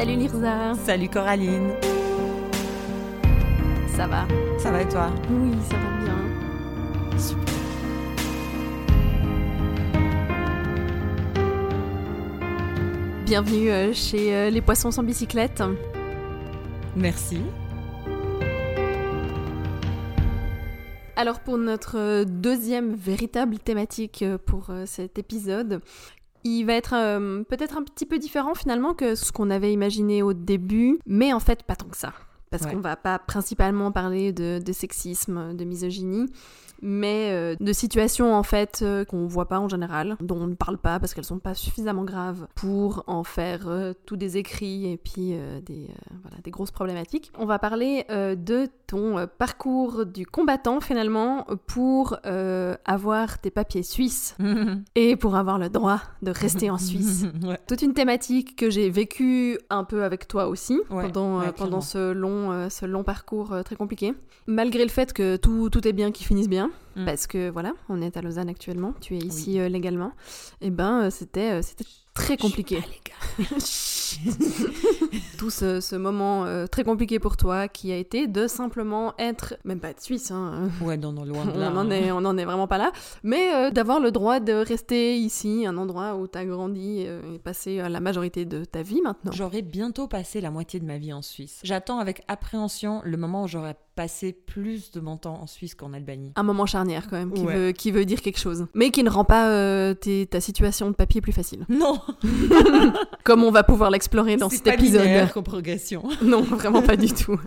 Salut 0.00 0.16
Lirza. 0.16 0.74
Salut 0.86 1.10
Coraline. 1.10 1.72
Ça 3.94 4.06
va? 4.06 4.26
Ça 4.58 4.70
va 4.70 4.80
et 4.80 4.88
toi? 4.88 5.10
Oui, 5.28 5.50
ça 5.68 5.76
va 5.76 6.04
bien. 6.04 7.18
Super. 7.18 7.54
Bienvenue 13.26 13.70
euh, 13.70 13.92
chez 13.92 14.34
euh, 14.34 14.48
Les 14.48 14.62
Poissons 14.62 14.90
sans 14.90 15.02
bicyclette. 15.02 15.62
Merci. 16.96 17.42
Alors 21.14 21.40
pour 21.40 21.58
notre 21.58 21.98
euh, 21.98 22.24
deuxième 22.24 22.94
véritable 22.94 23.58
thématique 23.58 24.24
pour 24.46 24.70
cet 24.86 25.18
épisode, 25.18 25.82
il 26.44 26.64
va 26.64 26.74
être 26.74 26.94
euh, 26.94 27.42
peut-être 27.44 27.76
un 27.76 27.82
petit 27.82 28.06
peu 28.06 28.18
différent 28.18 28.54
finalement 28.54 28.94
que 28.94 29.14
ce 29.14 29.32
qu'on 29.32 29.50
avait 29.50 29.72
imaginé 29.72 30.22
au 30.22 30.32
début, 30.32 30.98
mais 31.06 31.32
en 31.32 31.40
fait 31.40 31.62
pas 31.64 31.76
tant 31.76 31.88
que 31.88 31.96
ça. 31.96 32.12
Parce 32.50 32.64
Ouais. 32.64 32.72
qu'on 32.72 32.80
va 32.80 32.96
pas 32.96 33.18
principalement 33.20 33.92
parler 33.92 34.32
de, 34.32 34.58
de 34.64 34.72
sexisme, 34.72 35.54
de 35.54 35.64
misogynie, 35.64 36.26
mais 36.82 37.30
euh, 37.32 37.56
de 37.58 37.72
situations 37.72 38.34
en 38.34 38.42
fait 38.42 38.80
euh, 38.82 39.04
qu'on 39.04 39.26
voit 39.26 39.48
pas 39.48 39.58
en 39.58 39.68
général, 39.68 40.16
dont 40.20 40.36
on 40.36 40.46
ne 40.46 40.54
parle 40.54 40.78
pas 40.78 40.98
parce 40.98 41.14
qu'elles 41.14 41.24
sont 41.24 41.38
pas 41.38 41.54
suffisamment 41.54 42.04
graves 42.04 42.46
pour 42.54 43.04
en 43.06 43.24
faire 43.24 43.68
euh, 43.68 43.92
tous 44.06 44.16
des 44.16 44.36
écrits 44.36 44.90
et 44.90 44.96
puis 44.96 45.34
des, 45.64 45.88
voilà, 46.22 46.38
des 46.42 46.50
grosses 46.50 46.70
problématiques. 46.70 47.30
On 47.38 47.46
va 47.46 47.58
parler 47.58 48.04
de 48.10 48.68
ton 48.86 49.26
parcours 49.38 50.06
du 50.06 50.26
combattant 50.26 50.80
finalement 50.80 51.46
pour 51.66 52.18
avoir 52.24 53.38
tes 53.38 53.50
papiers 53.50 53.82
suisses 53.82 54.36
et 54.94 55.16
pour 55.16 55.36
avoir 55.36 55.58
le 55.58 55.68
droit 55.68 56.00
de 56.22 56.30
rester 56.30 56.70
en 56.70 56.78
Suisse. 56.78 57.26
ouais. 57.42 57.58
Toute 57.66 57.82
une 57.82 57.94
thématique 57.94 58.56
que 58.56 58.70
j'ai 58.70 58.90
vécue 58.90 59.58
un 59.70 59.84
peu 59.84 60.04
avec 60.04 60.28
toi 60.28 60.48
aussi 60.48 60.80
Ouais, 60.90 61.04
pendant, 61.04 61.40
ouais, 61.40 61.52
pendant 61.52 61.80
ce, 61.80 62.12
long, 62.12 62.68
ce 62.68 62.86
long 62.86 63.04
parcours 63.04 63.54
très 63.64 63.76
compliqué. 63.76 64.14
Malgré 64.46 64.82
le 64.82 64.90
fait 64.90 65.12
que 65.12 65.36
tout, 65.36 65.70
tout 65.70 65.86
est 65.86 65.92
bien 65.92 66.10
qui 66.10 66.24
finisse 66.24 66.48
bien, 66.48 66.69
Mm. 66.96 67.04
parce 67.04 67.26
que 67.26 67.50
voilà, 67.50 67.72
on 67.88 68.02
est 68.02 68.16
à 68.16 68.22
Lausanne 68.22 68.48
actuellement, 68.48 68.94
tu 69.00 69.14
es 69.14 69.18
ici 69.18 69.60
euh, 69.60 69.68
légalement, 69.68 70.12
et 70.60 70.70
ben 70.70 71.04
euh, 71.04 71.10
c'était 71.10 71.52
euh, 71.52 71.62
c'était 71.62 71.84
très 72.14 72.36
compliqué. 72.36 72.82
tout 75.38 75.50
ce, 75.50 75.80
ce 75.80 75.96
moment 75.96 76.44
euh, 76.44 76.66
très 76.66 76.84
compliqué 76.84 77.18
pour 77.18 77.36
toi 77.36 77.68
qui 77.68 77.92
a 77.92 77.96
été 77.96 78.26
de 78.26 78.46
simplement 78.46 79.14
être, 79.18 79.54
même 79.64 79.80
pas 79.80 79.90
être 79.90 80.02
suisse, 80.02 80.30
hein, 80.30 80.68
Ouais, 80.82 80.96
non, 80.96 81.12
non, 81.12 81.24
loin 81.24 81.44
de 81.44 81.50
on 81.54 81.58
là. 81.58 81.70
en 81.72 81.76
hein. 81.78 81.90
est, 81.90 82.10
on 82.12 82.18
en 82.18 82.36
est 82.36 82.44
vraiment 82.44 82.66
pas 82.66 82.78
là, 82.78 82.92
mais 83.22 83.54
euh, 83.54 83.70
d'avoir 83.70 84.00
le 84.00 84.10
droit 84.10 84.40
de 84.40 84.52
rester 84.52 85.16
ici, 85.16 85.64
un 85.66 85.76
endroit 85.76 86.16
où 86.16 86.26
tu 86.26 86.38
as 86.38 86.44
grandi 86.44 87.04
euh, 87.06 87.34
et 87.34 87.38
passé 87.38 87.80
euh, 87.80 87.88
la 87.88 88.00
majorité 88.00 88.44
de 88.44 88.64
ta 88.64 88.82
vie 88.82 89.00
maintenant. 89.02 89.32
J'aurai 89.32 89.62
bientôt 89.62 90.08
passé 90.08 90.40
la 90.40 90.50
moitié 90.50 90.80
de 90.80 90.84
ma 90.86 90.98
vie 90.98 91.12
en 91.12 91.22
Suisse. 91.22 91.60
J'attends 91.62 91.98
avec 91.98 92.22
appréhension 92.28 93.00
le 93.04 93.16
moment 93.16 93.44
où 93.44 93.48
j'aurai 93.48 93.74
passé 93.96 94.32
plus 94.32 94.90
de 94.92 95.00
mon 95.00 95.16
temps 95.18 95.40
en 95.42 95.46
Suisse 95.46 95.74
qu'en 95.74 95.92
Albanie. 95.92 96.32
Un 96.36 96.42
moment 96.42 96.64
charnière 96.64 97.06
quand 97.08 97.16
même, 97.16 97.32
qui, 97.32 97.42
Ouais. 97.42 97.54
veut, 97.54 97.72
qui 97.72 97.90
veut 97.90 98.04
dire 98.06 98.22
quelque 98.22 98.38
chose, 98.38 98.66
mais 98.74 98.90
qui 98.90 99.02
ne 99.02 99.10
rend 99.10 99.24
pas 99.24 99.50
euh, 99.50 99.94
ta 100.30 100.40
situation 100.40 100.88
de 100.90 100.94
papier 100.94 101.20
plus 101.20 101.32
facile, 101.32 101.66
Non, 101.68 102.00
comme 103.24 103.44
on 103.44 103.50
va 103.50 103.62
pouvoir 103.62 103.90
l'explorer 103.90 104.36
dans 104.36 104.48
c'est 104.48 104.56
cet 104.56 104.64
pas 104.66 104.74
épisode. 104.74 105.02
linéaire 105.02 105.32
comme 105.32 105.44
progression. 105.44 106.02
Non, 106.22 106.42
vraiment 106.42 106.82
pas 106.82 106.96
du 106.96 107.08
tout. 107.14 107.38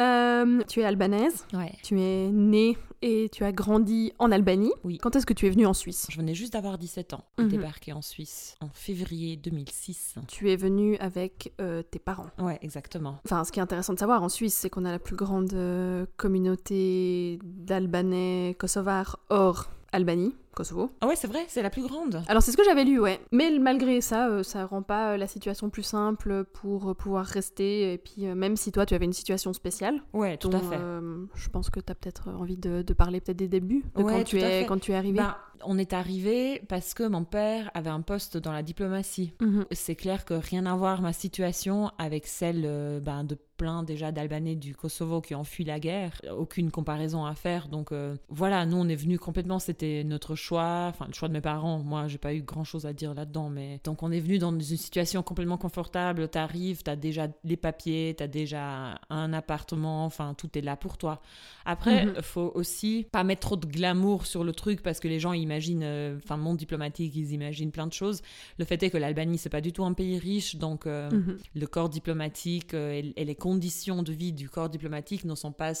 Euh, 0.00 0.60
tu 0.68 0.80
es 0.80 0.84
albanaise, 0.84 1.46
Ouais. 1.54 1.72
tu 1.82 2.00
es 2.00 2.28
née 2.30 2.76
et 3.02 3.28
tu 3.30 3.44
as 3.44 3.52
grandi 3.52 4.12
en 4.18 4.32
Albanie. 4.32 4.72
Oui. 4.84 4.98
Quand 4.98 5.14
est-ce 5.16 5.26
que 5.26 5.32
tu 5.34 5.46
es 5.46 5.50
venue 5.50 5.66
en 5.66 5.74
Suisse? 5.74 6.06
Je 6.10 6.16
venais 6.16 6.34
juste 6.34 6.54
d'avoir 6.54 6.76
17 6.78 7.12
ans 7.14 7.24
et 7.38 7.42
Mhm. 7.42 7.48
débarqué 7.48 7.92
en 7.92 8.02
Suisse 8.02 8.56
en 8.60 8.68
février 8.72 9.36
2006. 9.36 10.14
Tu 10.28 10.50
es 10.50 10.56
venue 10.56 10.96
avec 10.98 11.52
euh, 11.60 11.82
tes 11.82 11.98
parents. 11.98 12.26
Ouais, 12.38 12.58
exactement. 12.62 13.18
Enfin, 13.26 13.44
ce 13.44 13.52
qui 13.52 13.58
est 13.58 13.62
intéressant 13.62 13.92
de 13.94 13.98
savoir 13.98 14.22
en 14.22 14.28
Suisse, 14.28 14.54
c'est 14.54 14.70
qu'on 14.70 14.84
a 14.86 14.90
la 14.90 14.98
plus 14.98 15.16
grande 15.16 15.52
euh, 15.54 16.06
communauté 16.16 17.38
d'Albanais 17.44 18.56
kosovars 18.58 19.18
hors 19.30 19.66
Albanie, 19.92 20.34
Kosovo. 20.56 20.90
Ah 21.02 21.06
ouais, 21.06 21.14
c'est 21.16 21.26
vrai, 21.28 21.44
c'est 21.48 21.62
la 21.62 21.68
plus 21.70 21.82
grande. 21.82 22.22
Alors 22.28 22.42
c'est 22.42 22.50
ce 22.50 22.56
que 22.56 22.64
j'avais 22.64 22.84
lu, 22.84 22.98
ouais. 22.98 23.20
Mais 23.30 23.50
malgré 23.60 24.00
ça, 24.00 24.28
euh, 24.28 24.42
ça 24.42 24.64
rend 24.66 24.80
pas 24.82 25.12
euh, 25.12 25.16
la 25.18 25.26
situation 25.26 25.68
plus 25.70 25.82
simple 25.82 26.44
pour 26.44 26.88
euh, 26.90 26.94
pouvoir 26.94 27.26
rester. 27.26 27.92
Et 27.92 27.98
puis 27.98 28.26
euh, 28.26 28.34
même 28.34 28.56
si 28.56 28.72
toi, 28.72 28.86
tu 28.86 28.94
avais 28.94 29.04
une 29.04 29.12
situation 29.12 29.52
spéciale, 29.52 30.00
Ouais, 30.14 30.38
tout 30.38 30.48
dont, 30.48 30.58
à 30.58 30.62
fait. 30.62 30.78
euh, 30.80 31.26
je 31.34 31.48
pense 31.50 31.68
que 31.68 31.78
tu 31.78 31.92
as 31.92 31.94
peut-être 31.94 32.28
envie 32.30 32.56
de, 32.56 32.80
de 32.82 32.94
parler 32.94 33.20
peut-être 33.20 33.36
des 33.36 33.48
débuts, 33.48 33.84
de 33.96 34.02
Ouais, 34.02 34.12
quand, 34.14 34.24
tu 34.24 34.40
es, 34.40 34.64
quand 34.66 34.80
tu 34.80 34.92
es 34.92 34.94
arrivé. 34.94 35.18
Ben, 35.18 35.36
on 35.64 35.78
est 35.78 35.92
arrivé 35.92 36.62
parce 36.68 36.92
que 36.94 37.06
mon 37.06 37.24
père 37.24 37.70
avait 37.74 37.90
un 37.90 38.00
poste 38.02 38.36
dans 38.36 38.52
la 38.52 38.62
diplomatie. 38.62 39.32
Mhm. 39.40 39.66
C'est 39.72 39.94
clair 39.94 40.24
que 40.24 40.34
rien 40.34 40.64
à 40.66 40.74
voir 40.74 41.00
ma 41.02 41.12
situation 41.12 41.90
avec 41.98 42.26
celle 42.26 43.00
ben, 43.02 43.24
de 43.24 43.36
plein 43.56 43.82
déjà 43.82 44.12
d'Albanais 44.12 44.54
du 44.54 44.74
Kosovo 44.74 45.22
qui 45.22 45.34
ont 45.34 45.44
fui 45.44 45.64
la 45.64 45.80
guerre. 45.80 46.20
Aucune 46.36 46.70
comparaison 46.70 47.24
à 47.24 47.34
faire. 47.34 47.68
Donc 47.68 47.90
voilà, 48.28 48.66
nous 48.66 48.76
on 48.76 48.86
est 48.88 48.96
venus 48.96 49.18
complètement, 49.18 49.58
c'était 49.58 50.04
notre 50.04 50.34
choix, 50.34 50.45
enfin 50.54 51.06
le 51.08 51.12
choix 51.14 51.28
de 51.28 51.32
mes 51.32 51.40
parents. 51.40 51.78
Moi 51.80 52.08
j'ai 52.08 52.18
pas 52.18 52.34
eu 52.34 52.42
grand 52.42 52.64
chose 52.64 52.86
à 52.86 52.92
dire 52.92 53.14
là-dedans, 53.14 53.48
mais 53.48 53.80
donc 53.84 54.02
on 54.02 54.12
est 54.12 54.20
venu 54.20 54.38
dans 54.38 54.50
une 54.52 54.60
situation 54.62 55.22
complètement 55.22 55.58
confortable. 55.58 56.28
T'arrives, 56.28 56.82
t'as 56.82 56.96
déjà 56.96 57.28
les 57.44 57.56
papiers, 57.56 58.14
t'as 58.16 58.26
déjà 58.28 58.98
un 59.10 59.32
appartement, 59.32 60.04
enfin 60.04 60.34
tout 60.34 60.56
est 60.56 60.62
là 60.62 60.76
pour 60.76 60.98
toi. 60.98 61.20
Après, 61.64 62.06
Mhm. 62.06 62.22
faut 62.22 62.52
aussi 62.54 63.06
pas 63.10 63.24
mettre 63.24 63.40
trop 63.40 63.56
de 63.56 63.66
glamour 63.66 64.26
sur 64.26 64.44
le 64.44 64.52
truc 64.52 64.82
parce 64.82 65.00
que 65.00 65.08
les 65.08 65.18
gens 65.20 65.32
imaginent, 65.32 65.82
euh, 65.82 66.16
enfin, 66.22 66.36
monde 66.36 66.56
diplomatique, 66.56 67.14
ils 67.16 67.32
imaginent 67.32 67.72
plein 67.72 67.86
de 67.86 67.92
choses. 67.92 68.22
Le 68.58 68.64
fait 68.64 68.82
est 68.82 68.90
que 68.90 68.98
l'Albanie, 68.98 69.38
c'est 69.38 69.48
pas 69.50 69.60
du 69.60 69.72
tout 69.72 69.84
un 69.84 69.92
pays 69.92 70.18
riche, 70.18 70.56
donc 70.56 70.86
euh, 70.86 71.10
Mhm. 71.10 71.38
le 71.54 71.66
corps 71.66 71.88
diplomatique 71.88 72.74
euh, 72.74 72.92
et, 72.92 73.12
et 73.16 73.24
les 73.24 73.34
conditions 73.34 74.02
de 74.02 74.12
vie 74.12 74.32
du 74.32 74.48
corps 74.48 74.68
diplomatique 74.68 75.24
ne 75.24 75.34
sont 75.34 75.52
pas 75.52 75.72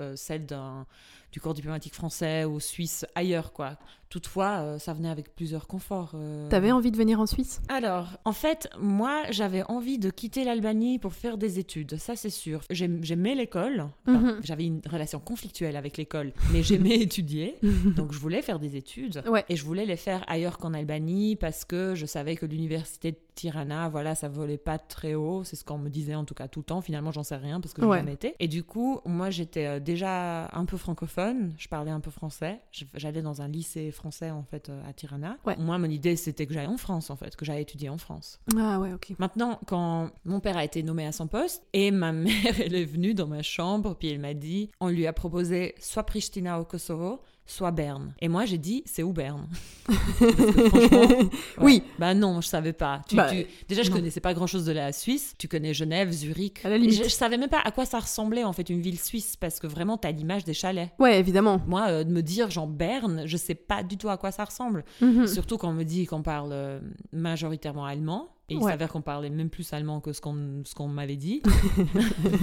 euh, 0.00 0.16
celles 0.16 0.46
d'un 0.46 0.86
du 1.34 1.40
corps 1.40 1.52
diplomatique 1.52 1.94
français 1.94 2.44
ou 2.44 2.60
suisse 2.60 3.04
ailleurs, 3.16 3.52
quoi. 3.52 3.76
Toutefois, 4.08 4.60
euh, 4.60 4.78
ça 4.78 4.92
venait 4.94 5.08
avec 5.08 5.34
plusieurs 5.34 5.66
conforts. 5.66 6.12
euh. 6.14 6.48
T'avais 6.48 6.70
envie 6.70 6.92
de 6.92 6.96
venir 6.96 7.18
en 7.18 7.26
Suisse? 7.26 7.60
Alors, 7.68 8.10
en 8.24 8.32
fait, 8.32 8.68
moi, 8.78 9.22
j'avais 9.30 9.64
envie 9.68 9.98
de 9.98 10.10
quitter 10.10 10.44
l'Albanie 10.44 11.00
pour 11.00 11.12
faire 11.12 11.36
des 11.36 11.58
études, 11.58 11.96
ça 11.96 12.14
c'est 12.14 12.30
sûr. 12.30 12.60
J'aim- 12.70 13.00
J'aimais 13.02 13.34
l'école, 13.34 13.88
Enfin, 14.06 14.18
Mhm. 14.20 14.40
j'avais 14.44 14.66
une 14.66 14.80
relation 14.88 15.18
conflictuelle 15.18 15.74
avec 15.76 15.96
l'école, 15.96 16.32
mais 16.52 16.62
j'aimais 16.62 16.94
étudier, 17.00 17.56
donc 17.96 18.12
je 18.12 18.18
voulais 18.20 18.40
faire 18.40 18.60
des 18.60 18.76
études. 18.76 19.24
Ouais. 19.28 19.44
Et 19.48 19.56
je 19.56 19.64
voulais 19.64 19.86
les 19.86 19.96
faire 19.96 20.22
ailleurs 20.28 20.58
qu'en 20.58 20.72
Albanie 20.72 21.34
parce 21.34 21.64
que 21.64 21.96
je 21.96 22.06
savais 22.06 22.36
que 22.36 22.46
l'université 22.46 23.10
de 23.10 23.18
Tirana, 23.34 23.88
voilà, 23.88 24.14
ça 24.14 24.28
volait 24.28 24.58
pas 24.58 24.78
très 24.78 25.14
haut. 25.14 25.44
C'est 25.44 25.56
ce 25.56 25.64
qu'on 25.64 25.78
me 25.78 25.88
disait 25.90 26.14
en 26.14 26.24
tout 26.24 26.34
cas 26.34 26.48
tout 26.48 26.60
le 26.60 26.64
temps. 26.64 26.80
Finalement, 26.80 27.12
j'en 27.12 27.22
sais 27.22 27.36
rien 27.36 27.60
parce 27.60 27.74
que 27.74 27.82
je 27.82 27.86
Ouais. 27.86 28.12
été. 28.12 28.34
Et 28.38 28.48
du 28.48 28.62
coup, 28.64 29.00
moi, 29.04 29.30
j'étais 29.30 29.66
euh, 29.66 29.80
déjà 29.80 30.48
un 30.52 30.64
peu 30.64 30.76
francophone. 30.76 31.52
Je 31.58 31.68
parlais 31.68 31.90
un 31.90 32.00
peu 32.00 32.10
français. 32.10 32.60
J'allais 32.94 33.22
dans 33.22 33.42
un 33.42 33.48
lycée 33.48 33.90
français 33.90 34.30
en 34.30 34.42
fait 34.42 34.68
euh, 34.68 34.80
à 34.88 34.92
Tirana. 34.92 35.36
Ouais. 35.46 35.56
Moi, 35.58 35.78
mon 35.78 35.90
idée, 35.90 36.16
c'était 36.16 36.46
que 36.46 36.54
j'aille 36.54 36.66
en 36.66 36.76
France 36.76 37.10
en 37.10 37.16
fait, 37.16 37.34
que 37.36 37.44
j'aille 37.44 37.62
étudier 37.62 37.88
en 37.88 37.98
France. 37.98 38.40
Ah 38.56 38.78
ouais, 38.80 38.92
ok. 38.92 39.12
Maintenant, 39.18 39.58
quand 39.66 40.10
mon 40.24 40.40
père 40.40 40.56
a 40.56 40.64
été 40.64 40.82
nommé 40.82 41.06
à 41.06 41.12
son 41.12 41.26
poste 41.26 41.62
et 41.72 41.90
ma 41.90 42.12
mère, 42.12 42.60
elle 42.60 42.74
est 42.74 42.84
venue 42.84 43.14
dans 43.14 43.26
ma 43.26 43.42
chambre, 43.42 43.94
puis 43.94 44.08
elle 44.08 44.20
m'a 44.20 44.34
dit, 44.34 44.70
on 44.80 44.88
lui 44.88 45.06
a 45.06 45.12
proposé 45.12 45.74
soit 45.80 46.04
Pristina 46.04 46.60
au 46.60 46.64
Kosovo, 46.64 47.20
soit 47.46 47.70
Berne. 47.70 48.14
Et 48.20 48.28
moi, 48.28 48.44
j'ai 48.46 48.58
dit, 48.58 48.82
c'est 48.86 49.02
où 49.02 49.12
Berne 49.12 49.46
franchement, 49.88 51.00
ouais. 51.10 51.28
Oui. 51.60 51.82
Bah 51.98 52.14
non, 52.14 52.40
je 52.40 52.48
savais 52.48 52.72
pas. 52.72 53.02
Tu- 53.08 53.16
Bah, 53.16 53.28
tu- 53.30 53.46
Déjà, 53.68 53.82
je 53.82 53.90
non. 53.90 53.96
connaissais 53.96 54.20
pas 54.20 54.34
grand-chose 54.34 54.64
de 54.64 54.72
la 54.72 54.92
Suisse. 54.92 55.34
Tu 55.38 55.48
connais 55.48 55.74
Genève, 55.74 56.10
Zurich. 56.10 56.64
À 56.64 56.70
la 56.70 56.78
limite. 56.78 56.96
Je, 56.98 57.04
je 57.04 57.08
savais 57.08 57.36
même 57.36 57.50
pas 57.50 57.60
à 57.64 57.70
quoi 57.70 57.84
ça 57.86 57.98
ressemblait 58.00 58.44
en 58.44 58.52
fait 58.52 58.68
une 58.70 58.80
ville 58.80 58.98
suisse 58.98 59.36
parce 59.36 59.60
que 59.60 59.66
vraiment, 59.66 59.96
t'as 59.98 60.10
l'image 60.10 60.44
des 60.44 60.54
chalets. 60.54 60.90
Ouais, 60.98 61.18
évidemment. 61.18 61.60
Moi, 61.66 61.86
euh, 61.88 62.04
de 62.04 62.10
me 62.12 62.22
dire 62.22 62.50
genre 62.50 62.66
Berne, 62.66 63.22
je 63.26 63.36
sais 63.36 63.54
pas 63.54 63.82
du 63.82 63.96
tout 63.96 64.08
à 64.08 64.16
quoi 64.16 64.30
ça 64.32 64.44
ressemble. 64.44 64.84
Mhm. 65.00 65.26
Surtout 65.26 65.58
quand 65.58 65.68
on 65.68 65.74
me 65.74 65.84
dit 65.84 66.06
qu'on 66.06 66.22
parle 66.22 66.50
euh, 66.52 66.80
majoritairement 67.12 67.84
allemand. 67.84 68.28
Et 68.50 68.54
il 68.54 68.58
Ouais. 68.60 68.70
s'avère 68.72 68.90
qu'on 68.92 69.00
parlait 69.00 69.30
même 69.30 69.48
plus 69.48 69.72
allemand 69.72 70.00
que 70.00 70.12
ce 70.12 70.20
qu'on 70.20 70.62
ce 70.64 70.74
qu'on 70.74 70.86
m'avait 70.88 71.16
dit. 71.16 71.40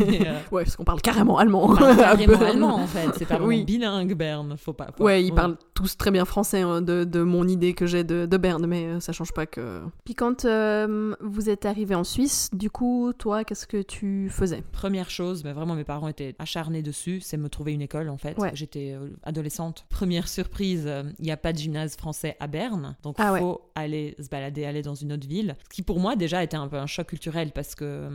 Et, 0.07 0.27
euh, 0.27 0.39
Ouais, 0.51 0.63
parce 0.63 0.75
qu'on 0.75 0.83
parle 0.83 1.01
carrément 1.01 1.37
allemand. 1.37 1.69
on 1.69 1.75
parle 1.75 1.95
carrément 1.97 2.41
allemand 2.41 2.75
en 2.77 2.87
fait. 2.87 3.09
C'est 3.17 3.25
pas 3.25 3.35
vraiment 3.35 3.47
Oui. 3.49 3.63
bilingue 3.63 4.13
Berne. 4.15 4.55
Faut 4.57 4.73
pas. 4.73 4.87
faut- 4.97 5.03
Ouais, 5.03 5.23
ils 5.23 5.33
parlent 5.33 5.57
tous 5.73 5.97
très 5.97 6.09
bien 6.11 6.25
français 6.25 6.61
hein, 6.61 6.81
de, 6.81 7.03
de 7.03 7.21
mon 7.21 7.47
idée 7.47 7.73
que 7.73 7.85
j'ai 7.85 8.03
de, 8.03 8.25
de 8.25 8.37
Berne, 8.37 8.65
mais 8.65 8.85
euh, 8.85 8.99
ça 8.99 9.11
change 9.13 9.31
pas 9.31 9.45
que. 9.45 9.81
Puis 10.03 10.15
quand 10.15 10.45
euh, 10.45 11.15
vous 11.21 11.49
êtes 11.49 11.65
arrivé 11.65 11.93
en 11.95 12.03
Suisse, 12.03 12.49
du 12.53 12.69
coup, 12.71 13.13
toi, 13.17 13.43
qu'est-ce 13.43 13.67
que 13.67 13.81
tu 13.81 14.29
faisais? 14.31 14.63
Première 14.71 15.09
chose, 15.11 15.43
mais 15.43 15.53
vraiment 15.53 15.75
mes 15.75 15.83
parents 15.83 16.07
étaient 16.07 16.35
acharnés 16.39 16.81
dessus, 16.81 17.21
c'est 17.21 17.37
me 17.37 17.49
trouver 17.49 17.73
une 17.73 17.81
école 17.81 18.09
en 18.09 18.17
fait. 18.17 18.37
Ouais. 18.39 18.51
J'étais 18.53 18.93
euh, 18.99 19.09
adolescente. 19.23 19.85
Première 19.89 20.27
surprise, 20.27 20.83
euh, 20.87 21.03
il 21.19 21.25
n'y 21.25 21.31
a 21.31 21.37
pas 21.37 21.53
de 21.53 21.57
gymnase 21.59 21.95
français 21.95 22.35
à 22.39 22.47
Berne, 22.47 22.95
donc 23.03 23.15
il 23.19 23.23
Ah 23.23 23.33
ouais. 23.33 23.39
faut 23.39 23.61
aller 23.75 24.15
se 24.19 24.29
balader, 24.29 24.65
aller 24.65 24.81
dans 24.81 24.95
une 24.95 25.13
autre 25.13 25.27
ville. 25.27 25.55
Ce 25.65 25.69
qui 25.69 25.81
pour 25.91 25.99
moi 25.99 26.15
déjà 26.15 26.41
était 26.41 26.55
un 26.55 26.69
peu 26.69 26.77
un 26.77 26.87
choc 26.87 27.07
culturel 27.07 27.51
parce 27.51 27.75
que, 27.75 28.07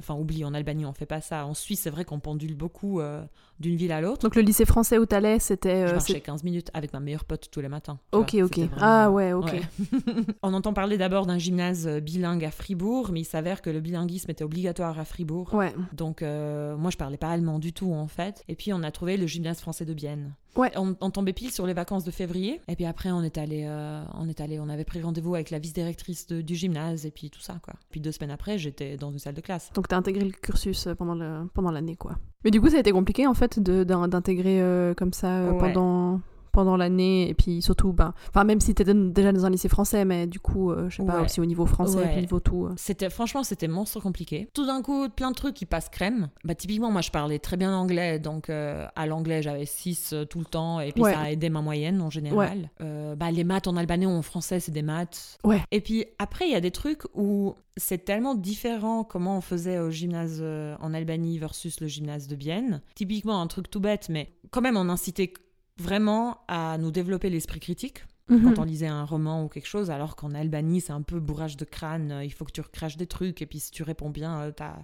enfin, 0.00 0.14
oublie, 0.14 0.46
en 0.46 0.54
Albanie 0.54 0.86
on 0.86 0.94
fait 0.94 1.04
pas 1.04 1.20
ça. 1.20 1.44
En 1.44 1.52
Suisse, 1.52 1.80
c'est 1.80 1.90
vrai 1.90 2.06
qu'on 2.06 2.20
pendule 2.20 2.54
beaucoup 2.54 3.02
euh, 3.02 3.22
d'une 3.60 3.76
ville 3.76 3.92
à 3.92 4.00
l'autre. 4.00 4.22
Donc 4.22 4.36
le 4.36 4.42
lycée 4.42 4.64
français 4.64 4.98
où 4.98 5.06
t'allais, 5.06 5.38
c'était. 5.38 5.86
Je 5.86 5.90
euh, 5.90 5.94
marchais 5.96 6.12
c'est- 6.14 6.20
15 6.20 6.44
minutes 6.44 6.70
avec 6.74 6.92
ma 6.92 7.00
meilleure 7.00 7.24
pote 7.24 7.48
tous 7.50 7.60
les 7.60 7.68
matins. 7.68 7.98
tu 8.12 8.18
Ok, 8.18 8.34
vois. 8.34 8.44
ok. 8.44 8.54
C'était 8.54 8.66
vraiment- 8.68 8.80
Ah 8.82 9.10
ouais, 9.10 9.32
ok. 9.32 9.44
Ouais. 9.52 9.60
On 10.42 10.54
entend 10.54 10.72
parler 10.72 10.98
d'abord 10.98 11.26
d'un 11.26 11.38
gymnase 11.38 11.86
euh, 11.86 12.00
bilingue 12.00 12.44
à 12.44 12.50
Fribourg, 12.50 13.10
mais 13.12 13.20
il 13.20 13.24
s'avère 13.24 13.62
que 13.62 13.70
le 13.70 13.80
bilinguisme 13.80 14.30
était 14.30 14.44
obligatoire 14.44 14.98
à 14.98 15.04
Fribourg. 15.04 15.52
Ouais. 15.54 15.74
Donc, 15.92 16.22
euh, 16.22 16.76
moi, 16.76 16.90
je 16.90 16.96
parlais 16.96 17.16
pas 17.16 17.28
allemand 17.30 17.58
du 17.58 17.72
tout, 17.72 17.92
en 17.92 18.06
fait. 18.08 18.44
Et 18.48 18.54
puis, 18.54 18.72
on 18.72 18.82
a 18.82 18.90
trouvé 18.90 19.16
le 19.16 19.26
gymnase 19.26 19.60
français 19.60 19.84
de 19.84 19.94
Bienne. 19.94 20.34
Ouais. 20.56 20.72
On, 20.76 20.96
on 21.00 21.10
tombait 21.10 21.32
pile 21.34 21.52
sur 21.52 21.66
les 21.66 21.74
vacances 21.74 22.04
de 22.04 22.10
février. 22.10 22.60
Et 22.68 22.74
puis 22.74 22.84
après, 22.86 23.10
on 23.12 23.22
est 23.22 23.38
allé, 23.38 23.64
euh, 23.66 24.02
on 24.14 24.28
est 24.28 24.40
allé, 24.40 24.58
on 24.58 24.68
avait 24.68 24.84
pris 24.84 25.00
rendez-vous 25.00 25.34
avec 25.34 25.50
la 25.50 25.58
vice-directrice 25.60 26.26
du 26.26 26.54
gymnase 26.56 27.06
et 27.06 27.10
puis 27.12 27.30
tout 27.30 27.40
ça, 27.40 27.60
quoi. 27.62 27.74
Puis 27.90 28.00
deux 28.00 28.10
semaines 28.10 28.32
après, 28.32 28.58
j'étais 28.58 28.96
dans 28.96 29.12
une 29.12 29.18
salle 29.20 29.34
de 29.34 29.40
classe. 29.40 29.70
Donc 29.74 29.86
t'as 29.86 29.96
intégré 29.96 30.24
le 30.24 30.32
cursus 30.32 30.88
pendant 30.98 31.14
le 31.14 31.48
pendant 31.54 31.70
l'année 31.70 31.94
quoi. 31.96 32.18
Mais 32.44 32.50
du 32.50 32.60
coup 32.60 32.70
ça 32.70 32.76
a 32.76 32.80
été 32.80 32.90
compliqué 32.92 33.26
en 33.26 33.34
fait 33.34 33.47
d'intégrer 33.56 34.60
euh, 34.60 34.94
comme 34.94 35.12
ça 35.12 35.28
euh, 35.28 35.52
Ouais. 35.52 35.58
pendant 35.58 36.20
pendant 36.52 36.76
l'année 36.76 37.28
et 37.28 37.34
puis 37.34 37.62
surtout 37.62 37.92
ben 37.92 38.14
enfin 38.28 38.44
même 38.44 38.60
si 38.60 38.74
t'étais 38.74 38.94
déjà 38.94 39.32
dans 39.32 39.46
un 39.46 39.50
lycée 39.50 39.68
français 39.68 40.04
mais 40.04 40.26
du 40.26 40.40
coup 40.40 40.70
euh, 40.70 40.88
je 40.90 40.96
sais 40.96 41.04
pas 41.04 41.22
aussi 41.22 41.40
au 41.40 41.46
niveau 41.46 41.66
français 41.66 41.98
Ouais. 41.98 42.08
puis 42.08 42.18
au 42.18 42.20
niveau 42.20 42.40
tout. 42.40 42.66
euh. 42.66 42.74
C'était 42.76 43.10
franchement 43.10 43.42
c'était 43.42 43.68
monstre 43.68 44.00
compliqué. 44.00 44.48
Tout 44.54 44.66
d'un 44.66 44.82
coup, 44.82 45.08
plein 45.08 45.30
de 45.30 45.36
trucs 45.36 45.54
qui 45.54 45.66
passent 45.66 45.88
crème. 45.88 46.28
Bah 46.44 46.54
typiquement 46.54 46.90
moi 46.90 47.00
je 47.00 47.10
parlais 47.10 47.38
très 47.38 47.56
bien 47.56 47.74
anglais 47.74 48.18
donc 48.18 48.50
euh, 48.50 48.86
à 48.96 49.06
l'anglais 49.06 49.42
j'avais 49.42 49.66
6 49.66 50.14
tout 50.30 50.38
le 50.38 50.44
temps 50.44 50.80
et 50.80 50.92
puis 50.92 51.02
Ouais. 51.02 51.12
ça 51.12 51.20
a 51.20 51.30
aidé 51.30 51.48
ma 51.50 51.60
moyenne 51.62 52.00
en 52.00 52.10
général. 52.10 52.70
Euh, 52.80 53.14
bah 53.16 53.30
les 53.30 53.44
maths 53.44 53.66
en 53.68 53.76
albanais 53.76 54.06
ou 54.06 54.10
en 54.10 54.22
français 54.22 54.60
c'est 54.60 54.72
des 54.72 54.82
maths. 54.82 55.38
Ouais. 55.44 55.62
Et 55.70 55.80
puis 55.80 56.04
après 56.18 56.46
il 56.46 56.52
y 56.52 56.56
a 56.56 56.60
des 56.60 56.70
trucs 56.70 57.02
où 57.14 57.54
c'est 57.76 58.04
tellement 58.04 58.34
différent 58.34 59.04
comment 59.04 59.38
on 59.38 59.40
faisait 59.40 59.78
au 59.78 59.90
gymnase 59.90 60.38
euh, 60.42 60.74
en 60.80 60.92
Albanie 60.94 61.38
versus 61.38 61.80
le 61.80 61.86
gymnase 61.86 62.26
de 62.26 62.34
Bienne. 62.36 62.80
Typiquement 62.94 63.40
un 63.40 63.46
truc 63.46 63.70
tout 63.70 63.80
bête 63.80 64.08
mais 64.08 64.32
quand 64.50 64.60
même 64.60 64.76
on 64.76 64.88
incitait 64.88 65.32
vraiment 65.78 66.38
à 66.48 66.76
nous 66.78 66.90
développer 66.90 67.30
l'esprit 67.30 67.60
critique 67.60 68.04
Mhm. 68.30 68.42
quand 68.54 68.60
on 68.60 68.64
lisait 68.64 68.86
un 68.88 69.06
roman 69.06 69.42
ou 69.42 69.48
quelque 69.48 69.66
chose, 69.66 69.90
alors 69.90 70.14
qu'en 70.14 70.34
Albanie, 70.34 70.82
c'est 70.82 70.92
un 70.92 71.00
peu 71.00 71.18
bourrage 71.18 71.56
de 71.56 71.64
crâne, 71.64 72.12
euh, 72.12 72.24
il 72.24 72.30
faut 72.30 72.44
que 72.44 72.52
tu 72.52 72.60
recraches 72.60 72.98
des 72.98 73.06
trucs, 73.06 73.40
et 73.40 73.46
puis 73.46 73.58
si 73.58 73.70
tu 73.70 73.82
réponds 73.82 74.10
bien, 74.10 74.40
euh, 74.42 74.50
t'as 74.54 74.74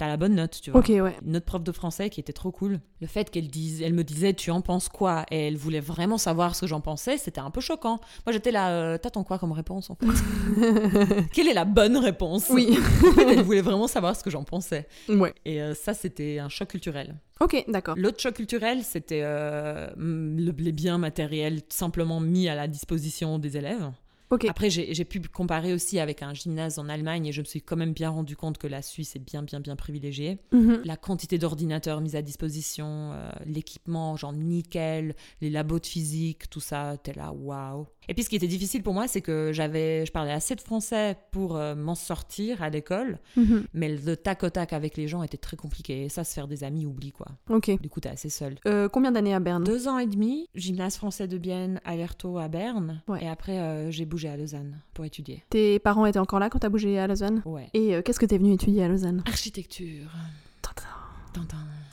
as 0.00 0.06
la 0.06 0.18
bonne 0.18 0.34
note, 0.34 0.60
tu 0.62 0.70
vois. 0.70 0.80
Ok 0.80 0.88
ouais. 0.90 1.16
Notre 1.24 1.46
prof 1.46 1.64
de 1.64 1.72
français 1.72 2.10
qui 2.10 2.20
était 2.20 2.34
trop 2.34 2.50
cool, 2.52 2.78
le 3.00 3.06
fait 3.06 3.30
qu'elle 3.30 3.48
dise, 3.48 3.80
elle 3.80 3.94
me 3.94 4.04
disait 4.04 4.34
tu 4.34 4.50
en 4.50 4.60
penses 4.60 4.90
quoi? 4.90 5.24
Et 5.30 5.46
elle 5.48 5.56
voulait 5.56 5.80
vraiment 5.80 6.18
savoir 6.18 6.54
ce 6.54 6.60
que 6.60 6.66
j'en 6.66 6.82
pensais, 6.82 7.16
c'était 7.16 7.40
un 7.40 7.50
peu 7.50 7.62
choquant. 7.62 8.00
Moi 8.26 8.34
j'étais 8.34 8.50
là, 8.50 8.68
euh, 8.68 8.98
t'attends 8.98 9.24
quoi 9.24 9.38
comme 9.38 9.52
réponse 9.52 9.88
en 9.88 9.94
fait? 9.94 10.06
Quelle 11.32 11.48
est 11.48 11.54
la 11.54 11.64
bonne 11.64 11.96
réponse? 11.96 12.48
Oui. 12.50 12.76
Elle 13.18 13.40
voulait 13.42 13.62
vraiment 13.62 13.86
savoir 13.88 14.14
ce 14.14 14.22
que 14.22 14.28
j'en 14.28 14.44
pensais. 14.44 14.86
ouais. 15.08 15.32
Et 15.46 15.62
euh, 15.62 15.74
ça 15.74 15.94
c'était 15.94 16.38
un 16.38 16.50
choc 16.50 16.68
culturel. 16.68 17.16
Ok 17.42 17.64
d'accord. 17.68 17.94
L'autre 17.96 18.20
choc 18.20 18.34
culturel, 18.34 18.82
c'était 18.82 19.22
euh, 19.22 19.88
le- 19.96 20.52
les 20.58 20.72
biens 20.72 20.98
matériels 20.98 21.62
simplement 21.70 22.20
mis 22.20 22.48
à 22.48 22.54
la 22.54 22.68
disposition 22.68 23.38
des 23.38 23.56
élèves. 23.56 23.90
Ok. 24.32 24.44
Après, 24.48 24.70
j'ai 24.70 24.94
j'ai 24.94 25.04
pu 25.04 25.20
comparer 25.22 25.72
aussi 25.72 25.98
avec 25.98 26.22
un 26.22 26.34
gymnase 26.34 26.78
en 26.78 26.88
Allemagne 26.88 27.26
et 27.26 27.32
je 27.32 27.40
me 27.40 27.44
suis 27.46 27.60
quand 27.62 27.74
même 27.76 27.92
bien 27.92 28.10
rendu 28.10 28.36
compte 28.36 28.58
que 28.58 28.68
la 28.68 28.80
Suisse 28.80 29.16
est 29.16 29.24
bien, 29.24 29.42
bien, 29.42 29.58
bien 29.58 29.74
privilégiée. 29.74 30.38
Mhm. 30.52 30.82
La 30.84 30.96
quantité 30.96 31.36
d'ordinateurs 31.36 32.00
mis 32.00 32.14
à 32.14 32.22
disposition, 32.22 33.10
euh, 33.12 33.28
l'équipement, 33.44 34.16
genre 34.16 34.32
nickel, 34.32 35.16
les 35.40 35.50
labos 35.50 35.80
de 35.80 35.86
physique, 35.86 36.48
tout 36.48 36.60
ça, 36.60 36.96
t'es 37.02 37.12
là, 37.14 37.32
waouh. 37.32 37.86
Et 38.08 38.14
puis, 38.14 38.24
ce 38.24 38.28
qui 38.28 38.36
était 38.36 38.48
difficile 38.48 38.82
pour 38.82 38.92
moi, 38.94 39.06
c'est 39.06 39.20
que 39.20 39.50
j'avais, 39.52 40.04
je 40.04 40.10
parlais 40.10 40.32
assez 40.32 40.56
de 40.56 40.60
français 40.60 41.16
pour 41.30 41.56
euh, 41.56 41.74
m'en 41.76 41.94
sortir 41.94 42.62
à 42.62 42.68
l'école, 42.70 43.18
Mhm. 43.36 43.66
mais 43.72 43.94
le 43.94 44.16
tac 44.16 44.42
au 44.42 44.50
tac 44.50 44.72
avec 44.72 44.96
les 44.96 45.06
gens 45.06 45.22
était 45.22 45.36
très 45.36 45.56
compliqué. 45.56 46.04
Et 46.04 46.08
ça, 46.08 46.24
se 46.24 46.34
faire 46.34 46.48
des 46.48 46.64
amis, 46.64 46.86
oublie 46.86 47.12
quoi. 47.12 47.26
Ok. 47.48 47.70
Du 47.80 47.88
coup, 47.88 48.00
t'es 48.00 48.08
assez 48.08 48.28
seul. 48.30 48.56
Euh, 48.66 48.88
combien 48.88 49.12
d'années 49.12 49.34
à 49.34 49.38
Berne? 49.38 49.62
Deux 49.62 49.86
ans 49.86 49.98
et 49.98 50.06
demi, 50.06 50.48
gymnase 50.56 50.96
français 50.96 51.28
de 51.28 51.38
Bienne, 51.38 51.80
Alerto 51.84 52.38
à 52.38 52.48
Berne. 52.48 53.02
Ouais. 53.06 53.22
Et 53.24 53.28
après, 53.28 53.58
euh, 53.60 53.90
j'ai 53.92 54.06
bougé 54.06 54.28
à 54.28 54.36
Lausanne 54.36 54.80
pour 54.92 55.04
étudier. 55.04 55.44
Tes 55.50 55.78
parents 55.78 56.06
étaient 56.06 56.18
encore 56.18 56.40
là 56.40 56.50
quand 56.50 56.58
t'as 56.60 56.68
bougé 56.68 56.98
à 56.98 57.06
Lausanne? 57.06 57.42
Ouais. 57.44 57.68
Et 57.74 58.02
qu'est-ce 58.02 58.18
que 58.18 58.26
t'es 58.26 58.38
venu 58.38 58.52
étudier 58.54 58.82
à 58.82 58.88
Lausanne? 58.88 59.22
Architecture. 59.26 60.10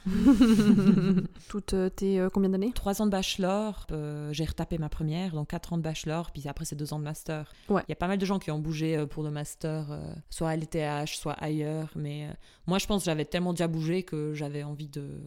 Toutes 1.50 1.74
euh, 1.74 1.90
tes 1.90 2.20
euh, 2.20 2.30
combien 2.30 2.50
d'années? 2.50 2.72
Trois 2.74 3.02
ans 3.02 3.06
de 3.06 3.12
bachelor, 3.12 3.86
euh, 3.92 4.32
j'ai 4.32 4.46
retapé 4.46 4.78
ma 4.78 4.90
première, 4.90 5.34
donc 5.34 5.50
quatre 5.50 5.74
ans 5.74 5.78
de 5.78 5.82
bachelor, 5.82 6.32
puis 6.32 6.48
après 6.48 6.66
c'est 6.66 6.76
deux 6.76 6.94
ans 6.94 7.00
de 7.00 7.04
master. 7.04 7.52
Ouais. 7.70 7.82
Il 7.88 7.92
y 7.92 7.94
a 7.94 7.98
pas 7.98 8.08
mal 8.08 8.18
de 8.18 8.26
gens 8.26 8.40
qui 8.40 8.52
ont 8.52 8.60
bougé 8.60 8.98
euh, 8.98 9.06
pour 9.06 9.24
le 9.24 9.32
master, 9.32 9.88
soit 10.30 10.50
à 10.50 10.56
l'ETH, 10.56 11.08
soit 11.08 11.34
ailleurs, 11.34 11.90
mais 11.96 12.28
moi 12.68 12.78
je 12.78 12.88
pense 12.88 13.04
que 13.04 13.06
j'avais 13.06 13.26
tellement 13.26 13.54
déjà 13.54 13.68
bougé 13.68 14.04
que 14.04 14.34
j'avais 14.34 14.64
envie 14.64 14.88
de 14.88 15.22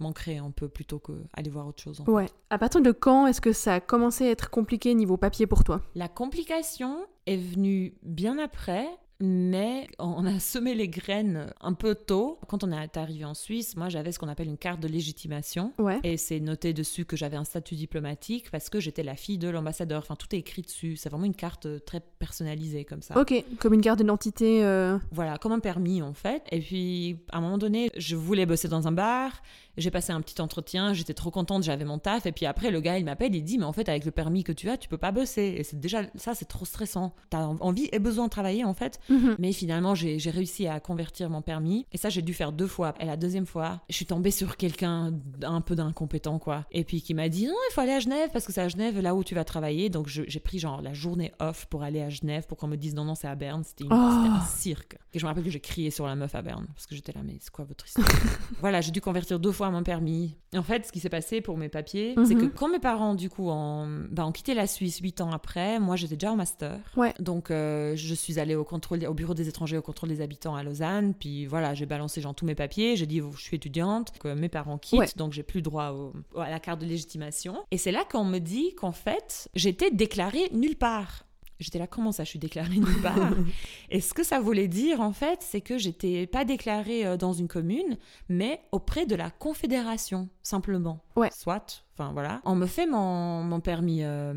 m'ancrer 0.00 0.38
un 0.38 0.50
peu 0.50 0.68
plutôt 0.68 0.98
que 0.98 1.12
aller 1.32 1.50
voir 1.50 1.68
autre 1.68 1.82
chose. 1.82 2.00
en 2.00 2.04
fait. 2.04 2.10
Ouais. 2.10 2.26
À 2.50 2.58
partir 2.58 2.82
de 2.82 2.90
quand 2.90 3.26
est-ce 3.26 3.40
que 3.40 3.52
ça 3.52 3.74
a 3.74 3.80
commencé 3.80 4.26
à 4.26 4.30
être 4.30 4.50
compliqué 4.50 4.92
niveau 4.94 5.16
papier 5.16 5.46
pour 5.46 5.62
toi? 5.62 5.80
La 5.94 6.08
complication 6.08 7.06
est 7.26 7.36
venue 7.36 7.94
bien 8.02 8.38
après, 8.38 8.86
mais 9.24 9.88
on 9.98 10.24
a 10.26 10.38
semé 10.38 10.74
les 10.74 10.88
graines 10.88 11.52
un 11.60 11.72
peu 11.72 11.94
tôt. 11.94 12.38
Quand 12.48 12.62
on 12.64 12.72
est 12.72 12.96
arrivé 12.96 13.24
en 13.24 13.34
Suisse, 13.34 13.76
moi 13.76 13.88
j'avais 13.88 14.12
ce 14.12 14.18
qu'on 14.18 14.28
appelle 14.28 14.48
une 14.48 14.58
carte 14.58 14.80
de 14.80 14.88
légitimation. 14.88 15.72
Ouais. 15.78 15.98
Et 16.04 16.16
c'est 16.16 16.40
noté 16.40 16.72
dessus 16.72 17.04
que 17.04 17.16
j'avais 17.16 17.36
un 17.36 17.44
statut 17.44 17.74
diplomatique 17.74 18.50
parce 18.50 18.68
que 18.70 18.80
j'étais 18.80 19.02
la 19.02 19.16
fille 19.16 19.38
de 19.38 19.48
l'ambassadeur. 19.48 20.00
Enfin, 20.00 20.16
tout 20.16 20.34
est 20.34 20.38
écrit 20.38 20.62
dessus. 20.62 20.96
C'est 20.96 21.08
vraiment 21.08 21.24
une 21.24 21.34
carte 21.34 21.66
euh, 21.66 21.78
très 21.78 22.00
personnalisée 22.00 22.84
comme 22.84 23.02
ça. 23.02 23.18
Ok, 23.18 23.34
comme 23.58 23.74
une 23.74 23.80
carte 23.80 23.98
d'identité. 23.98 24.64
euh, 24.64 24.98
Voilà, 25.12 25.38
comme 25.38 25.52
un 25.52 25.60
permis 25.60 26.02
en 26.02 26.12
fait. 26.14 26.42
Et 26.50 26.60
puis, 26.60 27.18
à 27.32 27.38
un 27.38 27.40
moment 27.40 27.58
donné, 27.58 27.90
je 27.96 28.16
voulais 28.16 28.46
bosser 28.46 28.68
dans 28.68 28.86
un 28.88 28.92
bar. 28.92 29.42
J'ai 29.76 29.90
passé 29.90 30.12
un 30.12 30.20
petit 30.20 30.40
entretien, 30.40 30.92
j'étais 30.92 31.14
trop 31.14 31.32
contente, 31.32 31.64
j'avais 31.64 31.84
mon 31.84 31.98
taf. 31.98 32.26
Et 32.26 32.32
puis 32.32 32.46
après, 32.46 32.70
le 32.70 32.80
gars, 32.80 32.96
il 32.96 33.04
m'appelle, 33.04 33.34
il 33.34 33.42
dit, 33.42 33.58
mais 33.58 33.64
en 33.64 33.72
fait, 33.72 33.88
avec 33.88 34.04
le 34.04 34.12
permis 34.12 34.44
que 34.44 34.52
tu 34.52 34.70
as, 34.70 34.76
tu 34.76 34.88
peux 34.88 34.98
pas 34.98 35.10
bosser. 35.10 35.56
Et 35.58 35.64
c'est 35.64 35.80
déjà, 35.80 36.02
ça, 36.14 36.34
c'est 36.34 36.44
trop 36.44 36.64
stressant. 36.64 37.12
T'as 37.28 37.44
envie 37.44 37.88
et 37.90 37.98
besoin 37.98 38.26
de 38.26 38.30
travailler 38.30 38.64
en 38.64 38.74
fait. 38.74 39.00
Mhm. 39.14 39.36
Mais 39.38 39.52
finalement, 39.52 39.94
j'ai 39.94 40.18
réussi 40.30 40.66
à 40.66 40.80
convertir 40.80 41.30
mon 41.30 41.42
permis. 41.42 41.86
Et 41.92 41.98
ça, 41.98 42.08
j'ai 42.08 42.22
dû 42.22 42.34
faire 42.34 42.52
deux 42.52 42.66
fois. 42.66 42.94
Et 43.00 43.04
la 43.06 43.16
deuxième 43.16 43.46
fois, 43.46 43.80
je 43.88 43.94
suis 43.94 44.06
tombée 44.06 44.30
sur 44.30 44.56
quelqu'un 44.56 45.12
d'un 45.38 45.60
peu 45.60 45.74
d'incompétent, 45.74 46.38
quoi. 46.38 46.64
Et 46.70 46.84
puis 46.84 47.02
qui 47.02 47.14
m'a 47.14 47.28
dit, 47.28 47.46
non, 47.46 47.54
il 47.70 47.72
faut 47.72 47.80
aller 47.80 47.92
à 47.92 48.00
Genève 48.00 48.30
parce 48.32 48.46
que 48.46 48.52
c'est 48.52 48.60
à 48.62 48.68
Genève 48.68 49.00
là 49.00 49.14
où 49.14 49.24
tu 49.24 49.34
vas 49.34 49.44
travailler. 49.44 49.88
Donc 49.90 50.08
j'ai 50.08 50.40
pris 50.40 50.58
genre 50.58 50.82
la 50.82 50.92
journée 50.94 51.32
off 51.40 51.66
pour 51.66 51.82
aller 51.82 52.00
à 52.02 52.08
Genève 52.10 52.46
pour 52.46 52.58
qu'on 52.58 52.68
me 52.68 52.76
dise, 52.76 52.94
non, 52.94 53.04
non, 53.04 53.14
c'est 53.14 53.28
à 53.28 53.34
Berne. 53.34 53.62
C'était 53.64 53.84
Oh. 53.90 54.10
c'était 54.22 54.34
un 54.34 54.40
cirque. 54.40 54.96
Et 55.12 55.18
je 55.18 55.24
me 55.24 55.28
rappelle 55.28 55.44
que 55.44 55.50
j'ai 55.50 55.60
crié 55.60 55.90
sur 55.90 56.06
la 56.06 56.16
meuf 56.16 56.34
à 56.34 56.42
Berne 56.42 56.66
parce 56.74 56.86
que 56.86 56.94
j'étais 56.94 57.12
là, 57.12 57.20
mais 57.24 57.36
c'est 57.40 57.50
quoi 57.50 57.64
votre 57.64 57.86
histoire? 57.86 58.06
Voilà, 58.60 58.80
j'ai 58.80 58.90
dû 58.90 59.00
convertir 59.00 59.38
deux 59.38 59.52
fois 59.52 59.70
mon 59.70 59.82
permis. 59.82 60.36
Et 60.52 60.58
en 60.58 60.62
fait, 60.62 60.86
ce 60.86 60.92
qui 60.92 61.00
s'est 61.00 61.08
passé 61.08 61.40
pour 61.40 61.56
mes 61.58 61.68
papiers, 61.68 62.14
c'est 62.26 62.34
Mhm. 62.34 62.40
que 62.50 62.56
quand 62.56 62.68
mes 62.68 62.78
parents, 62.78 63.14
du 63.14 63.28
coup, 63.28 63.48
ont, 63.50 64.04
bah, 64.10 64.24
ont 64.26 64.32
quitté 64.32 64.54
la 64.54 64.66
Suisse 64.66 64.98
huit 65.00 65.20
ans 65.20 65.30
après, 65.32 65.78
moi, 65.80 65.96
j'étais 65.96 66.16
déjà 66.16 66.32
en 66.32 66.36
master. 66.36 66.78
Ouais. 66.96 67.12
Donc, 67.20 67.50
euh, 67.50 67.94
je 67.96 68.14
suis 68.14 68.38
allée 68.38 68.54
au, 68.54 68.64
contrôle, 68.64 68.93
au 69.08 69.14
bureau 69.14 69.34
des 69.34 69.48
étrangers, 69.48 69.76
au 69.78 69.82
contrôle 69.82 70.08
des 70.08 70.20
habitants 70.20 70.54
à 70.54 70.62
Lausanne. 70.62 71.14
Puis 71.14 71.46
voilà, 71.46 71.74
j'ai 71.74 71.86
balancé 71.86 72.20
genre 72.20 72.34
tous 72.34 72.44
mes 72.46 72.54
papiers. 72.54 72.96
J'ai 72.96 73.06
dit, 73.06 73.20
je 73.36 73.40
suis 73.42 73.56
étudiante, 73.56 74.12
que 74.18 74.28
mes 74.34 74.48
parents 74.48 74.78
quittent, 74.78 74.98
Ouais. 75.00 75.08
donc 75.16 75.32
j'ai 75.32 75.42
plus 75.42 75.62
droit 75.62 75.90
au- 75.90 76.12
à 76.40 76.50
la 76.50 76.60
carte 76.60 76.80
de 76.80 76.86
légitimation. 76.86 77.56
Et 77.70 77.78
c'est 77.78 77.92
là 77.92 78.04
qu'on 78.10 78.24
me 78.24 78.38
dit 78.38 78.74
qu'en 78.74 78.92
fait, 78.92 79.48
j'étais 79.54 79.90
déclarée 79.90 80.48
nulle 80.52 80.76
part. 80.76 81.24
J'étais 81.60 81.78
là, 81.78 81.86
comment 81.86 82.10
ça, 82.12 82.24
je 82.24 82.30
suis 82.30 82.38
déclarée 82.38 82.76
nulle 82.78 83.00
part? 83.02 83.16
Et 83.90 84.00
ce 84.00 84.12
que 84.12 84.24
ça 84.24 84.40
voulait 84.40 84.66
dire, 84.68 85.00
en 85.00 85.12
fait, 85.12 85.38
c'est 85.40 85.60
que 85.60 85.78
j'étais 85.78 86.26
pas 86.26 86.44
déclarée 86.44 87.06
euh, 87.06 87.16
dans 87.16 87.32
une 87.32 87.46
commune, 87.48 87.96
mais 88.28 88.60
auprès 88.72 89.06
de 89.06 89.14
la 89.14 89.30
confédération, 89.30 90.28
simplement. 90.42 91.00
Ouais. 91.16 91.30
Soit, 91.32 91.84
enfin 91.94 92.12
voilà. 92.12 92.40
On 92.44 92.54
me 92.56 92.66
fait 92.66 92.86
mon, 92.86 93.42
mon 93.44 93.60
permis 93.60 94.00
euh, 94.02 94.34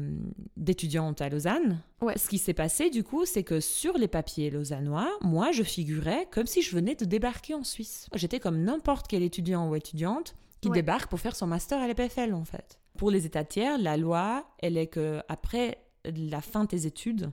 d'étudiante 0.57 1.21
à 1.21 1.29
Lausanne. 1.29 1.79
Ouais. 2.01 2.17
Ce 2.17 2.29
qui 2.29 2.38
s'est 2.38 2.53
passé, 2.53 2.89
du 2.89 3.03
coup, 3.03 3.25
c'est 3.25 3.43
que 3.43 3.59
sur 3.59 3.97
les 3.97 4.07
papiers 4.07 4.50
lausannois, 4.51 5.09
moi, 5.21 5.51
je 5.51 5.63
figurais 5.63 6.27
comme 6.31 6.45
si 6.45 6.62
je 6.62 6.75
venais 6.75 6.95
de 6.95 7.05
débarquer 7.05 7.55
en 7.55 7.63
Suisse. 7.63 8.07
J'étais 8.13 8.39
comme 8.39 8.62
n'importe 8.63 9.07
quel 9.07 9.24
étudiant 9.24 9.67
ou 9.69 9.75
étudiante 9.75 10.36
qui 10.62 10.69
Ouais. 10.69 10.75
débarque 10.75 11.09
pour 11.09 11.19
faire 11.19 11.36
son 11.36 11.47
master 11.47 11.79
à 11.81 11.88
l'EPFL, 11.88 12.33
en 12.33 12.45
fait. 12.45 12.79
Pour 12.97 13.12
les 13.12 13.25
états 13.25 13.43
tiers, 13.43 13.77
la 13.77 13.95
loi, 13.97 14.45
elle 14.59 14.77
est 14.77 14.88
que 14.88 15.21
après 15.29 15.77
la 16.15 16.41
fin 16.41 16.63
de 16.63 16.69
tes 16.69 16.85
études, 16.85 17.31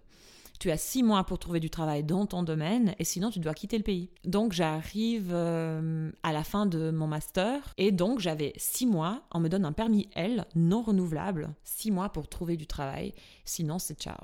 tu 0.61 0.71
as 0.71 0.77
six 0.77 1.03
mois 1.03 1.25
pour 1.25 1.39
trouver 1.39 1.61
du 1.61 1.71
travail 1.71 2.05
dans 2.05 2.27
ton 2.27 2.43
domaine 2.43 2.95
et 2.99 3.05
sinon 3.05 3.31
tu 3.31 3.39
dois 3.39 3.55
quitter 3.55 3.77
le 3.77 3.83
pays. 3.83 4.11
Donc 4.25 4.53
j'arrive 4.53 5.31
euh, 5.33 6.11
à 6.23 6.33
la 6.33 6.45
fin 6.45 6.67
de 6.67 6.91
mon 6.91 7.07
master 7.07 7.75
et 7.77 7.93
donc 7.93 8.21
j'avais 8.21 8.53
six 8.57 8.87
mois, 8.87 9.23
on 9.33 9.41
me 9.41 9.49
donne 9.49 9.65
un 9.65 9.73
permis 9.73 10.09
L 10.15 10.47
non 10.55 10.83
renouvelable, 10.83 11.55
six 11.65 11.91
mois 11.91 12.09
pour 12.11 12.29
trouver 12.29 12.57
du 12.57 12.67
travail, 12.67 13.15
sinon 13.45 13.79
c'est 13.79 13.99
ciao. 14.01 14.17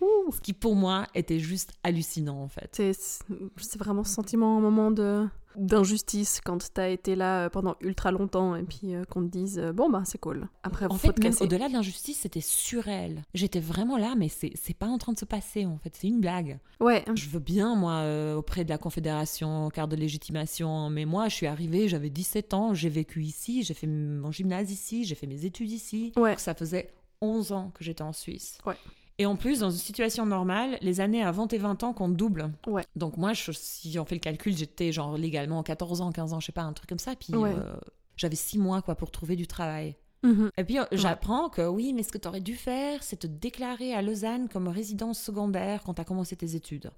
Ouh. 0.00 0.32
Ce 0.32 0.40
qui 0.40 0.52
pour 0.52 0.74
moi 0.76 1.06
était 1.14 1.38
juste 1.38 1.72
hallucinant 1.82 2.40
en 2.42 2.48
fait. 2.48 2.80
C'est 2.92 3.78
vraiment 3.78 4.04
ce 4.04 4.14
sentiment, 4.14 4.56
un 4.58 4.60
moment 4.60 4.90
de 4.90 5.26
d'injustice 5.56 6.40
quand 6.44 6.72
t'as 6.72 6.90
été 6.90 7.16
là 7.16 7.46
euh, 7.46 7.48
pendant 7.48 7.74
ultra 7.80 8.12
longtemps 8.12 8.54
et 8.54 8.62
puis 8.62 8.94
euh, 8.94 9.02
qu'on 9.04 9.22
te 9.24 9.30
dise 9.30 9.58
euh, 9.58 9.72
bon 9.72 9.90
bah 9.90 10.02
c'est 10.06 10.16
cool. 10.18 10.48
Après 10.62 10.86
En 10.86 10.90
faut 10.90 11.08
fait, 11.08 11.12
te 11.12 11.20
même 11.22 11.32
casser. 11.32 11.42
au-delà 11.44 11.66
de 11.68 11.72
l'injustice, 11.72 12.20
c'était 12.20 12.40
surréel. 12.40 13.22
J'étais 13.34 13.58
vraiment 13.58 13.96
là, 13.98 14.14
mais 14.16 14.28
c'est 14.28 14.76
pas 14.78 14.86
en 14.86 14.96
train 14.96 15.12
de 15.12 15.18
se 15.18 15.24
passer 15.24 15.66
en 15.66 15.76
fait, 15.78 15.94
c'est 15.96 16.06
une 16.06 16.20
blague. 16.20 16.60
Ouais. 16.78 17.04
Je 17.16 17.28
veux 17.28 17.40
bien, 17.40 17.74
moi, 17.74 17.94
euh, 17.94 18.36
auprès 18.36 18.64
de 18.64 18.70
la 18.70 18.78
Confédération, 18.78 19.68
carte 19.70 19.90
de 19.90 19.96
légitimation, 19.96 20.88
mais 20.88 21.04
moi, 21.04 21.28
je 21.28 21.34
suis 21.34 21.46
arrivée, 21.48 21.88
j'avais 21.88 22.10
17 22.10 22.54
ans, 22.54 22.72
j'ai 22.72 22.88
vécu 22.88 23.22
ici, 23.24 23.64
j'ai 23.64 23.74
fait 23.74 23.88
mon 23.88 24.30
gymnase 24.30 24.70
ici, 24.70 25.04
j'ai 25.04 25.16
fait 25.16 25.26
mes 25.26 25.44
études 25.44 25.70
ici. 25.72 26.12
Ouais. 26.16 26.36
Ça 26.38 26.54
faisait 26.54 26.92
11 27.22 27.50
ans 27.52 27.72
que 27.74 27.82
j'étais 27.82 28.02
en 28.02 28.12
Suisse. 28.12 28.58
Ouais. 28.64 28.76
Et 29.20 29.26
en 29.26 29.36
plus, 29.36 29.58
dans 29.60 29.70
une 29.70 29.76
situation 29.76 30.24
normale, 30.24 30.78
les 30.80 31.00
années 31.02 31.22
avant 31.22 31.46
tes 31.46 31.58
20 31.58 31.82
ans 31.82 31.92
comptent 31.92 32.16
double. 32.16 32.50
Ouais. 32.66 32.84
Donc 32.96 33.18
moi, 33.18 33.34
je- 33.34 33.52
si 33.52 33.98
on 33.98 34.06
fait 34.06 34.14
le 34.14 34.20
calcul, 34.20 34.56
j'étais 34.56 34.92
genre 34.92 35.18
légalement 35.18 35.62
14 35.62 36.00
ans, 36.00 36.10
15 36.10 36.32
ans, 36.32 36.40
je 36.40 36.46
sais 36.46 36.52
pas, 36.52 36.62
un 36.62 36.72
truc 36.72 36.88
comme 36.88 36.98
ça. 36.98 37.14
Puis 37.14 37.34
Ouais. 37.36 37.52
euh, 37.54 37.74
j'avais 38.16 38.34
6 38.34 38.56
mois 38.56 38.80
quoi 38.80 38.94
pour 38.94 39.10
trouver 39.10 39.36
du 39.36 39.46
travail. 39.46 39.94
Mhm. 40.22 40.50
Et 40.56 40.64
puis 40.64 40.78
euh, 40.78 40.84
j'apprends 40.92 41.50
que 41.50 41.60
oui, 41.68 41.92
mais 41.92 42.02
ce 42.02 42.10
que 42.12 42.16
tu 42.16 42.28
aurais 42.28 42.40
dû 42.40 42.56
faire, 42.56 43.02
c'est 43.02 43.16
te 43.18 43.26
déclarer 43.26 43.92
à 43.92 44.00
Lausanne 44.00 44.48
comme 44.48 44.68
résidence 44.68 45.20
secondaire 45.20 45.82
quand 45.84 45.92
tu 45.92 46.00
as 46.00 46.04
commencé 46.06 46.34
tes 46.34 46.54
études. 46.56 46.90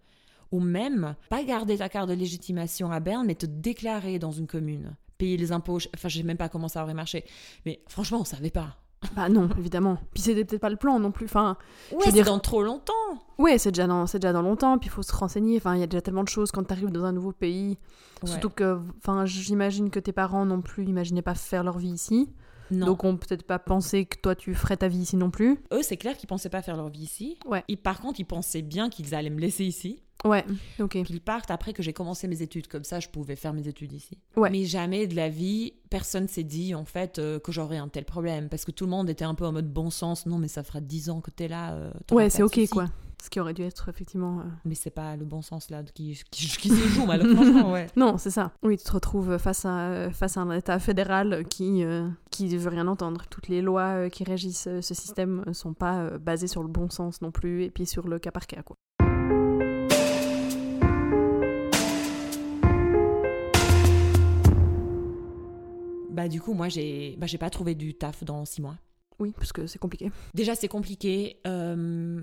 Ou 0.53 0.61
même, 0.61 1.17
pas 1.29 1.43
garder 1.43 1.79
ta 1.79 1.89
carte 1.89 2.09
de 2.09 2.15
légitimation 2.15 2.93
à 2.93 3.01
Berne, 3.01 3.27
mais 3.27 3.35
te 3.35 3.47
déclarer 3.47 4.21
dans 4.21 4.31
une 4.33 4.47
commune. 4.47 4.95
Payer 5.19 5.37
les 5.37 5.51
impôts, 5.51 5.79
enfin 5.95 6.09
je 6.09 6.19
sais 6.19 6.23
même 6.25 6.37
pas 6.37 6.49
comment 6.49 6.69
ça 6.69 6.85
aurait 6.85 6.95
marché. 6.95 7.25
Mais 7.67 7.81
franchement, 7.89 8.19
on 8.21 8.25
savait 8.25 8.51
pas. 8.51 8.77
Bah 9.17 9.29
non, 9.29 9.49
évidemment. 9.59 9.99
Puis 10.15 10.23
c'était 10.23 10.45
peut-être 10.45 10.61
pas 10.61 10.71
le 10.71 10.77
plan 10.77 10.99
non 10.99 11.11
plus. 11.11 11.27
Enfin, 11.27 11.57
Ouais, 11.93 11.99
c'est 12.05 12.13
dire- 12.13 12.25
dans 12.27 12.39
trop 12.39 12.63
longtemps. 12.63 12.93
ouais, 13.39 13.59
c'est 13.59 13.73
déjà 13.73 13.87
dans 13.87 14.07
c'est 14.07 14.19
déjà 14.21 14.33
dans 14.33 14.43
longtemps. 14.43 14.79
Puis 14.79 14.89
il 14.89 14.93
faut 14.93 15.03
se 15.03 15.15
renseigner. 15.15 15.57
Enfin, 15.57 15.75
il 15.75 15.81
y 15.81 15.83
a 15.83 15.87
déjà 15.87 16.01
tellement 16.01 16.23
de 16.25 16.29
choses 16.29 16.51
quand 16.53 16.63
t'arrives 16.65 16.91
dans 16.91 17.05
un 17.05 17.13
nouveau 17.13 17.33
pays. 17.33 17.79
Ouais. 18.23 18.31
Surtout 18.31 18.51
que, 18.51 18.79
enfin, 18.99 19.27
j'imagine 19.27 19.91
que 19.91 19.99
tes 19.99 20.13
parents 20.13 20.47
non 20.47 20.61
plus 20.63 20.85
imaginaient 20.85 21.23
pas 21.23 21.35
faire 21.35 21.65
leur 21.65 21.79
vie 21.79 21.91
ici. 21.91 22.31
Non. 22.71 22.87
Donc 22.87 23.05
on 23.05 23.17
peut-être 23.19 23.43
pas 23.43 23.59
pensé 23.59 24.07
que 24.07 24.17
toi 24.19 24.35
tu 24.35 24.55
ferais 24.55 24.79
ta 24.79 24.89
vie 24.89 25.01
ici 25.01 25.17
non 25.19 25.31
plus. 25.31 25.59
Eux, 25.75 25.83
c'est 25.83 25.99
clair 25.99 26.17
qu'ils 26.17 26.29
pensaient 26.29 26.49
pas 26.49 26.63
faire 26.63 26.77
leur 26.77 26.89
vie 26.89 27.03
ici. 27.03 27.37
Ouais. 27.45 27.63
Et 27.69 27.77
par 27.77 28.01
contre, 28.01 28.21
ils 28.21 28.25
pensaient 28.25 28.63
bien 28.63 28.89
qu'ils 28.89 29.15
allaient 29.15 29.29
me 29.29 29.41
laisser 29.41 29.65
ici. 29.65 30.03
Ouais. 30.25 30.45
Ok. 30.81 30.91
Puis 30.91 31.05
ils 31.11 31.21
partent 31.21 31.51
après 31.51 31.73
que 31.73 31.83
j'ai 31.83 31.93
commencé 31.93 32.29
mes 32.29 32.43
études. 32.43 32.69
Comme 32.69 32.85
ça, 32.85 33.01
je 33.01 33.09
pouvais 33.09 33.37
faire 33.37 33.53
mes 33.53 33.67
études 33.69 33.93
ici. 33.93 34.19
Ouais. 34.37 34.51
Mais 34.51 34.65
jamais 34.65 35.07
de 35.07 35.17
la 35.17 35.29
vie, 35.29 35.75
personne 35.91 36.29
s'est 36.29 36.45
dit 36.45 36.75
en 36.75 36.85
fait 36.85 37.19
euh, 37.19 37.39
que 37.39 37.53
j'aurais 37.53 37.79
un 37.79 37.89
tel 37.89 38.05
problème. 38.05 38.49
Parce 38.49 38.65
que 38.65 38.71
tout 38.71 38.85
le 38.85 38.91
monde 38.91 39.11
était 39.11 39.25
un 39.25 39.35
peu 39.35 39.47
en 39.47 39.53
mode 39.53 39.73
bon 39.73 39.91
sens. 39.91 40.27
Non, 40.27 40.39
mais 40.39 40.49
ça 40.49 40.63
fera 40.63 40.81
10 40.81 41.11
ans 41.11 41.21
que 41.21 41.31
t'es 41.31 41.49
là. 41.49 41.73
euh, 41.75 41.91
Ouais, 42.11 42.31
c'est 42.31 42.43
ok 42.43 42.61
quoi. 42.71 42.87
Ce 43.23 43.31
qui 43.31 43.39
aurait 43.39 43.55
dû 43.55 43.63
être 43.63 43.89
effectivement. 43.89 44.41
euh, 44.41 44.45
Mais 44.65 44.75
c'est 44.75 44.91
pas 44.91 45.15
le 45.17 45.25
bon 45.25 45.43
sens 45.43 45.71
là 45.71 45.85
qui, 45.95 46.21
qui, 46.33 46.49
qui 46.49 46.69
se 46.71 46.89
joue, 46.89 47.07
malheureusement. 47.07 47.71
Ouais. 47.73 47.87
Non, 47.95 48.19
c'est 48.19 48.31
ça. 48.33 48.51
Oui, 48.65 48.77
tu 48.77 48.83
te 48.85 48.91
retrouves 48.91 49.39
face 49.39 49.65
à, 49.65 50.11
face 50.11 50.37
à 50.37 50.41
un 50.41 50.51
État 50.57 50.81
fédéral 50.81 51.45
qui 51.49 51.85
euh, 51.85 52.09
qui 52.33 52.57
veut 52.57 52.69
rien 52.71 52.89
entendre. 52.89 53.23
Toutes 53.31 53.47
les 53.47 53.63
lois 53.63 54.11
qui 54.11 54.25
régissent 54.25 54.69
ce 54.81 54.95
système 54.95 55.45
sont 55.53 55.73
pas 55.73 56.19
basées 56.19 56.49
sur 56.49 56.63
le 56.63 56.69
bon 56.69 56.91
sens 56.91 57.23
non 57.23 57.31
plus 57.31 57.63
et 57.63 57.71
puis 57.71 57.87
sur 57.87 58.09
le 58.09 58.19
cas 58.19 58.33
par 58.33 58.49
cas 58.49 58.63
quoi. 58.63 58.77
Bah, 66.13 66.29
du 66.29 66.41
coup, 66.41 66.55
moi, 66.55 66.69
j'ai 66.69 67.17
bah, 67.19 67.27
j'ai 67.27 67.39
pas 67.39 67.51
trouvé 67.51 67.75
du 67.75 67.95
taf 67.95 68.23
dans 68.25 68.45
6 68.45 68.63
mois. 68.63 68.77
Oui, 69.19 69.33
parce 69.37 69.53
que 69.53 69.67
c'est 69.67 69.79
compliqué. 69.79 70.11
Déjà, 70.35 70.55
c'est 70.55 70.69
compliqué. 70.69 71.41
Euh, 71.47 72.21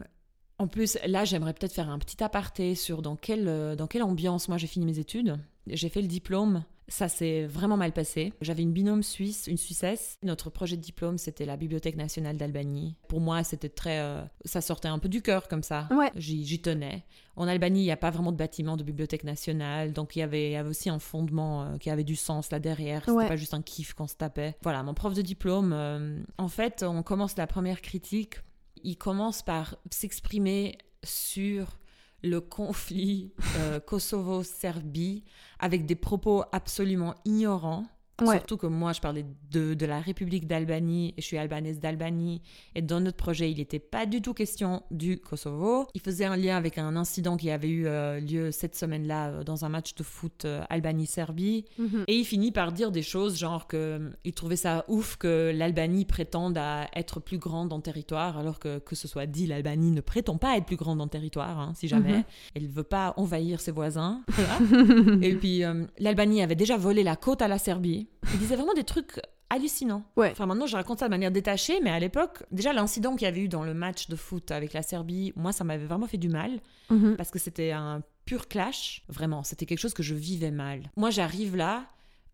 en 0.58 0.67
plus, 0.67 0.98
là, 1.05 1.25
j'aimerais 1.25 1.53
peut-être 1.53 1.74
faire 1.74 1.89
un 1.89 2.00
petit 2.00 2.22
aparté 2.24 2.75
sur 2.75 3.01
dans 3.01 3.15
quelle, 3.15 3.48
euh, 3.48 3.75
dans 3.75 3.88
quelle 3.88 4.03
ambiance 4.03 4.50
moi 4.50 4.58
j'ai 4.58 4.67
fini 4.67 4.86
mes 4.86 5.00
études. 5.00 5.38
J'ai 5.67 5.89
fait 5.89 6.01
le 6.01 6.08
diplôme. 6.08 6.63
Ça 6.91 7.08
s'est 7.08 7.46
vraiment 7.46 7.77
mal 7.77 7.91
passé. 7.93 8.34
J'avais 8.41 8.63
une 8.63 8.74
binôme 8.74 9.03
suisse, 9.03 9.46
une 9.48 9.58
Suissesse. 9.58 10.17
Notre 10.24 10.50
projet 10.50 10.75
de 10.75 10.81
diplôme, 10.81 11.19
c'était 11.19 11.46
la 11.46 11.55
Bibliothèque 11.55 11.96
nationale 11.96 12.36
d'Albanie. 12.36 12.96
Pour 13.08 13.22
moi, 13.22 13.43
c'était 13.43 13.69
très. 13.69 14.00
euh, 14.00 14.24
ça 14.43 14.60
sortait 14.60 14.88
un 14.88 14.98
peu 14.98 15.08
du 15.08 15.22
cœur 15.22 15.48
comme 15.48 15.62
ça. 15.62 15.88
Ouais. 15.91 16.12
J'y 16.15 16.60
tenais. 16.62 17.05
En 17.36 17.48
Albanie, 17.48 17.81
il 17.81 17.84
n'y 17.86 17.91
a 17.91 17.96
pas 17.98 18.10
vraiment 18.10 18.31
de 18.34 18.38
bâtiment 18.38 18.75
de 18.75 18.84
bibliothèque 18.84 19.24
nationale, 19.24 19.93
donc 19.93 20.15
il 20.15 20.19
y 20.19 20.22
avait, 20.24 20.50
il 20.50 20.51
y 20.51 20.55
avait 20.58 20.67
aussi 20.69 20.89
un 20.89 21.00
fondement 21.00 21.63
euh, 21.63 21.77
qui 21.77 21.89
avait 21.89 22.03
du 22.03 22.17
sens 22.17 22.51
là 22.51 22.60
derrière. 22.60 23.01
C'était 23.01 23.12
Ouais. 23.13 23.27
pas 23.29 23.38
juste 23.38 23.53
un 23.53 23.62
kiff 23.62 23.93
qu'on 23.93 24.08
se 24.08 24.15
tapait. 24.15 24.55
Voilà, 24.62 24.84
mon 24.84 24.93
prof 24.93 25.13
de 25.13 25.22
diplôme, 25.22 25.72
euh, 25.72 26.19
en 26.38 26.50
fait, 26.50 26.84
on 26.84 27.01
commence 27.03 27.38
la 27.38 27.48
première 27.48 27.81
critique. 27.81 28.36
Il 28.84 28.98
commence 28.98 29.41
par 29.41 29.77
s'exprimer 29.91 30.77
sur 31.03 31.78
le 32.23 32.41
conflit 32.41 33.33
euh, 33.57 33.79
Kosovo-Serbie 33.79 35.23
avec 35.59 35.85
des 35.85 35.95
propos 35.95 36.43
absolument 36.51 37.15
ignorants. 37.25 37.85
Ouais. 38.21 38.38
Surtout 38.38 38.57
que 38.57 38.67
moi, 38.67 38.93
je 38.93 39.01
parlais 39.01 39.25
de, 39.51 39.73
de 39.73 39.85
la 39.85 39.99
République 39.99 40.47
d'Albanie 40.47 41.13
et 41.17 41.21
je 41.21 41.25
suis 41.25 41.38
albanaise 41.38 41.79
d'Albanie. 41.79 42.41
Et 42.75 42.81
dans 42.81 42.99
notre 42.99 43.17
projet, 43.17 43.51
il 43.51 43.57
n'était 43.57 43.79
pas 43.79 44.05
du 44.05 44.21
tout 44.21 44.33
question 44.33 44.83
du 44.91 45.19
Kosovo. 45.19 45.88
Il 45.93 46.01
faisait 46.01 46.25
un 46.25 46.35
lien 46.35 46.57
avec 46.57 46.77
un 46.77 46.95
incident 46.95 47.38
qui 47.38 47.49
avait 47.51 47.69
eu 47.69 47.88
euh, 47.88 48.19
lieu 48.19 48.51
cette 48.51 48.75
semaine-là 48.75 49.29
euh, 49.29 49.43
dans 49.43 49.65
un 49.65 49.69
match 49.69 49.95
de 49.95 50.03
foot 50.03 50.45
euh, 50.45 50.63
Albanie-Serbie. 50.69 51.65
Mhm. 51.77 52.03
Et 52.07 52.15
il 52.15 52.25
finit 52.25 52.51
par 52.51 52.71
dire 52.71 52.91
des 52.91 53.01
choses 53.01 53.38
genre 53.38 53.67
que 53.67 53.77
euh, 53.77 54.09
il 54.23 54.33
trouvait 54.33 54.55
ça 54.55 54.85
ouf 54.88 55.17
que 55.17 55.51
l'Albanie 55.55 56.05
prétende 56.05 56.57
à 56.57 56.88
être 56.95 57.19
plus 57.19 57.38
grande 57.38 57.73
en 57.73 57.79
territoire, 57.79 58.38
alors 58.38 58.59
que 58.59 58.79
que 58.79 58.95
ce 58.95 59.07
soit 59.07 59.25
dit, 59.25 59.47
l'Albanie 59.47 59.91
ne 59.91 60.01
prétend 60.01 60.38
pas 60.38 60.57
être 60.57 60.65
plus 60.65 60.75
grande 60.75 61.01
en 61.01 61.07
territoire, 61.07 61.59
hein, 61.59 61.73
si 61.75 61.88
jamais. 61.88 62.17
Mhm. 62.17 62.23
Elle 62.55 62.63
ne 62.63 62.67
veut 62.71 62.83
pas 62.83 63.13
envahir 63.17 63.61
ses 63.61 63.71
voisins. 63.71 64.21
Voilà. 64.27 65.21
Et 65.21 65.35
puis 65.35 65.63
l'Albanie 65.99 66.41
avait 66.41 66.55
déjà 66.55 66.77
volé 66.77 67.03
la 67.03 67.15
côte 67.15 67.41
à 67.41 67.47
la 67.47 67.57
Serbie. 67.57 68.08
Il 68.33 68.39
disait 68.39 68.55
vraiment 68.55 68.73
des 68.73 68.83
trucs 68.83 69.19
hallucinants. 69.49 70.03
Ouais. 70.15 70.29
Enfin 70.31 70.45
maintenant 70.45 70.67
je 70.67 70.75
raconte 70.75 70.99
ça 70.99 71.05
de 71.05 71.09
manière 71.11 71.31
détachée, 71.31 71.79
mais 71.81 71.89
à 71.89 71.99
l'époque, 71.99 72.43
déjà 72.51 72.71
l'incident 72.73 73.15
qu'il 73.15 73.25
y 73.25 73.27
avait 73.27 73.41
eu 73.41 73.47
dans 73.49 73.63
le 73.63 73.73
match 73.73 74.07
de 74.07 74.15
foot 74.15 74.51
avec 74.51 74.73
la 74.73 74.81
Serbie, 74.83 75.33
moi 75.35 75.51
ça 75.51 75.63
m'avait 75.63 75.85
vraiment 75.85 76.05
fait 76.07 76.17
du 76.17 76.29
mal 76.29 76.59
Mhm. 76.91 77.15
parce 77.17 77.31
que 77.31 77.39
c'était 77.39 77.71
un 77.71 78.01
pur 78.25 78.47
clash. 78.47 79.03
Vraiment, 79.09 79.43
c'était 79.43 79.65
quelque 79.65 79.79
chose 79.79 79.93
que 79.95 80.03
je 80.03 80.13
vivais 80.13 80.51
mal. 80.51 80.91
Moi, 80.97 81.09
j'arrive 81.09 81.55
là 81.55 81.85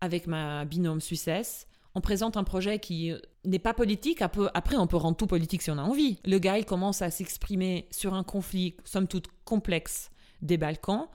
avec 0.02 0.26
ma 0.26 0.64
binôme 0.66 1.00
Suissesse. 1.00 1.66
On 1.94 2.02
présente 2.02 2.36
un 2.36 2.44
projet 2.44 2.78
qui 2.78 3.12
n'est 3.46 3.58
pas 3.58 3.72
politique. 3.72 4.20
Après, 4.20 4.76
on 4.76 4.86
peut 4.86 4.96
rendre 4.98 5.16
tout 5.16 5.26
politique 5.26 5.62
si 5.62 5.70
on 5.70 5.78
a 5.78 5.82
envie. 5.82 6.18
Le 6.26 6.38
gars, 6.38 6.58
il 6.58 6.66
commence 6.66 7.00
à 7.00 7.10
s'exprimer 7.10 7.88
sur 7.90 8.12
un 8.12 8.22
conflit, 8.24 8.76
somme 8.84 9.08
toute 9.08 9.28
complexe, 9.46 10.10
des 10.42 10.58
Balkans, 10.58 11.06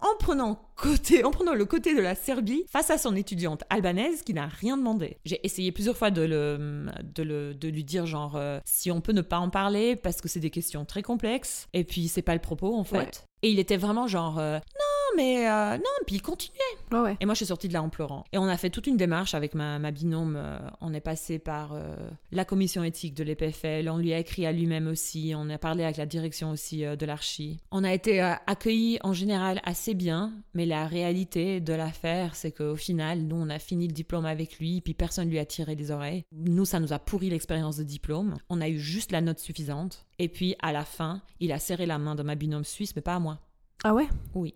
en 0.00 0.16
prenant 0.18 0.60
côté, 0.76 1.24
en 1.24 1.30
prenant 1.30 1.54
le 1.54 1.64
côté 1.64 1.94
de 1.94 2.00
la 2.00 2.14
Serbie 2.14 2.64
face 2.70 2.90
à 2.90 2.98
son 2.98 3.16
étudiante 3.16 3.64
albanaise 3.68 4.22
qui 4.22 4.32
n'a 4.34 4.46
rien 4.46 4.76
demandé. 4.76 5.18
J'ai 5.24 5.40
essayé 5.44 5.72
plusieurs 5.72 5.96
fois 5.96 6.10
de, 6.10 6.22
le, 6.22 6.86
de, 7.02 7.22
le- 7.22 7.54
de 7.54 7.68
lui 7.68 7.82
dire 7.84 8.06
genre 8.06 8.36
euh, 8.36 8.60
si 8.64 8.90
on 8.90 9.00
peut 9.00 9.12
ne 9.12 9.22
pas 9.22 9.38
en 9.38 9.50
parler 9.50 9.96
parce 9.96 10.20
que 10.20 10.28
c'est 10.28 10.40
des 10.40 10.50
questions 10.50 10.84
très 10.84 11.02
complexes 11.02 11.66
et 11.72 11.82
puis 11.84 12.06
c'est 12.08 12.22
pas 12.22 12.34
le 12.34 12.40
propos 12.40 12.76
en 12.76 12.84
fait. 12.84 12.96
Ouais. 12.96 13.10
Et 13.42 13.50
il 13.50 13.58
était 13.58 13.76
vraiment 13.76 14.06
genre 14.06 14.38
euh, 14.38 14.58
non 14.58 14.84
mais 15.16 15.48
euh, 15.48 15.76
non 15.76 15.84
puis 16.06 16.16
il 16.16 16.22
continuait. 16.22 16.58
Ouais. 16.92 17.16
Et 17.20 17.26
moi 17.26 17.34
je 17.34 17.38
suis 17.38 17.46
sortie 17.46 17.68
de 17.68 17.72
là 17.72 17.82
en 17.82 17.88
pleurant. 17.88 18.24
Et 18.32 18.38
on 18.38 18.44
a 18.44 18.56
fait 18.56 18.70
toute 18.70 18.86
une 18.86 18.96
démarche 18.96 19.34
avec 19.34 19.54
ma, 19.54 19.78
ma 19.78 19.90
binôme. 19.90 20.36
euh, 20.36 20.58
on 20.80 20.92
est 20.94 21.00
passé 21.00 21.38
par 21.38 21.72
euh, 21.72 21.96
la 22.32 22.44
commission 22.44 22.82
éthique 22.84 23.14
de 23.14 23.24
l'EPFL. 23.24 23.88
On 23.88 23.98
lui 23.98 24.12
a 24.12 24.18
écrit 24.18 24.46
à 24.46 24.52
lui-même 24.52 24.86
aussi. 24.86 25.32
On 25.36 25.48
a 25.50 25.58
parlé 25.58 25.84
avec 25.84 25.96
la 25.96 26.06
direction 26.06 26.50
aussi 26.50 26.84
euh, 26.84 26.96
de 26.96 27.06
l'archi. 27.06 27.58
On 27.70 27.84
a 27.84 27.92
été 27.92 28.20
accueillis 28.20 28.98
en 29.02 29.12
général 29.12 29.60
assez 29.64 29.94
bien, 29.94 30.32
mais 30.54 30.66
la 30.66 30.86
réalité 30.86 31.60
de 31.60 31.72
l'affaire, 31.72 32.34
c'est 32.34 32.52
qu'au 32.52 32.76
final, 32.76 33.20
nous, 33.22 33.36
on 33.36 33.48
a 33.50 33.58
fini 33.58 33.86
le 33.86 33.92
diplôme 33.92 34.26
avec 34.26 34.58
lui, 34.58 34.80
puis 34.80 34.94
personne 34.94 35.28
lui 35.28 35.38
a 35.38 35.44
tiré 35.44 35.74
les 35.74 35.90
oreilles. 35.90 36.24
Nous, 36.32 36.64
ça 36.64 36.80
nous 36.80 36.92
a 36.92 36.98
pourri 36.98 37.30
l'expérience 37.30 37.76
de 37.76 37.82
diplôme. 37.84 38.36
On 38.48 38.60
a 38.60 38.68
eu 38.68 38.78
juste 38.78 39.12
la 39.12 39.20
note 39.20 39.38
suffisante. 39.38 40.06
Et 40.18 40.28
puis, 40.28 40.56
à 40.60 40.72
la 40.72 40.84
fin, 40.84 41.22
il 41.40 41.52
a 41.52 41.58
serré 41.58 41.86
la 41.86 41.98
main 41.98 42.14
de 42.14 42.22
ma 42.22 42.34
binôme 42.34 42.64
suisse, 42.64 42.94
mais 42.96 43.02
pas 43.02 43.14
à 43.16 43.18
moi. 43.20 43.38
Ah 43.84 43.94
ouais? 43.94 44.08
Oui. 44.34 44.54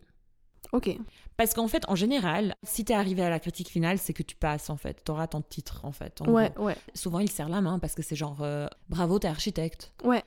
Ok. 0.72 0.96
Parce 1.36 1.54
qu'en 1.54 1.68
fait, 1.68 1.84
en 1.88 1.94
général, 1.94 2.54
si 2.62 2.84
t'es 2.84 2.94
arrivé 2.94 3.22
à 3.22 3.30
la 3.30 3.38
critique 3.40 3.68
finale, 3.68 3.98
c'est 3.98 4.12
que 4.12 4.22
tu 4.22 4.36
passes, 4.36 4.70
en 4.70 4.76
fait. 4.76 5.02
T'auras 5.04 5.26
ton 5.26 5.42
titre, 5.42 5.80
en 5.84 5.92
fait. 5.92 6.20
en 6.22 6.26
Ouais, 6.32 6.50
gros. 6.54 6.66
ouais. 6.66 6.76
Souvent, 6.94 7.18
il 7.20 7.30
serre 7.30 7.48
la 7.48 7.60
main 7.60 7.78
parce 7.78 7.94
que 7.94 8.02
c'est 8.02 8.16
genre, 8.16 8.38
euh, 8.42 8.66
bravo, 8.88 9.18
t'es 9.18 9.28
architecte. 9.28 9.92
Ouais. 10.04 10.22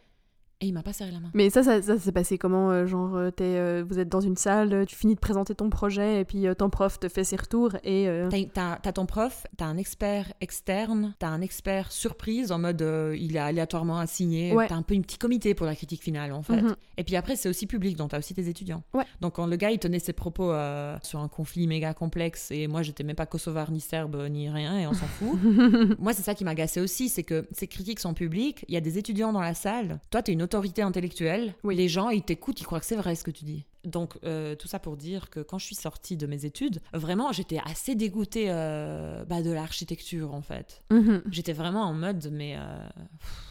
Et 0.66 0.70
il 0.70 0.74
m'a 0.74 0.82
pas 0.82 0.94
serré 0.94 1.12
la 1.12 1.20
main. 1.20 1.30
Mais 1.36 1.52
ça, 1.52 1.62
ça, 1.62 1.80
ça 1.82 2.00
s'est 2.00 2.12
passé 2.12 2.38
comment 2.40 2.72
euh, 2.72 2.88
Genre, 2.88 3.16
euh, 3.16 3.30
t'es, 3.30 3.44
euh, 3.44 3.84
vous 3.88 4.00
êtes 4.00 4.10
dans 4.10 4.20
une 4.22 4.36
salle, 4.36 4.86
tu 4.88 4.96
finis 4.96 5.14
de 5.14 5.20
présenter 5.20 5.54
ton 5.54 5.70
projet, 5.70 6.22
et 6.22 6.26
puis 6.26 6.48
euh, 6.48 6.54
ton 6.56 6.70
prof 6.70 7.00
te 7.00 7.08
fait 7.10 7.24
ses 7.24 7.36
retours, 7.36 7.76
et... 7.84 8.08
euh, 8.10 8.30
T'as- 8.54 8.78
ton 8.92 9.06
prof, 9.06 9.46
t'as 9.58 9.66
un 9.66 9.78
expert 9.78 10.32
externe, 10.42 11.14
t'as 11.20 11.28
un 11.28 11.42
expert 11.42 11.92
surprise 11.92 12.52
en 12.52 12.60
mode 12.60 12.82
euh, 12.82 13.16
il 13.20 13.36
est 13.36 13.40
aléatoirement 13.40 14.00
assigné, 14.00 14.54
Ouais. 14.54 14.68
t'as 14.68 14.76
un 14.76 14.82
peu 14.82 14.96
un 14.96 15.02
petit 15.02 15.18
comité 15.18 15.54
pour 15.54 15.66
la 15.66 15.76
critique 15.76 16.02
finale 16.02 16.32
en 16.32 16.42
fait. 16.42 16.62
Mhm. 16.62 16.76
Et 16.98 17.04
puis 17.04 17.16
après 17.16 17.36
c'est 17.36 17.50
aussi 17.50 17.68
public, 17.68 17.98
donc 17.98 18.12
t'as 18.12 18.20
aussi 18.20 18.34
tes 18.34 18.48
étudiants. 18.48 18.84
Ouais. 18.94 19.04
Donc 19.22 19.36
quand 19.36 19.46
le 19.48 19.56
gars 19.58 19.72
il 19.72 19.80
tenait 19.80 20.00
ses 20.00 20.14
propos 20.14 20.52
euh, 20.52 20.96
sur 21.04 21.20
un 21.20 21.28
conflit 21.28 21.68
méga 21.68 21.94
complexe 21.94 22.52
et 22.52 22.68
moi 22.68 22.82
j'étais 22.84 23.04
même 23.04 23.16
pas 23.16 23.26
kosovar 23.26 23.72
ni 23.72 23.80
serbe 23.82 24.16
ni 24.30 24.50
rien 24.50 24.78
et 24.80 24.88
on 24.88 24.94
s'en 24.94 25.06
fout. 25.08 25.38
moi 26.00 26.14
c'est 26.14 26.24
ça 26.24 26.34
qui 26.36 26.44
m'agaçait 26.46 26.80
aussi, 26.80 27.10
c'est 27.10 27.24
que 27.24 27.48
ces 27.52 27.68
critiques 27.68 28.00
sont 28.00 28.14
publiques, 28.14 28.64
il 28.68 28.74
y 28.74 28.78
a 28.78 28.82
des 28.82 28.98
étudiants 28.98 29.34
dans 29.34 29.42
la 29.42 29.54
salle, 29.54 30.00
toi 30.10 30.22
t'es 30.22 30.32
une 30.32 30.42
autorité 30.56 30.82
intellectuelle, 30.82 31.54
Oui. 31.64 31.76
les 31.76 31.90
gens, 31.90 32.10
ils 32.10 32.22
t'écoutent, 32.24 32.60
ils 32.62 32.64
croient 32.66 32.80
que 32.80 32.86
c'est 32.86 32.96
vrai 32.96 33.16
ce 33.16 33.24
que 33.24 33.32
tu 33.32 33.44
dis. 33.46 33.66
Donc, 33.86 34.18
euh, 34.24 34.56
tout 34.56 34.68
ça 34.68 34.80
pour 34.80 34.98
dire 34.98 35.30
que 35.30 35.40
quand 35.40 35.58
je 35.58 35.66
suis 35.66 35.76
sortie 35.76 36.18
de 36.18 36.28
mes 36.28 36.46
études, 36.46 36.82
vraiment, 36.94 37.32
j'étais 37.32 37.60
assez 37.66 37.96
dégoûtée 37.96 38.46
euh, 38.50 39.24
bah, 39.26 39.42
de 39.42 39.52
l'architecture, 39.52 40.34
en 40.34 40.42
fait. 40.42 40.84
Mhm. 40.92 41.24
J'étais 41.32 41.54
vraiment 41.54 41.84
en 41.84 41.94
mode, 41.94 42.30
mais 42.32 42.56
euh, 42.58 42.88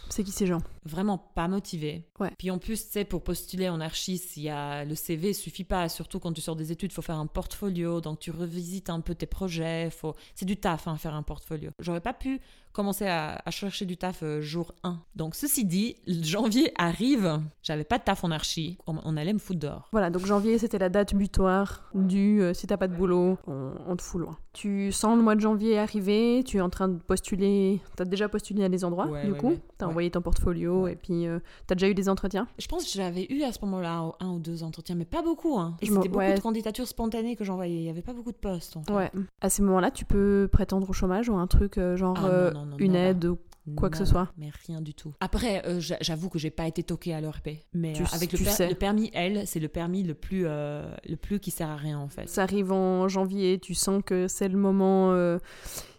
C'est 0.09 0.25
qui 0.25 0.33
ces 0.33 0.47
gens 0.47 0.63
vraiment 0.85 1.19
pas 1.19 1.49
motivée. 1.49 2.05
Ouais. 2.21 2.31
Puis 2.39 2.51
en 2.51 2.59
plus, 2.59 2.87
tu 2.87 2.93
sais, 2.93 3.05
pour 3.05 3.23
postuler 3.23 3.69
en 3.69 3.81
archi, 3.81 4.21
y 4.37 4.49
a 4.49 4.85
le 4.85 4.95
CV 4.95 5.33
suffit 5.33 5.65
pas. 5.65 5.89
Surtout 5.89 6.21
quand 6.21 6.33
tu 6.33 6.41
sors 6.41 6.57
des 6.57 6.73
études, 6.73 6.93
faut 6.93 7.03
faire 7.03 7.19
un 7.19 7.27
portfolio. 7.27 8.01
Donc 8.01 8.21
tu 8.21 8.31
revisites 8.31 8.91
un 8.91 9.01
peu 9.01 9.15
tes 9.15 9.27
projets. 9.27 9.91
Faut... 9.91 10.15
C'est 10.35 10.45
du 10.45 10.57
taf, 10.57 10.87
hein, 10.89 10.97
faire 10.97 11.15
un 11.15 11.23
portfolio. 11.23 11.71
J'aurais 11.79 12.01
pas 12.01 12.13
pu 12.13 12.41
commencer 12.73 13.07
à, 13.07 13.41
à 13.45 13.51
chercher 13.51 13.87
du 13.87 13.97
taf 13.97 14.23
euh, 14.23 14.41
jour 14.41 14.75
1. 14.83 15.01
Donc 15.15 15.35
ceci 15.35 15.65
dit, 15.65 15.97
janvier 16.07 16.73
arrive. 16.77 17.41
J'avais 17.63 17.85
pas 17.85 17.99
de 17.99 18.05
taf 18.05 18.25
en 18.25 18.31
archi. 18.31 18.79
On, 18.87 18.99
on 19.05 19.17
allait 19.17 19.33
me 19.33 19.39
foutre 19.39 19.61
dehors. 19.61 19.89
Voilà, 19.93 20.11
donc 20.11 20.24
janvier, 20.27 20.59
c'était 20.59 20.79
la 20.79 20.89
date 20.89 21.15
butoir 21.15 21.85
du 21.95 22.41
euh, 22.43 22.55
si 22.55 22.67
t'as 22.67 22.77
pas 22.77 22.89
de 22.89 22.95
boulot, 22.97 23.39
on, 23.47 23.71
on 23.87 23.97
te 23.97 24.03
fout 24.03 24.21
loin. 24.21 24.37
Tu 24.53 24.93
sens 24.93 25.17
le 25.17 25.23
mois 25.23 25.35
de 25.35 25.41
janvier 25.41 25.79
arriver, 25.79 26.43
tu 26.47 26.59
es 26.59 26.61
en 26.61 26.71
train 26.71 26.87
de 26.89 26.97
postuler, 26.99 27.81
t'as 27.97 28.05
déjà 28.05 28.29
postulé 28.29 28.63
à 28.65 28.69
des 28.69 28.85
endroits, 28.85 29.07
Ouais, 29.07 29.25
du 29.25 29.33
ouais, 29.33 29.39
coup, 29.39 29.49
ouais. 29.49 29.61
t'as 29.79 29.87
envoyé 29.87 30.11
ton 30.11 30.21
portfolio 30.23 30.87
et 30.87 30.95
puis 30.97 31.27
euh, 31.27 31.41
t'as 31.67 31.75
déjà 31.75 31.89
eu 31.89 31.95
des 31.95 32.09
entretiens? 32.09 32.47
Je 32.59 32.67
pense 32.69 32.85
que 32.85 32.91
j'avais 32.91 33.27
eu 33.31 33.43
à 33.43 33.51
ce 33.53 33.59
moment-là 33.65 34.13
un 34.21 34.31
ou 34.31 34.39
deux 34.39 34.63
entretiens, 34.63 34.95
mais 34.95 35.05
pas 35.05 35.23
beaucoup. 35.23 35.59
Hein. 35.59 35.77
Et 35.83 35.87
c'était 35.87 36.09
beaucoup 36.09 36.25
de 36.25 36.41
candidatures 36.41 36.87
spontanées 36.87 37.35
que 37.37 37.43
j'envoyais. 37.45 37.77
Il 37.77 37.83
y 37.83 37.91
avait 37.91 38.03
pas 38.03 38.13
beaucoup 38.13 38.31
de 38.33 38.37
postes. 38.37 38.77
en 38.77 38.83
fait. 38.85 38.93
Ouais. 38.93 39.11
À 39.41 39.49
ces 39.51 39.63
moments-là, 39.63 39.91
tu 39.91 40.05
peux 40.05 40.49
prétendre 40.53 40.89
au 40.89 40.93
chômage 40.93 41.29
ou 41.29 41.35
un 41.37 41.47
truc 41.49 41.79
euh, 41.79 41.97
genre 41.97 42.17
Ah, 42.19 42.51
non, 42.53 42.61
non, 42.61 42.67
non, 42.67 42.77
une 42.79 42.95
aide 42.95 43.25
ou 43.25 43.37
quoi 43.77 43.91
que 43.91 43.97
ce 43.97 44.05
soit. 44.05 44.31
Mais 44.37 44.51
rien 44.67 44.81
du 44.81 44.93
tout. 44.95 45.15
Après, 45.21 45.67
euh, 45.67 45.81
j'a- 45.81 45.97
j'avoue 46.01 46.29
que 46.29 46.39
j'ai 46.39 46.51
pas 46.51 46.67
été 46.67 46.83
toquée 46.83 47.15
à 47.15 47.21
l'ERP. 47.21 47.49
Mais 47.73 47.93
Tu- 47.95 48.03
euh, 48.03 48.07
avec 48.13 48.33
le, 48.33 48.39
tu 48.39 48.45
per- 48.45 48.51
sais. 48.51 48.69
le 48.69 48.75
permis 48.75 49.11
L, 49.15 49.43
c'est 49.47 49.61
le 49.61 49.69
permis 49.69 50.03
le 50.03 50.15
plus, 50.15 50.45
euh, 50.47 50.95
le 51.09 51.17
plus 51.17 51.41
qui 51.41 51.51
sert 51.51 51.69
à 51.71 51.77
rien 51.77 51.99
en 51.99 52.09
fait. 52.09 52.29
Ça 52.29 52.43
arrive 52.43 52.73
en 52.73 53.09
janvier, 53.09 53.59
tu 53.59 53.75
sens 53.75 54.03
que 54.05 54.29
c'est 54.29 54.49
le 54.49 54.59
moment, 54.59 55.13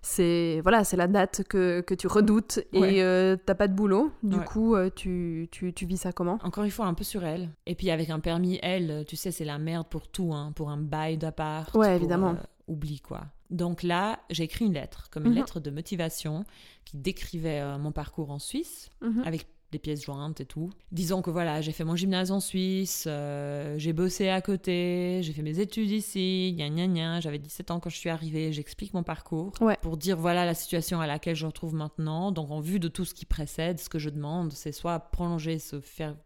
c'est 0.01 0.59
voilà, 0.61 0.83
c'est 0.83 0.97
la 0.97 1.07
date 1.07 1.43
que, 1.49 1.81
que 1.81 1.93
tu 1.95 2.07
redoutes 2.07 2.59
Ouais. 2.73 2.95
et 2.95 3.03
euh, 3.03 3.35
t'as 3.43 3.55
pas 3.55 3.67
de 3.67 3.73
boulot. 3.73 4.11
Du 4.23 4.37
Ouais. 4.37 4.45
coup, 4.45 4.75
tu, 4.95 5.47
tu, 5.51 5.73
tu 5.73 5.85
vis 5.85 5.97
ça 5.97 6.11
comment? 6.11 6.37
Encore 6.43 6.63
une 6.63 6.71
fois, 6.71 6.85
un 6.85 6.93
peu 6.93 7.03
sur 7.03 7.23
elle. 7.23 7.49
Et 7.65 7.75
puis 7.75 7.89
avec 7.89 8.09
un 8.09 8.19
permis 8.19 8.59
L, 8.61 9.03
tu 9.07 9.15
sais, 9.15 9.31
c'est 9.31 9.45
la 9.45 9.57
merde 9.57 9.87
pour 9.89 10.07
tout, 10.07 10.33
hein, 10.33 10.51
pour 10.55 10.69
un 10.69 10.77
bail 10.77 11.17
d'appart. 11.17 11.73
Ouais, 11.75 11.87
pour, 11.87 11.95
évidemment. 11.95 12.35
oublie 12.67 12.99
quoi. 12.99 13.21
Donc 13.51 13.83
là, 13.83 14.19
j'ai 14.29 14.43
écrit 14.43 14.65
une 14.65 14.73
lettre, 14.73 15.09
comme 15.11 15.25
une 15.25 15.31
Mhm. 15.31 15.37
lettre 15.37 15.59
de 15.59 15.69
motivation 15.69 16.45
qui 16.83 16.97
décrivait 16.97 17.61
euh, 17.61 17.77
mon 17.77 17.91
parcours 17.91 18.31
en 18.31 18.39
Suisse. 18.39 18.89
Mhm. 19.01 19.23
avec 19.25 19.47
des 19.71 19.79
pièces 19.79 20.03
jointes 20.05 20.39
et 20.41 20.45
tout. 20.45 20.69
Disons 20.91 21.21
que 21.21 21.29
voilà, 21.29 21.61
j'ai 21.61 21.71
fait 21.71 21.83
mon 21.83 21.95
gymnase 21.95 22.31
en 22.31 22.39
Suisse, 22.39 23.05
euh, 23.07 23.75
j'ai 23.77 23.93
bossé 23.93 24.29
à 24.29 24.41
côté, 24.41 25.19
j'ai 25.23 25.33
fait 25.33 25.41
mes 25.41 25.59
études 25.59 25.89
ici, 25.91 26.53
gna 26.57 26.69
gna 26.69 26.87
gna, 26.87 27.19
j'avais 27.19 27.39
17 27.39 27.71
ans 27.71 27.79
quand 27.79 27.89
je 27.89 27.97
suis 27.97 28.09
arrivée, 28.09 28.51
j'explique 28.53 28.93
mon 28.93 29.03
parcours 29.03 29.51
Ouais. 29.61 29.77
pour 29.81 29.97
dire 29.97 30.17
voilà 30.17 30.45
la 30.45 30.53
situation 30.53 31.01
à 31.01 31.07
laquelle 31.07 31.35
je 31.35 31.43
me 31.43 31.49
retrouve 31.49 31.73
maintenant. 31.73 32.31
Donc 32.31 32.51
en 32.51 32.59
vue 32.61 32.79
de 32.79 32.87
tout 32.87 33.05
ce 33.05 33.13
qui 33.13 33.25
précède, 33.25 33.79
ce 33.79 33.89
que 33.89 33.99
je 33.99 34.09
demande, 34.09 34.53
c'est 34.53 34.71
soit 34.71 34.99
prolonger 34.99 35.59
ce 35.59 35.77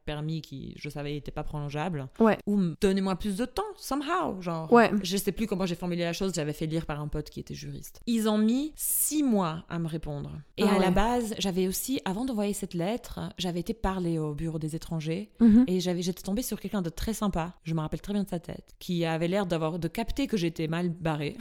permis 0.05 0.41
qui, 0.41 0.73
je 0.77 0.89
savais, 0.89 1.13
n'était 1.13 1.31
pas 1.31 1.43
prolongeable, 1.43 2.07
Ouais. 2.19 2.37
ou 2.45 2.59
donnez-moi 2.81 3.15
plus 3.15 3.37
de 3.37 3.45
temps, 3.45 3.63
somehow, 3.77 4.41
genre. 4.41 4.71
Ouais. 4.71 4.91
Je 5.03 5.17
sais 5.17 5.31
plus 5.31 5.47
comment 5.47 5.65
j'ai 5.65 5.75
formulé 5.75 6.03
la 6.03 6.13
chose, 6.13 6.33
j'avais 6.35 6.53
fait 6.53 6.65
lire 6.65 6.85
par 6.85 6.99
un 7.01 7.07
pote 7.07 7.29
qui 7.29 7.39
était 7.39 7.53
juriste. 7.55 8.01
Ils 8.07 8.27
ont 8.27 8.37
mis 8.37 8.73
six 8.75 9.23
mois 9.23 9.63
à 9.69 9.79
me 9.79 9.87
répondre. 9.87 10.31
Et 10.57 10.63
Ah 10.63 10.75
à 10.75 10.79
la 10.79 10.91
base, 10.91 11.35
j'avais 11.39 11.67
aussi, 11.67 12.01
avant 12.05 12.25
d'envoyer 12.25 12.53
cette 12.53 12.73
lettre, 12.73 13.19
j'avais 13.37 13.59
été 13.59 13.73
parler 13.73 14.17
au 14.17 14.33
bureau 14.33 14.59
des 14.59 14.75
étrangers 14.75 15.29
Mhm. 15.39 15.65
et 15.67 15.79
j'avais, 15.79 16.01
j'étais 16.01 16.21
tombée 16.23 16.41
sur 16.41 16.59
quelqu'un 16.59 16.81
de 16.81 16.89
très 16.89 17.13
sympa, 17.13 17.53
je 17.63 17.73
me 17.73 17.79
rappelle 17.81 18.01
très 18.01 18.13
bien 18.13 18.23
de 18.23 18.29
sa 18.29 18.39
tête, 18.39 18.75
qui 18.79 19.05
avait 19.05 19.27
l'air 19.27 19.45
d'avoir 19.45 19.79
de 19.79 19.87
capter 19.87 20.27
que 20.27 20.37
j'étais 20.37 20.67
mal 20.67 20.89
barrée. 20.89 21.37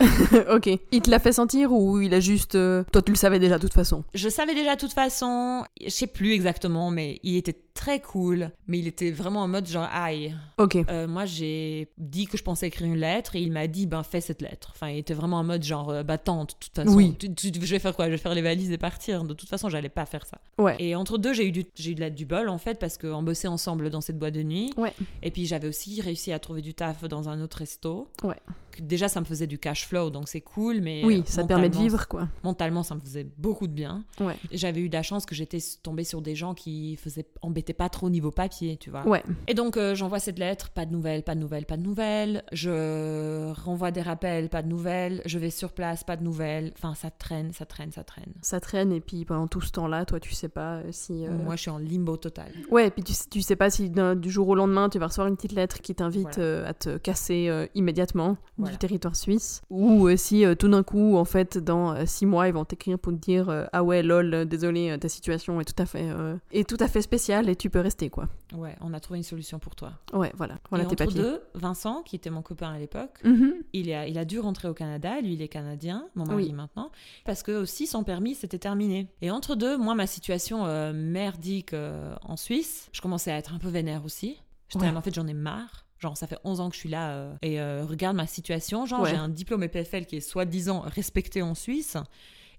ok. 0.50 0.68
Il 0.92 1.00
te 1.02 1.10
l'a 1.10 1.18
fait 1.18 1.32
sentir 1.32 1.72
ou 1.72 2.00
il 2.00 2.12
a 2.14 2.20
juste. 2.20 2.54
euh, 2.54 2.84
Toi, 2.92 3.02
tu 3.02 3.12
le 3.12 3.16
savais 3.16 3.38
déjà 3.38 3.56
de 3.56 3.62
toute 3.62 3.72
façon? 3.74 4.04
Je 4.14 4.28
savais 4.28 4.54
déjà 4.54 4.74
de 4.74 4.80
toute 4.80 4.92
façon, 4.92 5.64
je 5.82 5.88
sais 5.90 6.06
plus 6.06 6.32
exactement, 6.32 6.90
mais 6.90 7.18
il 7.22 7.36
était 7.36 7.56
très 7.74 8.00
cool, 8.00 8.50
mais 8.66 8.78
il 8.78 8.86
était 8.86 9.10
vraiment 9.10 9.42
en 9.42 9.48
mode 9.48 9.66
genre 9.66 9.88
aïe. 9.92 10.34
Ok. 10.58 10.76
Euh, 10.90 11.06
moi, 11.06 11.24
j'ai 11.26 11.88
dit 11.98 12.26
que 12.26 12.36
je 12.38 12.42
pensais 12.42 12.66
écrire 12.68 12.86
une 12.86 12.96
lettre 12.98 13.36
et 13.36 13.40
il 13.40 13.52
m'a 13.52 13.66
dit 13.66 13.86
ben 13.86 14.02
fais 14.02 14.20
cette 14.20 14.40
lettre. 14.42 14.72
Enfin, 14.74 14.88
il 14.88 14.98
était 14.98 15.12
vraiment 15.14 15.38
en 15.38 15.44
mode 15.44 15.62
genre 15.62 15.90
euh, 15.90 16.02
bah 16.02 16.18
tente, 16.18 16.52
de 16.54 16.56
toute 16.66 16.74
façon. 16.74 16.96
Oui. 16.96 17.14
Tu- 17.18 17.34
tu- 17.34 17.52
je 17.54 17.70
vais 17.70 17.78
faire 17.78 17.94
quoi? 17.94 18.06
Je 18.06 18.12
vais 18.12 18.16
faire 18.18 18.34
les 18.34 18.42
valises 18.42 18.70
et 18.72 18.78
partir. 18.78 19.24
De 19.24 19.34
toute 19.34 19.48
façon, 19.48 19.68
j'allais 19.68 19.88
pas 19.90 20.06
faire 20.06 20.24
ça. 20.26 20.38
Ouais. 20.58 20.76
Et 20.78 20.94
entre 20.94 21.18
deux, 21.18 21.32
j'ai 21.34 21.46
eu 21.46 21.52
du, 21.52 21.64
j'ai 21.74 21.92
eu 21.92 21.94
de 21.94 22.00
la, 22.00 22.10
du 22.10 22.24
bol 22.24 22.48
en 22.48 22.58
fait 22.58 22.78
parce 22.78 22.96
qu'on 22.98 23.22
bossait 23.22 23.48
ensemble 23.48 23.90
dans 23.90 24.00
cette 24.00 24.18
boîte 24.18 24.34
de 24.34 24.42
nuit. 24.42 24.72
Ouais. 24.76 24.92
Et 25.22 25.30
puis 25.30 25.44
j'avais 25.46 25.68
aussi 25.68 26.00
réussi 26.00 26.32
à 26.32 26.38
trouver 26.38 26.62
du 26.62 26.72
taf 26.74 27.04
dans 27.04 27.28
un 27.28 27.40
autre 27.42 27.58
resto. 27.58 28.08
Ouais. 28.22 28.36
Que 28.76 28.82
Déjà, 28.82 29.08
ça 29.08 29.20
me 29.20 29.24
faisait 29.24 29.46
du 29.46 29.58
cash 29.58 29.86
flow, 29.86 30.10
donc 30.10 30.28
c'est 30.28 30.40
cool, 30.40 30.80
mais 30.80 31.02
Oui, 31.04 31.18
euh, 31.20 31.22
ça 31.26 31.42
te 31.42 31.48
permet 31.48 31.68
de 31.68 31.76
vivre, 31.76 32.06
quoi. 32.08 32.28
Mentalement, 32.44 32.82
ça 32.82 32.94
me 32.94 33.00
faisait 33.00 33.26
beaucoup 33.38 33.66
de 33.66 33.72
bien. 33.72 34.04
Ouais. 34.20 34.36
J'avais 34.52 34.80
eu 34.80 34.88
de 34.88 34.94
la 34.94 35.02
chance 35.02 35.26
que 35.26 35.34
j'étais 35.34 35.58
tombée 35.82 36.04
sur 36.04 36.20
des 36.22 36.34
gens 36.34 36.54
qui 36.54 36.96
faisaient 36.96 37.26
embêtaient 37.42 37.72
pas 37.72 37.88
trop 37.88 38.06
au 38.06 38.10
niveau 38.10 38.30
papier, 38.30 38.76
tu 38.76 38.90
vois. 38.90 39.06
Ouais. 39.06 39.22
Et 39.48 39.54
donc 39.54 39.76
euh, 39.76 39.94
j'envoie 39.94 40.18
cette 40.20 40.38
lettre, 40.38 40.70
pas 40.70 40.84
de 40.86 40.92
nouvelles, 40.92 41.22
pas 41.22 41.34
de 41.34 41.40
nouvelles, 41.40 41.66
pas 41.66 41.76
de 41.76 41.82
nouvelles. 41.82 42.42
Je 42.52 43.52
renvoie 43.52 43.90
des 43.90 44.02
rappels, 44.02 44.48
pas 44.48 44.62
de 44.62 44.68
nouvelles. 44.68 45.22
Je 45.26 45.38
vais 45.38 45.50
sur 45.50 45.72
place, 45.72 46.04
pas 46.04 46.16
de 46.16 46.22
nouvelles. 46.22 46.72
Enfin, 46.76 46.94
ça 46.94 47.10
traîne, 47.10 47.52
ça 47.52 47.66
traîne, 47.66 47.92
ça 47.92 48.04
traîne. 48.04 48.32
Ça 48.42 48.60
traîne 48.60 48.92
et 48.92 49.00
puis 49.00 49.24
pendant 49.24 49.46
tout 49.46 49.60
ce 49.60 49.72
temps-là, 49.72 50.04
toi, 50.04 50.20
tu 50.20 50.32
sais 50.34 50.48
pas 50.48 50.76
euh, 50.76 50.88
si. 50.90 51.26
euh, 51.26 51.30
Moi, 51.30 51.56
je 51.56 51.62
suis 51.62 51.70
en 51.70 51.78
limbo 51.78 52.16
total. 52.16 52.50
Ouais, 52.70 52.88
et 52.88 52.90
puis 52.90 53.02
tu, 53.02 53.12
sais- 53.12 53.28
tu 53.30 53.42
sais 53.42 53.56
pas 53.56 53.70
si 53.70 53.90
du 53.90 54.30
jour 54.30 54.48
au 54.48 54.54
lendemain, 54.54 54.88
tu 54.88 54.98
vas 54.98 55.06
recevoir 55.06 55.28
une 55.28 55.36
petite 55.36 55.52
lettre 55.52 55.80
qui 55.80 55.94
t'invite 55.94 56.34
Voilà. 56.36 56.42
euh, 56.42 56.68
à 56.68 56.74
te 56.74 56.96
casser 56.98 57.66
immédiatement 57.74 58.36
Voilà. 58.66 58.72
du 58.76 58.78
territoire 58.78 59.16
suisse. 59.16 59.62
Ou 59.70 60.06
euh, 60.08 60.16
si 60.16 60.44
euh, 60.44 60.54
tout 60.54 60.68
d'un 60.68 60.82
coup, 60.82 61.16
en 61.16 61.24
fait, 61.24 61.58
dans 61.58 61.92
euh, 61.94 62.04
six 62.06 62.26
mois, 62.26 62.48
ils 62.48 62.54
vont 62.54 62.64
t'écrire 62.64 62.98
pour 62.98 63.12
te 63.12 63.18
dire 63.18 63.66
Ah 63.72 63.82
ouais, 63.82 64.02
lol, 64.02 64.46
désolé, 64.46 64.96
ta 65.00 65.08
situation 65.08 65.60
est 65.60 65.64
tout 65.64 65.80
à 65.82 65.86
fait, 65.86 66.08
est 66.52 66.68
tout 66.68 66.76
à 66.80 66.88
fait 66.88 67.02
spéciale 67.02 67.48
et 67.48 67.56
tu 67.56 67.70
peux 67.70 67.80
rester, 67.80 68.10
quoi. 68.10 68.28
Ouais, 68.54 68.76
on 68.80 68.94
a 68.94 69.00
trouvé 69.00 69.18
une 69.18 69.24
solution 69.24 69.58
pour 69.58 69.74
toi. 69.74 69.92
Ouais, 70.12 70.32
voilà. 70.36 70.56
Voilà 70.70 70.84
Et 70.84 70.86
tes 70.86 70.92
entre 70.92 71.04
papiers. 71.06 71.20
deux, 71.22 71.40
Vincent, 71.54 72.02
qui 72.02 72.14
était 72.16 72.30
mon 72.30 72.42
copain 72.42 72.70
à 72.72 72.78
l'époque, 72.78 73.20
Mhm. 73.24 73.54
il, 73.72 73.92
a, 73.92 74.06
il 74.06 74.16
a 74.18 74.24
dû 74.24 74.38
rentrer 74.38 74.68
au 74.68 74.74
Canada. 74.74 75.20
Lui, 75.20 75.34
il 75.34 75.42
est 75.42 75.48
canadien, 75.48 76.06
mon 76.14 76.24
mari 76.24 76.44
Oui. 76.46 76.52
maintenant, 76.52 76.90
parce 77.24 77.42
que 77.42 77.52
aussi 77.52 77.86
son 77.86 78.04
permis 78.04 78.34
s'était 78.34 78.58
terminé. 78.58 79.08
Et 79.22 79.30
entre 79.30 79.56
deux, 79.56 79.76
moi, 79.76 79.94
ma 79.94 80.06
situation 80.06 80.64
euh, 80.66 80.92
merdique 80.92 81.72
euh, 81.72 82.14
en 82.22 82.36
Suisse, 82.36 82.88
je 82.92 83.00
commençais 83.00 83.30
à 83.32 83.36
être 83.38 83.52
un 83.54 83.58
peu 83.58 83.68
vénère 83.68 84.04
aussi. 84.04 84.40
J'étais 84.68 84.86
Ouais. 84.86 84.96
en 84.96 85.00
fait, 85.02 85.14
j'en 85.14 85.26
ai 85.26 85.34
marre. 85.34 85.85
Genre, 85.98 86.16
ça 86.16 86.26
fait 86.26 86.38
11 86.44 86.60
ans 86.60 86.68
que 86.68 86.74
je 86.74 86.80
suis 86.80 86.88
là 86.90 87.10
euh, 87.12 87.34
et 87.42 87.60
euh, 87.60 87.84
regarde 87.84 88.16
ma 88.16 88.26
situation. 88.26 88.84
Genre, 88.86 89.00
Ouais. 89.00 89.10
j'ai 89.10 89.16
un 89.16 89.28
diplôme 89.30 89.62
EPFL 89.62 90.04
qui 90.04 90.16
est 90.16 90.20
soi-disant 90.20 90.80
respecté 90.80 91.40
en 91.42 91.54
Suisse. 91.54 91.96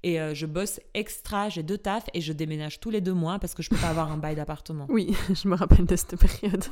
Et 0.03 0.21
euh, 0.21 0.33
je 0.35 0.45
bosse 0.45 0.79
extra, 0.93 1.49
j'ai 1.49 1.63
deux 1.63 1.77
tafs 1.77 2.05
et 2.13 2.21
je 2.21 2.31
déménage 2.31 2.79
tous 2.79 2.89
les 2.91 3.01
deux 3.01 3.13
mois 3.13 3.39
parce 3.39 3.53
que 3.53 3.63
je 3.63 3.69
peux 3.69 3.75
pas 3.77 3.89
avoir 3.89 4.11
un 4.11 4.17
bail 4.17 4.35
d'appartement. 4.35 4.85
Oui, 4.89 5.15
je 5.33 5.47
me 5.47 5.55
rappelle 5.55 5.85
de 5.85 5.95
cette 5.95 6.15
période. 6.17 6.63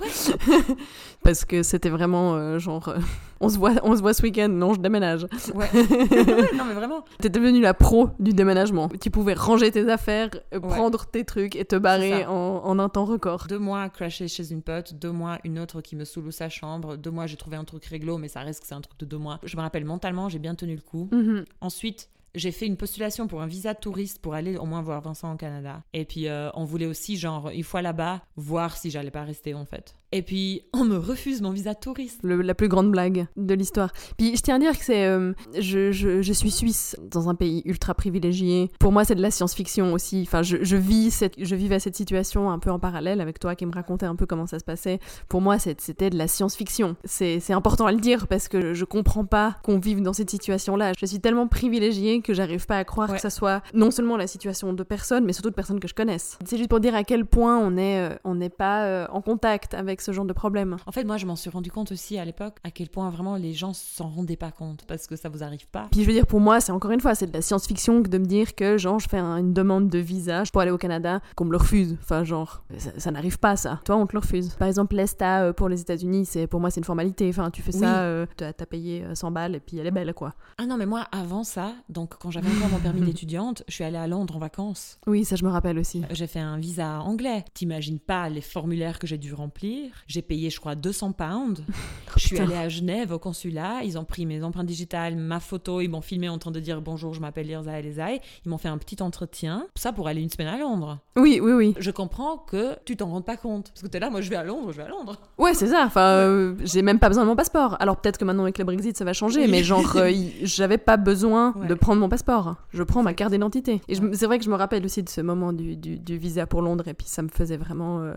Parce 1.23 1.43
que 1.45 1.63
c'était 1.63 1.89
vraiment 1.89 2.35
euh, 2.35 2.59
genre, 2.59 2.89
euh, 2.89 2.99
on, 3.41 3.49
se 3.49 3.57
voit, 3.57 3.73
on 3.83 3.95
se 3.95 4.01
voit 4.01 4.13
ce 4.13 4.21
week-end, 4.21 4.49
non, 4.49 4.73
je 4.73 4.79
déménage. 4.79 5.27
Ouais. 5.53 5.69
Non, 6.55 6.65
mais 6.65 6.73
vraiment. 6.73 7.03
T'es 7.19 7.29
devenue 7.29 7.61
la 7.61 7.73
pro 7.73 8.09
du 8.19 8.31
déménagement. 8.31 8.89
Tu 9.01 9.09
pouvais 9.09 9.33
ranger 9.33 9.71
tes 9.71 9.89
affaires, 9.89 10.29
Ouais. 10.53 10.59
prendre 10.59 11.05
tes 11.05 11.25
trucs 11.25 11.55
et 11.55 11.65
te 11.65 11.75
barrer 11.75 12.25
en, 12.25 12.31
en 12.63 12.79
un 12.79 12.89
temps 12.89 13.05
record. 13.05 13.45
Deux 13.49 13.59
mois 13.59 13.89
crashé 13.89 14.27
chez 14.27 14.51
une 14.51 14.61
pote, 14.61 14.93
deux 14.93 15.11
mois 15.11 15.39
une 15.43 15.59
autre 15.59 15.81
qui 15.81 15.95
me 15.95 16.05
saoule 16.05 16.31
sa 16.31 16.49
chambre, 16.49 16.95
deux 16.95 17.11
mois 17.11 17.25
j'ai 17.27 17.37
trouvé 17.37 17.57
un 17.57 17.63
truc 17.63 17.85
réglo, 17.85 18.17
mais 18.17 18.27
ça 18.27 18.41
reste 18.41 18.61
que 18.61 18.67
c'est 18.67 18.75
un 18.75 18.81
truc 18.81 18.97
de 18.99 19.05
deux 19.05 19.17
mois. 19.17 19.39
Je 19.43 19.57
me 19.57 19.61
rappelle 19.61 19.85
mentalement, 19.85 20.29
j'ai 20.29 20.39
bien 20.39 20.55
tenu 20.55 20.75
le 20.75 20.81
coup. 20.81 21.09
Mhm. 21.11 21.45
Ensuite, 21.61 22.09
j'ai 22.35 22.51
fait 22.51 22.67
une 22.67 22.77
postulation 22.77 23.27
pour 23.27 23.41
un 23.41 23.47
visa 23.47 23.73
de 23.73 23.79
touriste 23.79 24.21
pour 24.21 24.33
aller 24.33 24.57
au 24.57 24.65
moins 24.65 24.81
voir 24.81 25.01
Vincent 25.01 25.33
au 25.33 25.37
Canada. 25.37 25.83
Et 25.93 26.05
puis, 26.05 26.27
euh, 26.27 26.49
on 26.53 26.65
voulait 26.65 26.85
aussi, 26.85 27.17
genre, 27.17 27.49
une 27.49 27.63
fois 27.63 27.81
là-bas, 27.81 28.21
voir 28.35 28.77
si 28.77 28.91
j'allais 28.91 29.11
pas 29.11 29.23
rester, 29.23 29.53
en 29.53 29.65
fait. 29.65 29.95
Et 30.11 30.21
puis, 30.21 30.61
on 30.73 30.85
me 30.85 30.97
refuse 30.97 31.41
mon 31.41 31.51
visa 31.51 31.75
touriste. 31.75 32.19
Le- 32.23 32.41
la 32.41 32.53
plus 32.53 32.67
grande 32.69 32.91
blague 32.91 33.27
de 33.35 33.53
l'histoire. 33.53 33.91
Puis 34.17 34.35
je 34.37 34.41
tiens 34.41 34.55
à 34.55 34.59
dire 34.59 34.77
que 34.77 34.85
c'est. 34.85 35.05
euh, 35.05 35.33
je, 35.57 35.91
je- 35.91 36.21
je 36.21 36.33
suis 36.33 36.51
suisse 36.51 36.95
dans 37.01 37.27
un 37.29 37.35
pays 37.35 37.61
ultra 37.65 37.93
privilégié. 37.93 38.69
Pour 38.79 38.91
moi, 38.91 39.03
c'est 39.03 39.15
de 39.15 39.21
la 39.21 39.31
science-fiction 39.31 39.93
aussi. 39.93 40.23
Enfin, 40.25 40.41
je, 40.41 40.57
je 40.61 40.77
vis 40.77 41.11
cette, 41.11 41.33
je 41.43 41.55
vivais 41.55 41.79
cette 41.79 41.95
situation 41.95 42.49
un 42.49 42.59
peu 42.59 42.71
en 42.71 42.79
parallèle 42.79 43.19
avec 43.19 43.39
toi 43.39 43.55
qui 43.55 43.65
me 43.65 43.73
racontait 43.73 44.05
un 44.05 44.15
peu 44.15 44.25
comment 44.25 44.47
ça 44.47 44.59
se 44.59 44.63
passait. 44.63 44.99
Pour 45.27 45.41
moi, 45.41 45.57
c'était 45.59 46.09
de 46.09 46.17
la 46.17 46.27
science-fiction. 46.27 46.95
C'est 47.03 47.51
important 47.51 47.85
à 47.85 47.91
le 47.91 47.99
dire 47.99 48.27
parce 48.27 48.47
que 48.47 48.73
je 48.73 48.85
comprends 48.85 49.25
pas 49.25 49.55
qu'on 49.63 49.79
vive 49.79 50.01
dans 50.01 50.13
cette 50.13 50.29
situation-là. 50.29 50.93
Je 50.97 51.05
suis 51.05 51.19
tellement 51.19 51.47
privilégiée 51.47 52.21
que 52.21 52.33
j'arrive 52.33 52.65
pas 52.67 52.77
à 52.77 52.83
croire 52.83 53.09
Ouais. 53.09 53.15
que 53.15 53.21
ça 53.21 53.29
soit 53.29 53.61
non 53.73 53.91
seulement 53.91 54.17
la 54.17 54.27
situation 54.27 54.71
de 54.73 54.83
personnes, 54.83 55.25
mais 55.25 55.33
surtout 55.33 55.49
de 55.49 55.55
personnes 55.55 55.79
que 55.79 55.87
je 55.87 55.93
connaisse. 55.93 56.37
C'est 56.45 56.57
juste 56.57 56.69
pour 56.69 56.79
dire 56.79 56.95
à 56.95 57.03
quel 57.03 57.25
point 57.25 57.57
on 57.57 57.75
est, 57.77 57.99
euh, 57.99 58.15
on 58.23 58.35
n'est 58.35 58.49
pas 58.49 58.85
euh, 58.85 59.07
en 59.11 59.21
contact 59.21 59.73
avec 59.73 59.94
avec 59.95 60.01
ce 60.01 60.11
genre 60.11 60.25
de 60.25 60.33
problème. 60.33 60.75
En 60.85 60.91
fait, 60.91 61.05
moi, 61.05 61.15
je 61.15 61.25
m'en 61.25 61.37
suis 61.37 61.49
rendu 61.49 61.71
compte 61.71 61.91
aussi 61.93 62.17
à 62.17 62.25
l'époque 62.25 62.57
à 62.65 62.71
quel 62.71 62.89
point 62.89 63.09
vraiment 63.09 63.37
les 63.37 63.53
gens 63.53 63.71
s'en 63.73 64.09
rendaient 64.09 64.35
pas 64.35 64.51
compte 64.51 64.83
parce 64.87 65.07
que 65.07 65.15
ça 65.15 65.29
vous 65.29 65.41
arrive 65.41 65.67
pas. 65.69 65.87
Puis 65.91 66.01
je 66.01 66.07
veux 66.07 66.11
dire, 66.13 66.27
pour 66.27 66.41
moi, 66.41 66.59
c'est 66.59 66.73
encore 66.73 66.91
une 66.91 66.99
fois, 66.99 67.15
c'est 67.15 67.27
de 67.27 67.33
la 67.33 67.41
science-fiction 67.41 68.03
que 68.03 68.09
de 68.09 68.17
me 68.17 68.25
dire 68.25 68.55
que, 68.55 68.77
genre, 68.77 68.99
je 68.99 69.07
fais 69.07 69.17
un- 69.19 69.37
une 69.37 69.53
demande 69.53 69.89
de 69.89 69.99
visa 69.99 70.43
pour 70.51 70.61
aller 70.61 70.71
au 70.71 70.77
Canada, 70.77 71.21
qu'on 71.37 71.45
me 71.45 71.51
le 71.51 71.57
refuse. 71.57 71.97
Enfin, 72.01 72.25
genre, 72.25 72.63
ça, 72.77 72.89
ça 72.97 73.11
n'arrive 73.11 73.39
pas, 73.39 73.55
ça. 73.55 73.79
Toi, 73.85 73.95
on 73.95 74.05
te 74.05 74.13
le 74.13 74.19
refuse. 74.19 74.49
Par 74.55 74.67
exemple, 74.67 74.95
l'ESTA 74.97 75.43
euh, 75.43 75.53
pour 75.53 75.69
les 75.69 75.79
États-Unis, 75.79 76.25
c'est 76.25 76.45
pour 76.47 76.59
moi, 76.59 76.69
c'est 76.71 76.81
une 76.81 76.85
formalité. 76.85 77.29
Enfin, 77.29 77.49
tu 77.51 77.61
fais 77.61 77.73
Oui. 77.73 77.79
ça, 77.79 78.01
euh, 78.01 78.25
t'as 78.35 78.51
t'as 78.51 78.65
payé 78.65 79.03
euh, 79.05 79.15
100 79.15 79.31
balles 79.31 79.55
et 79.55 79.59
puis 79.61 79.77
elle 79.77 79.87
est 79.87 79.91
belle, 79.91 80.13
quoi. 80.13 80.33
Ah 80.57 80.65
non, 80.65 80.75
mais 80.77 80.85
moi, 80.85 81.07
avant 81.13 81.45
ça, 81.45 81.71
donc 81.87 82.15
quand 82.19 82.31
j'avais 82.31 82.49
encore 82.49 82.69
mon 82.69 82.79
permis 82.79 83.01
d'étudiante, 83.13 83.63
je 83.69 83.73
suis 83.75 83.83
allée 83.85 83.97
à 83.97 84.07
Londres 84.07 84.35
en 84.35 84.39
vacances. 84.39 84.99
Oui, 85.07 85.23
ça, 85.23 85.37
je 85.37 85.45
me 85.45 85.49
rappelle 85.49 85.79
aussi. 85.79 86.03
J'ai 86.11 86.27
fait 86.27 86.39
un 86.39 86.57
visa 86.57 86.99
anglais. 86.99 87.45
T'imagines 87.53 87.99
pas 87.99 88.27
les 88.29 88.41
formulaires 88.41 88.99
que 88.99 89.07
j'ai 89.07 89.17
dû 89.17 89.33
remplir. 89.33 89.84
J'ai 90.07 90.21
payé, 90.21 90.49
je 90.49 90.59
crois, 90.59 90.75
200 90.75 91.11
pounds. 91.13 91.63
Je 92.17 92.27
suis 92.27 92.39
allée 92.39 92.55
à 92.55 92.69
Genève 92.69 93.11
au 93.11 93.19
consulat. 93.19 93.83
Ils 93.83 93.97
ont 93.97 94.05
pris 94.05 94.25
mes 94.25 94.41
empreintes 94.43 94.65
digitales, 94.67 95.15
ma 95.17 95.39
photo. 95.41 95.81
Ils 95.81 95.89
m'ont 95.89 96.01
filmé 96.01 96.29
en 96.29 96.37
train 96.37 96.51
de 96.51 96.59
dire 96.61 96.81
bonjour, 96.81 97.13
je 97.13 97.19
m'appelle 97.19 97.47
Lirza 97.47 97.77
Elezai. 97.77 98.21
Ils 98.45 98.49
m'ont 98.49 98.57
fait 98.57 98.69
un 98.69 98.77
petit 98.77 99.01
entretien. 99.03 99.67
Ça 99.75 99.91
pour 99.91 100.07
aller 100.07 100.21
une 100.21 100.29
semaine 100.29 100.47
à 100.47 100.57
Londres. 100.57 100.99
Oui, 101.17 101.39
oui, 101.43 101.51
oui. 101.51 101.73
Je 101.77 101.91
comprends 101.91 102.37
que 102.37 102.75
tu 102.85 102.95
t'en 102.95 103.09
rends 103.09 103.21
pas 103.21 103.35
compte. 103.35 103.69
Parce 103.69 103.81
que 103.81 103.87
t'es 103.87 103.99
là, 103.99 104.09
moi 104.09 104.21
je 104.21 104.29
vais 104.29 104.37
à 104.37 104.43
Londres, 104.45 104.71
je 104.71 104.77
vais 104.77 104.83
à 104.83 104.87
Londres. 104.87 105.17
Ouais, 105.37 105.53
c'est 105.53 105.67
ça. 105.67 105.83
Enfin, 105.85 106.01
euh, 106.05 106.55
j'ai 106.63 106.81
même 106.81 106.99
pas 106.99 107.09
besoin 107.09 107.23
de 107.23 107.29
mon 107.29 107.35
passeport. 107.35 107.75
Alors 107.81 107.97
peut-être 107.97 108.17
que 108.17 108.23
maintenant 108.25 108.43
avec 108.43 108.57
le 108.57 108.63
Brexit, 108.63 108.95
ça 108.97 109.03
va 109.03 109.11
changer, 109.13 109.41
Oui. 109.41 109.51
mais 109.51 109.63
genre, 109.63 109.91
euh, 109.97 110.11
j'avais 110.43 110.77
pas 110.77 110.95
besoin 110.97 111.53
Ouais. 111.57 111.67
de 111.67 111.73
prendre 111.73 111.99
mon 111.99 112.07
passeport. 112.09 112.55
Je 112.71 112.83
prends 112.83 113.03
ma 113.03 113.13
carte 113.13 113.31
d'identité. 113.33 113.81
Et 113.89 113.95
c'est 114.13 114.25
vrai 114.25 114.39
que 114.39 114.45
je 114.45 114.49
me 114.49 114.55
rappelle 114.55 114.85
aussi 114.85 115.03
de 115.03 115.09
ce 115.09 115.19
moment 115.21 115.51
du, 115.53 115.75
du- 115.75 115.99
du 115.99 116.17
visa 116.17 116.45
pour 116.47 116.61
Londres, 116.61 116.87
et 116.87 116.93
puis 116.93 117.07
ça 117.07 117.21
me 117.21 117.29
faisait 117.29 117.57
vraiment 117.57 117.99
euh, 117.99 118.13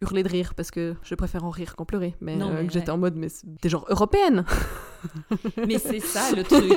hurler 0.00 0.22
de 0.22 0.28
rire 0.28 0.54
parce 0.54 0.70
que 0.70 0.94
je 1.12 1.16
préfère 1.16 1.44
en 1.44 1.50
rire 1.50 1.76
qu'en 1.76 1.84
pleurer. 1.84 2.14
Mais, 2.22 2.36
Non, 2.36 2.48
euh, 2.48 2.62
mais 2.62 2.68
j'étais 2.70 2.90
en 2.90 2.96
mode, 2.96 3.16
mais 3.16 3.28
t'es 3.60 3.68
genre 3.68 3.84
européenne. 3.90 4.46
Mais 5.66 5.78
c'est 5.78 5.98
ça 5.98 6.30
le 6.30 6.44
truc. 6.44 6.72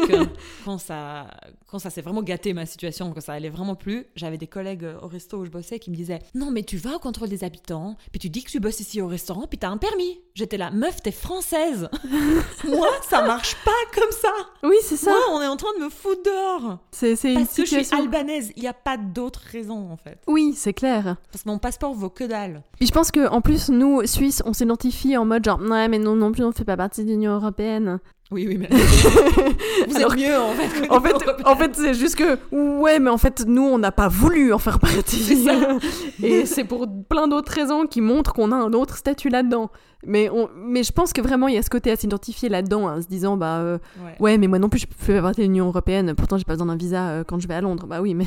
Quand 0.66 0.80
ça, 0.80 1.28
quand 1.70 1.78
ça 1.78 1.92
s'est 1.92 2.02
vraiment 2.02 2.24
gâté 2.24 2.54
ma 2.54 2.66
situation, 2.66 3.12
quand 3.14 3.22
ça 3.22 3.34
allait 3.34 3.52
vraiment 3.52 3.76
plus, 3.76 4.08
j'avais 4.16 4.40
des 4.40 4.48
collègues 4.48 4.88
au 5.02 5.08
resto 5.08 5.38
où 5.38 5.46
je 5.46 5.52
bossais 5.52 5.78
qui 5.78 5.92
me 5.92 5.96
disaient 5.96 6.20
Non, 6.34 6.50
mais 6.50 6.64
tu 6.64 6.78
vas 6.78 6.96
au 6.96 7.00
contrôle 7.00 7.30
des 7.30 7.44
habitants, 7.44 7.98
puis 8.12 8.20
tu 8.20 8.30
dis 8.30 8.44
que 8.44 8.50
tu 8.50 8.60
bosses 8.60 8.80
ici 8.80 9.00
au 9.00 9.08
restaurant, 9.08 9.46
puis 9.48 9.60
t'as 9.60 9.70
un 9.70 9.78
permis. 9.78 10.20
J'étais 10.34 10.58
là, 10.58 10.72
meuf, 10.72 11.04
t'es 11.04 11.12
française. 11.12 11.88
Moi, 12.68 12.88
ça 13.08 13.26
marche 13.26 13.56
pas 13.64 13.72
comme 13.94 14.12
ça. 14.12 14.32
Oui, 14.64 14.76
c'est 14.82 14.98
ça. 14.98 15.12
Moi, 15.12 15.20
on 15.34 15.42
est 15.44 15.48
en 15.48 15.56
train 15.58 15.78
de 15.78 15.84
me 15.84 15.90
foutre 15.90 16.24
dehors. 16.24 16.80
C'est 16.92 17.16
c'est 17.16 17.34
une 17.34 17.46
Parce 17.46 17.56
que 17.56 17.66
je 17.66 17.84
suis 17.84 17.96
albanaise. 17.96 18.52
Il 18.56 18.64
n'y 18.64 18.68
a 18.68 18.74
pas 18.74 18.98
d'autre 18.98 19.42
raison, 19.52 19.92
en 19.92 19.98
fait. 19.98 20.18
Oui, 20.28 20.54
c'est 20.58 20.74
clair. 20.74 21.18
Parce 21.32 21.44
que 21.44 21.50
mon 21.50 21.60
passeport 21.60 21.94
vaut 21.94 22.10
que 22.10 22.24
dalle. 22.24 22.64
Puis 22.80 22.88
je 22.88 22.92
pense 22.92 23.12
que 23.12 23.28
en 23.30 23.42
plus, 23.42 23.70
nous, 23.70 24.02
On 24.46 24.54
s'identifie 24.54 25.16
en 25.18 25.26
mode 25.26 25.44
genre, 25.46 25.60
ouais, 25.62 25.88
mais 25.88 26.00
non, 26.00 26.16
non 26.16 26.32
plus, 26.32 26.44
on 26.44 26.52
fait 26.52 26.64
pas 26.66 26.78
partie 26.78 27.04
de 27.04 27.10
l'Union 27.10 27.34
européenne. 27.36 28.00
Oui, 28.32 28.46
oui, 28.48 28.58
mais. 28.58 28.68
Vous 29.88 29.98
Alors 29.98 30.14
êtes 30.14 30.20
mieux, 30.20 30.38
en 30.40 30.52
fait. 30.54 30.90
En 30.90 31.56
fait, 31.56 31.70
en 31.70 31.74
c'est 31.74 31.94
juste 31.94 32.16
que, 32.16 32.40
ouais, 32.80 33.00
mais 33.00 33.12
en 33.12 33.20
fait, 33.20 33.46
nous, 33.46 33.62
on 33.62 33.78
n'a 33.78 33.92
pas 33.92 34.08
voulu 34.08 34.52
en 34.52 34.58
faire 34.58 34.80
partie. 34.80 35.48
Et 36.24 36.46
c'est 36.48 36.64
pour 36.64 36.88
plein 37.08 37.28
d'autres 37.28 37.52
raisons 37.52 37.86
qui 37.86 38.02
montrent 38.02 38.34
qu'on 38.34 38.52
a 38.52 38.56
un 38.56 38.74
autre 38.74 38.98
statut 38.98 39.30
là-dedans. 39.30 39.70
Mais, 40.08 40.30
on, 40.30 40.50
mais 40.56 40.82
je 40.84 40.92
pense 40.92 41.14
que 41.14 41.22
vraiment, 41.22 41.48
il 41.48 41.56
y 41.56 41.58
a 41.58 41.62
ce 41.62 41.70
côté 41.70 41.92
à 41.92 41.96
s'identifier 41.96 42.50
là-dedans, 42.50 42.88
hein, 42.88 42.98
en 42.98 43.02
se 43.02 43.08
disant, 43.08 43.38
bah, 43.38 43.60
euh, 43.60 43.78
Ouais. 44.04 44.16
ouais, 44.20 44.38
mais 44.40 44.48
moi 44.48 44.58
non 44.60 44.70
plus, 44.70 44.80
je 44.80 44.88
fais 44.98 45.16
pas 45.16 45.22
partie 45.22 45.42
de 45.42 45.46
l'Union 45.46 45.68
Européenne, 45.68 46.14
pourtant, 46.16 46.38
j'ai 46.38 46.46
pas 46.46 46.54
besoin 46.54 46.68
d'un 46.68 46.76
visa 46.78 47.10
euh, 47.10 47.24
quand 47.24 47.40
je 47.40 47.48
vais 47.48 47.54
à 47.56 47.62
Londres. 47.62 47.86
Bah 47.88 48.02
oui, 48.02 48.14
mais. 48.16 48.26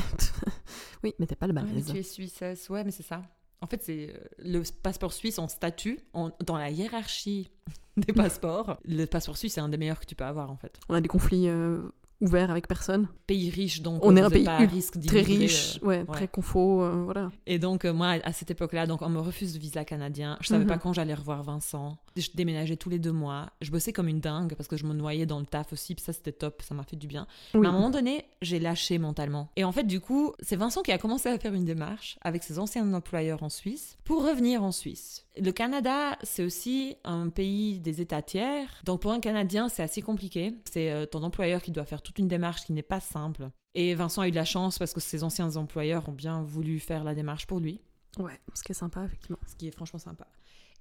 oui, 1.03 1.13
mais 1.19 1.25
t'es 1.25 1.35
pas 1.35 1.47
le 1.47 1.53
Ouais, 1.53 1.61
balèze. 1.61 1.87
tu 1.91 1.97
es 1.97 2.03
suissesse, 2.03 2.69
ouais, 2.69 2.83
mais 2.85 2.91
c'est 2.91 3.03
ça. 3.05 3.21
En 3.61 3.67
fait, 3.67 3.83
c'est 3.83 4.09
euh, 4.09 4.17
le 4.39 4.63
passeport 4.81 5.13
suisse 5.13 5.37
en 5.37 5.47
statut, 5.47 5.99
dans 6.13 6.57
la 6.57 6.69
hiérarchie 6.69 7.49
des 7.97 8.13
passeports. 8.13 8.77
Le 8.85 9.05
passeport 9.05 9.37
suisse, 9.37 9.53
c'est 9.53 9.61
un 9.61 9.69
des 9.69 9.77
meilleurs 9.77 9.99
que 9.99 10.05
tu 10.05 10.15
peux 10.15 10.23
avoir, 10.23 10.51
en 10.51 10.57
fait. 10.57 10.79
On 10.87 10.95
a 10.95 11.01
des 11.01 11.09
conflits 11.09 11.47
euh, 11.47 11.81
ouverts 12.21 12.51
avec 12.51 12.67
personne. 12.67 13.07
Pays 13.27 13.49
riche, 13.49 13.81
donc 13.81 14.03
On 14.03 14.15
est 14.17 14.21
un 14.21 14.29
pays 14.29 14.43
pas 14.43 14.57
à 14.57 14.63
ul- 14.63 14.69
risque 14.69 14.99
Très 15.05 15.21
riche, 15.21 15.79
euh, 15.83 15.85
ouais, 15.87 16.05
très 16.05 16.27
confo, 16.27 16.81
euh, 16.83 17.03
voilà. 17.05 17.31
Et 17.45 17.59
donc, 17.59 17.85
euh, 17.85 17.93
moi, 17.93 18.15
à 18.23 18.33
cette 18.33 18.51
époque-là, 18.51 18.87
donc 18.87 19.01
on 19.01 19.09
me 19.09 19.19
refuse 19.19 19.53
le 19.53 19.59
visa 19.59 19.85
canadien. 19.85 20.37
Je 20.41 20.47
savais 20.47 20.63
Mhm. 20.63 20.69
pas 20.69 20.77
quand 20.77 20.93
j'allais 20.93 21.13
revoir 21.13 21.43
Vincent. 21.43 21.97
Je 22.15 22.29
déménageais 22.33 22.75
tous 22.75 22.89
les 22.89 22.99
deux 22.99 23.11
mois. 23.13 23.49
Je 23.61 23.71
bossais 23.71 23.93
comme 23.93 24.07
une 24.09 24.19
dingue 24.19 24.55
parce 24.55 24.67
que 24.67 24.75
je 24.75 24.85
me 24.85 24.93
noyais 24.93 25.25
dans 25.25 25.39
le 25.39 25.45
taf 25.45 25.71
aussi. 25.71 25.95
Puis 25.95 26.03
ça, 26.03 26.11
c'était 26.11 26.31
top. 26.33 26.61
Ça 26.61 26.75
m'a 26.75 26.83
fait 26.83 26.97
du 26.97 27.07
bien. 27.07 27.27
Oui. 27.53 27.61
Mais 27.61 27.67
à 27.67 27.69
un 27.69 27.73
moment 27.73 27.89
donné, 27.89 28.25
j'ai 28.41 28.59
lâché 28.59 28.97
mentalement. 28.97 29.49
Et 29.55 29.63
en 29.63 29.71
fait, 29.71 29.83
du 29.85 30.01
coup, 30.01 30.33
c'est 30.41 30.55
Vincent 30.57 30.81
qui 30.81 30.91
a 30.91 30.97
commencé 30.97 31.29
à 31.29 31.37
faire 31.39 31.53
une 31.53 31.65
démarche 31.65 32.17
avec 32.21 32.43
ses 32.43 32.59
anciens 32.59 32.91
employeurs 32.93 33.43
en 33.43 33.49
Suisse 33.49 33.97
pour 34.03 34.25
revenir 34.27 34.63
en 34.63 34.71
Suisse. 34.71 35.25
Le 35.39 35.51
Canada, 35.51 36.17
c'est 36.23 36.43
aussi 36.43 36.97
un 37.03 37.29
pays 37.29 37.79
des 37.79 38.01
États 38.01 38.21
tiers. 38.21 38.69
Donc 38.83 39.01
pour 39.01 39.11
un 39.11 39.19
Canadien, 39.19 39.69
c'est 39.69 39.83
assez 39.83 40.01
compliqué. 40.01 40.53
C'est 40.69 40.91
euh, 40.91 41.05
ton 41.05 41.23
employeur 41.23 41.61
qui 41.61 41.71
doit 41.71 41.85
faire 41.85 42.01
toute 42.01 42.19
une 42.19 42.27
démarche 42.27 42.65
qui 42.65 42.73
n'est 42.73 42.81
pas 42.81 42.99
simple. 42.99 43.49
Et 43.75 43.93
Vincent 43.95 44.21
a 44.21 44.27
eu 44.27 44.31
de 44.31 44.35
la 44.35 44.45
chance 44.45 44.77
parce 44.79 44.93
que 44.93 44.99
ses 44.99 45.23
anciens 45.23 45.55
employeurs 45.55 46.09
ont 46.09 46.13
bien 46.13 46.41
voulu 46.41 46.79
faire 46.79 47.03
la 47.03 47.15
démarche 47.15 47.45
pour 47.47 47.59
lui 47.59 47.79
Ouais, 48.17 48.39
ce 48.53 48.63
qui 48.63 48.71
est 48.71 48.75
sympa, 48.75 49.05
effectivement. 49.05 49.37
ce 49.47 49.55
qui 49.55 49.67
est 49.67 49.71
franchement 49.71 49.99
sympa. 49.99 50.27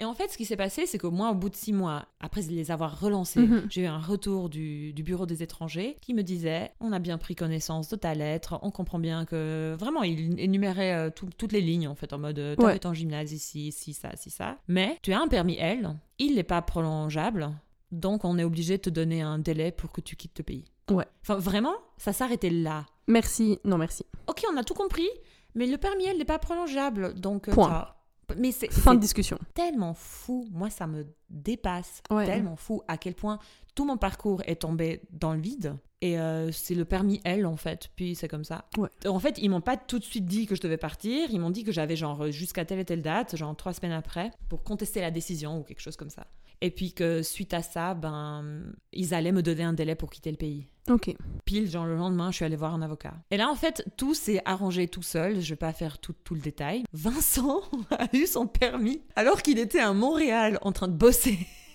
Et 0.00 0.04
en 0.04 0.14
fait, 0.14 0.28
ce 0.28 0.36
qui 0.36 0.44
s'est 0.44 0.56
passé, 0.56 0.86
c'est 0.86 0.98
que 0.98 1.08
moi, 1.08 1.30
au 1.30 1.34
bout 1.34 1.48
de 1.50 1.56
six 1.56 1.72
mois, 1.72 2.06
après 2.20 2.42
les 2.42 2.70
avoir 2.70 3.00
relancés, 3.00 3.40
Mhm. 3.40 3.66
j'ai 3.68 3.82
eu 3.82 3.86
un 3.86 3.98
retour 3.98 4.48
du, 4.48 4.92
du 4.92 5.02
bureau 5.02 5.26
des 5.26 5.42
étrangers 5.42 5.96
qui 6.00 6.14
me 6.14 6.22
disait 6.22 6.70
On 6.80 6.92
a 6.92 6.98
bien 7.00 7.18
pris 7.18 7.34
connaissance 7.34 7.88
de 7.88 7.96
ta 7.96 8.14
lettre, 8.14 8.58
on 8.62 8.70
comprend 8.70 8.98
bien 9.00 9.24
que. 9.24 9.74
Vraiment, 9.78 10.04
il 10.04 10.38
énumérait 10.38 10.94
euh, 10.94 11.10
tout- 11.10 11.28
toutes 11.36 11.52
les 11.52 11.60
lignes, 11.60 11.88
en 11.88 11.94
fait, 11.96 12.12
en 12.12 12.18
mode 12.18 12.54
Tu 12.58 12.64
Ouais. 12.64 12.74
fait 12.74 12.78
ton 12.80 12.94
gymnase 12.94 13.32
ici, 13.32 13.68
ici, 13.68 13.92
ça, 13.92 14.10
ici, 14.14 14.30
ça. 14.30 14.58
Mais 14.68 14.98
tu 15.02 15.12
as 15.12 15.20
un 15.20 15.26
permis 15.28 15.56
L, 15.58 15.96
il 16.18 16.36
n'est 16.36 16.42
pas 16.44 16.62
prolongeable, 16.62 17.50
donc 17.90 18.24
on 18.24 18.38
est 18.38 18.44
obligé 18.44 18.76
de 18.76 18.82
te 18.82 18.90
donner 18.90 19.22
un 19.22 19.38
délai 19.38 19.72
pour 19.72 19.90
que 19.92 20.00
tu 20.00 20.14
quittes 20.14 20.38
le 20.38 20.44
pays. 20.44 20.64
Ouais. 20.90 21.06
Enfin, 21.22 21.36
vraiment, 21.36 21.74
ça 21.96 22.12
s'arrêtait 22.12 22.50
là. 22.50 22.86
Merci, 23.08 23.58
non 23.64 23.78
merci. 23.78 24.04
Ok, 24.28 24.44
on 24.52 24.56
a 24.56 24.62
tout 24.64 24.74
compris, 24.74 25.08
mais 25.54 25.66
le 25.66 25.76
permis 25.76 26.04
L 26.06 26.18
n'est 26.18 26.24
pas 26.24 26.38
prolongeable, 26.38 27.14
donc. 27.18 27.48
euh, 27.48 27.52
Point. 27.52 27.88
Mais 28.36 28.52
c'est 28.52 28.70
Fin 28.72 28.94
de 28.94 29.00
discussion. 29.00 29.38
tellement 29.54 29.94
fou, 29.94 30.46
moi 30.52 30.70
ça 30.70 30.86
me 30.86 31.06
dépasse 31.30 32.02
Ouais. 32.10 32.24
tellement 32.26 32.56
fou 32.56 32.82
à 32.88 32.96
quel 32.96 33.14
point 33.14 33.38
tout 33.74 33.84
mon 33.84 33.96
parcours 33.96 34.42
est 34.46 34.56
tombé 34.62 35.02
dans 35.10 35.32
le 35.34 35.40
vide. 35.40 35.76
Et 36.00 36.18
euh, 36.18 36.52
c'est 36.52 36.74
le 36.76 36.84
permis 36.84 37.20
L 37.24 37.44
en 37.44 37.56
fait, 37.56 37.90
puis 37.96 38.14
c'est 38.14 38.28
comme 38.28 38.44
ça. 38.44 38.66
Ouais. 38.76 38.88
En 39.06 39.18
fait, 39.18 39.36
ils 39.42 39.48
m'ont 39.48 39.60
pas 39.60 39.76
tout 39.76 39.98
de 39.98 40.04
suite 40.04 40.26
dit 40.26 40.46
que 40.46 40.54
je 40.54 40.60
devais 40.60 40.76
partir, 40.76 41.28
ils 41.30 41.40
m'ont 41.40 41.50
dit 41.50 41.64
que 41.64 41.72
j'avais 41.72 41.96
genre 41.96 42.30
jusqu'à 42.30 42.64
telle 42.64 42.78
et 42.78 42.84
telle 42.84 43.02
date, 43.02 43.36
genre 43.36 43.56
trois 43.56 43.72
semaines 43.72 43.92
après, 43.92 44.30
pour 44.48 44.62
contester 44.62 45.00
la 45.00 45.10
décision 45.10 45.58
ou 45.58 45.62
quelque 45.64 45.80
chose 45.80 45.96
comme 45.96 46.10
ça. 46.10 46.26
Et 46.60 46.70
puis 46.72 46.92
que 46.92 47.22
suite 47.22 47.54
à 47.54 47.62
ça, 47.62 47.94
ben, 47.94 48.64
ils 48.92 49.14
allaient 49.14 49.30
me 49.32 49.42
donner 49.42 49.62
un 49.62 49.72
délai 49.72 49.94
pour 49.94 50.10
quitter 50.10 50.30
le 50.32 50.36
pays. 50.36 50.66
Ok. 50.90 51.14
Pile, 51.44 51.70
genre 51.70 51.84
le 51.86 51.96
lendemain, 51.96 52.30
je 52.30 52.36
suis 52.36 52.44
allée 52.44 52.56
voir 52.56 52.74
un 52.74 52.82
avocat. 52.82 53.14
Et 53.30 53.36
là, 53.36 53.48
en 53.48 53.54
fait, 53.54 53.84
tout 53.96 54.14
s'est 54.14 54.40
arrangé 54.44 54.88
tout 54.88 55.02
seul. 55.02 55.40
Je 55.40 55.50
vais 55.50 55.56
pas 55.56 55.72
faire 55.72 55.98
tout, 55.98 56.14
tout 56.24 56.34
le 56.34 56.40
détail. 56.40 56.82
Vincent 56.92 57.60
a 57.90 58.08
eu 58.16 58.26
son 58.26 58.46
permis 58.46 59.02
alors 59.14 59.42
qu'il 59.42 59.58
était 59.58 59.78
à 59.80 59.92
Montréal 59.92 60.58
en 60.62 60.72
train 60.72 60.88
de 60.88 60.94
bosser. 60.94 61.17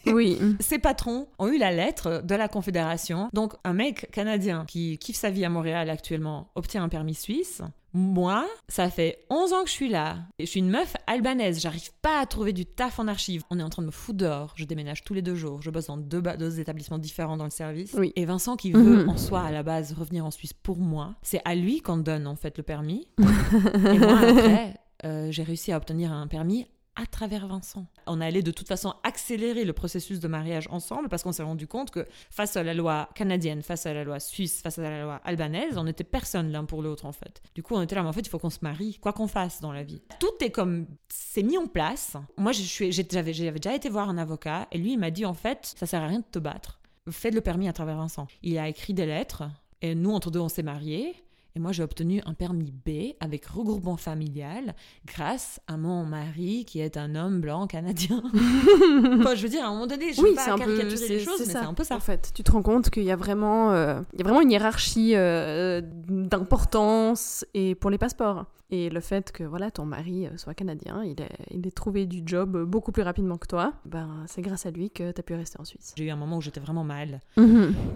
Oui. 0.05 0.37
Ses 0.59 0.79
patrons 0.79 1.27
ont 1.39 1.47
eu 1.47 1.57
la 1.57 1.71
lettre 1.71 2.21
de 2.23 2.35
la 2.35 2.47
Confédération. 2.47 3.29
Donc, 3.33 3.53
un 3.63 3.73
mec 3.73 4.09
canadien 4.11 4.65
qui 4.67 4.97
kiffe 4.97 5.15
sa 5.15 5.29
vie 5.29 5.45
à 5.45 5.49
Montréal 5.49 5.89
actuellement 5.89 6.49
obtient 6.55 6.83
un 6.83 6.89
permis 6.89 7.15
suisse. 7.15 7.61
Moi, 7.95 8.45
ça 8.67 8.89
fait 8.89 9.23
11 9.29 9.53
ans 9.53 9.61
que 9.63 9.69
je 9.69 9.73
suis 9.73 9.87
là. 9.87 10.17
Et 10.39 10.45
je 10.45 10.49
suis 10.51 10.59
une 10.59 10.69
meuf 10.71 10.95
albanaise. 11.05 11.61
J'arrive 11.61 11.91
pas 12.01 12.19
à 12.19 12.25
trouver 12.25 12.51
du 12.51 12.65
taf 12.65 12.97
en 12.99 13.07
archive. 13.07 13.43
On 13.51 13.59
est 13.59 13.63
en 13.63 13.69
train 13.69 13.83
de 13.83 13.87
me 13.87 13.91
foutre 13.91 14.17
dehors. 14.17 14.53
Je 14.55 14.65
déménage 14.65 15.03
tous 15.03 15.13
les 15.13 15.21
deux 15.21 15.35
jours. 15.35 15.61
Je 15.61 15.69
bosse 15.69 15.85
dans 15.85 15.97
deux, 15.97 16.59
établissements 16.59 16.97
différents 16.97 17.37
dans 17.37 17.43
le 17.43 17.51
service. 17.51 17.93
Oui. 17.97 18.11
Et 18.15 18.25
Vincent, 18.25 18.55
qui 18.57 18.71
veut 18.71 19.03
Mhm. 19.03 19.09
en 19.09 19.17
soi 19.17 19.41
à 19.43 19.51
la 19.51 19.61
base 19.61 19.93
revenir 19.93 20.25
en 20.25 20.31
Suisse 20.31 20.53
pour 20.53 20.79
moi, 20.79 21.13
c'est 21.21 21.41
à 21.45 21.53
lui 21.53 21.81
qu'on 21.81 21.97
donne 21.97 22.25
en 22.25 22.35
fait 22.35 22.57
le 22.57 22.63
permis. 22.63 23.07
Et 23.19 23.99
moi, 23.99 24.17
après, 24.27 24.75
euh, 25.05 25.27
j'ai 25.31 25.43
réussi 25.43 25.71
à 25.71 25.77
obtenir 25.77 26.11
un 26.11 26.25
permis 26.27 26.65
à 26.95 27.05
travers 27.05 27.47
Vincent. 27.47 27.85
On 28.07 28.21
allait 28.21 28.41
de 28.41 28.51
toute 28.51 28.67
façon 28.67 28.93
accélérer 29.03 29.63
le 29.65 29.73
processus 29.73 30.19
de 30.19 30.27
mariage 30.27 30.67
ensemble 30.69 31.09
parce 31.09 31.23
qu'on 31.23 31.31
s'est 31.31 31.43
rendu 31.43 31.67
compte 31.67 31.91
que 31.91 32.05
face 32.29 32.55
à 32.55 32.63
la 32.63 32.73
loi 32.73 33.09
canadienne, 33.15 33.61
face 33.63 33.85
à 33.85 33.93
la 33.93 34.03
loi 34.03 34.19
suisse, 34.19 34.61
face 34.61 34.79
à 34.79 34.83
la 34.83 35.03
loi 35.03 35.21
albanaise, 35.23 35.77
on 35.77 35.85
n'était 35.85 36.03
personne 36.03 36.51
l'un 36.51 36.65
pour 36.65 36.81
l'autre 36.81 37.05
en 37.05 37.11
fait. 37.11 37.41
Du 37.55 37.63
coup, 37.63 37.75
on 37.75 37.81
était 37.81 37.95
là, 37.95 38.03
mais 38.03 38.09
en 38.09 38.13
fait, 38.13 38.21
il 38.21 38.29
faut 38.29 38.39
qu'on 38.39 38.49
se 38.49 38.59
marie, 38.61 38.99
quoi 39.01 39.13
qu'on 39.13 39.27
fasse 39.27 39.61
dans 39.61 39.71
la 39.71 39.83
vie. 39.83 40.01
Tout 40.19 40.33
est 40.41 40.51
comme, 40.51 40.85
c'est 41.09 41.43
mis 41.43 41.57
en 41.57 41.67
place. 41.67 42.15
Moi, 42.37 42.51
j'avais, 42.51 42.91
j'avais 42.91 43.59
déjà 43.59 43.75
été 43.75 43.89
voir 43.89 44.09
un 44.09 44.17
avocat 44.17 44.67
et 44.71 44.77
lui, 44.77 44.93
il 44.93 44.99
m'a 44.99 45.11
dit 45.11 45.25
en 45.25 45.33
fait, 45.33 45.73
ça 45.77 45.85
sert 45.85 46.01
à 46.01 46.07
rien 46.07 46.19
de 46.19 46.25
te 46.29 46.39
battre. 46.39 46.79
Fais 47.09 47.31
le 47.31 47.41
permis 47.41 47.67
à 47.67 47.73
travers 47.73 47.97
Vincent. 47.97 48.27
Il 48.43 48.57
a 48.57 48.69
écrit 48.69 48.93
des 48.93 49.05
lettres 49.05 49.43
et 49.81 49.95
nous, 49.95 50.11
entre 50.11 50.31
deux, 50.31 50.39
on 50.39 50.49
s'est 50.49 50.63
mariés. 50.63 51.22
Et 51.55 51.59
moi, 51.59 51.71
j'ai 51.71 51.83
obtenu 51.83 52.19
un 52.25 52.33
permis 52.33 52.71
B 52.71 53.13
avec 53.19 53.45
regroupement 53.45 53.95
familial 53.95 54.73
grâce 55.05 55.59
à 55.67 55.77
mon 55.77 56.03
mari 56.03 56.65
qui 56.65 56.79
est 56.79 56.97
un 56.97 57.13
homme 57.13 57.41
blanc 57.41 57.67
canadien. 57.67 58.23
Enfin, 58.33 59.35
je 59.35 59.43
veux 59.43 59.49
dire, 59.49 59.63
à 59.63 59.67
un 59.67 59.71
moment 59.71 59.87
donné, 59.87 60.13
je 60.13 60.21
oui, 60.21 60.33
pas 60.33 60.51
un 60.51 60.57
peu, 60.57 60.75
caricaturer 60.75 61.07
les 61.07 61.19
choses, 61.19 61.39
mais 61.39 61.45
c'est 61.45 61.57
un 61.57 61.73
peu 61.73 61.83
ça. 61.83 61.95
En 61.95 61.99
fait, 61.99 62.31
tu 62.33 62.43
te 62.43 62.51
rends 62.51 62.63
compte 62.63 62.89
qu'il 62.89 63.03
y 63.03 63.11
a 63.11 63.15
vraiment, 63.15 63.71
euh, 63.71 64.01
il 64.13 64.19
y 64.19 64.21
a 64.21 64.25
vraiment 64.25 64.41
une 64.41 64.51
hiérarchie 64.51 65.13
euh, 65.15 65.81
d'importance 66.07 67.45
et 67.53 67.75
pour 67.75 67.91
les 67.91 67.97
passeports. 67.97 68.45
Et 68.73 68.89
le 68.89 69.01
fait 69.01 69.31
que 69.31 69.43
voilà 69.43 69.69
ton 69.69 69.85
mari 69.85 70.25
euh, 70.25 70.35
soit 70.37 70.55
canadien, 70.55 71.03
il 71.03 71.21
ait, 71.21 71.29
il 71.51 71.71
trouvé 71.71 72.07
du 72.07 72.23
job 72.25 72.63
beaucoup 72.63 72.91
plus 72.91 73.03
rapidement 73.03 73.37
que 73.37 73.45
toi, 73.45 73.73
ben 73.85 74.23
c'est 74.25 74.41
grâce 74.41 74.65
à 74.65 74.71
lui 74.71 74.89
que 74.89 75.11
tu 75.11 75.19
as 75.19 75.23
pu 75.23 75.35
rester 75.35 75.59
en 75.59 75.63
Suisse. 75.63 75.93
J'ai 75.95 76.05
eu 76.05 76.09
un 76.09 76.15
moment 76.15 76.37
où 76.37 76.41
j'étais 76.41 76.59
vraiment 76.59 76.83
mal. 76.83 77.19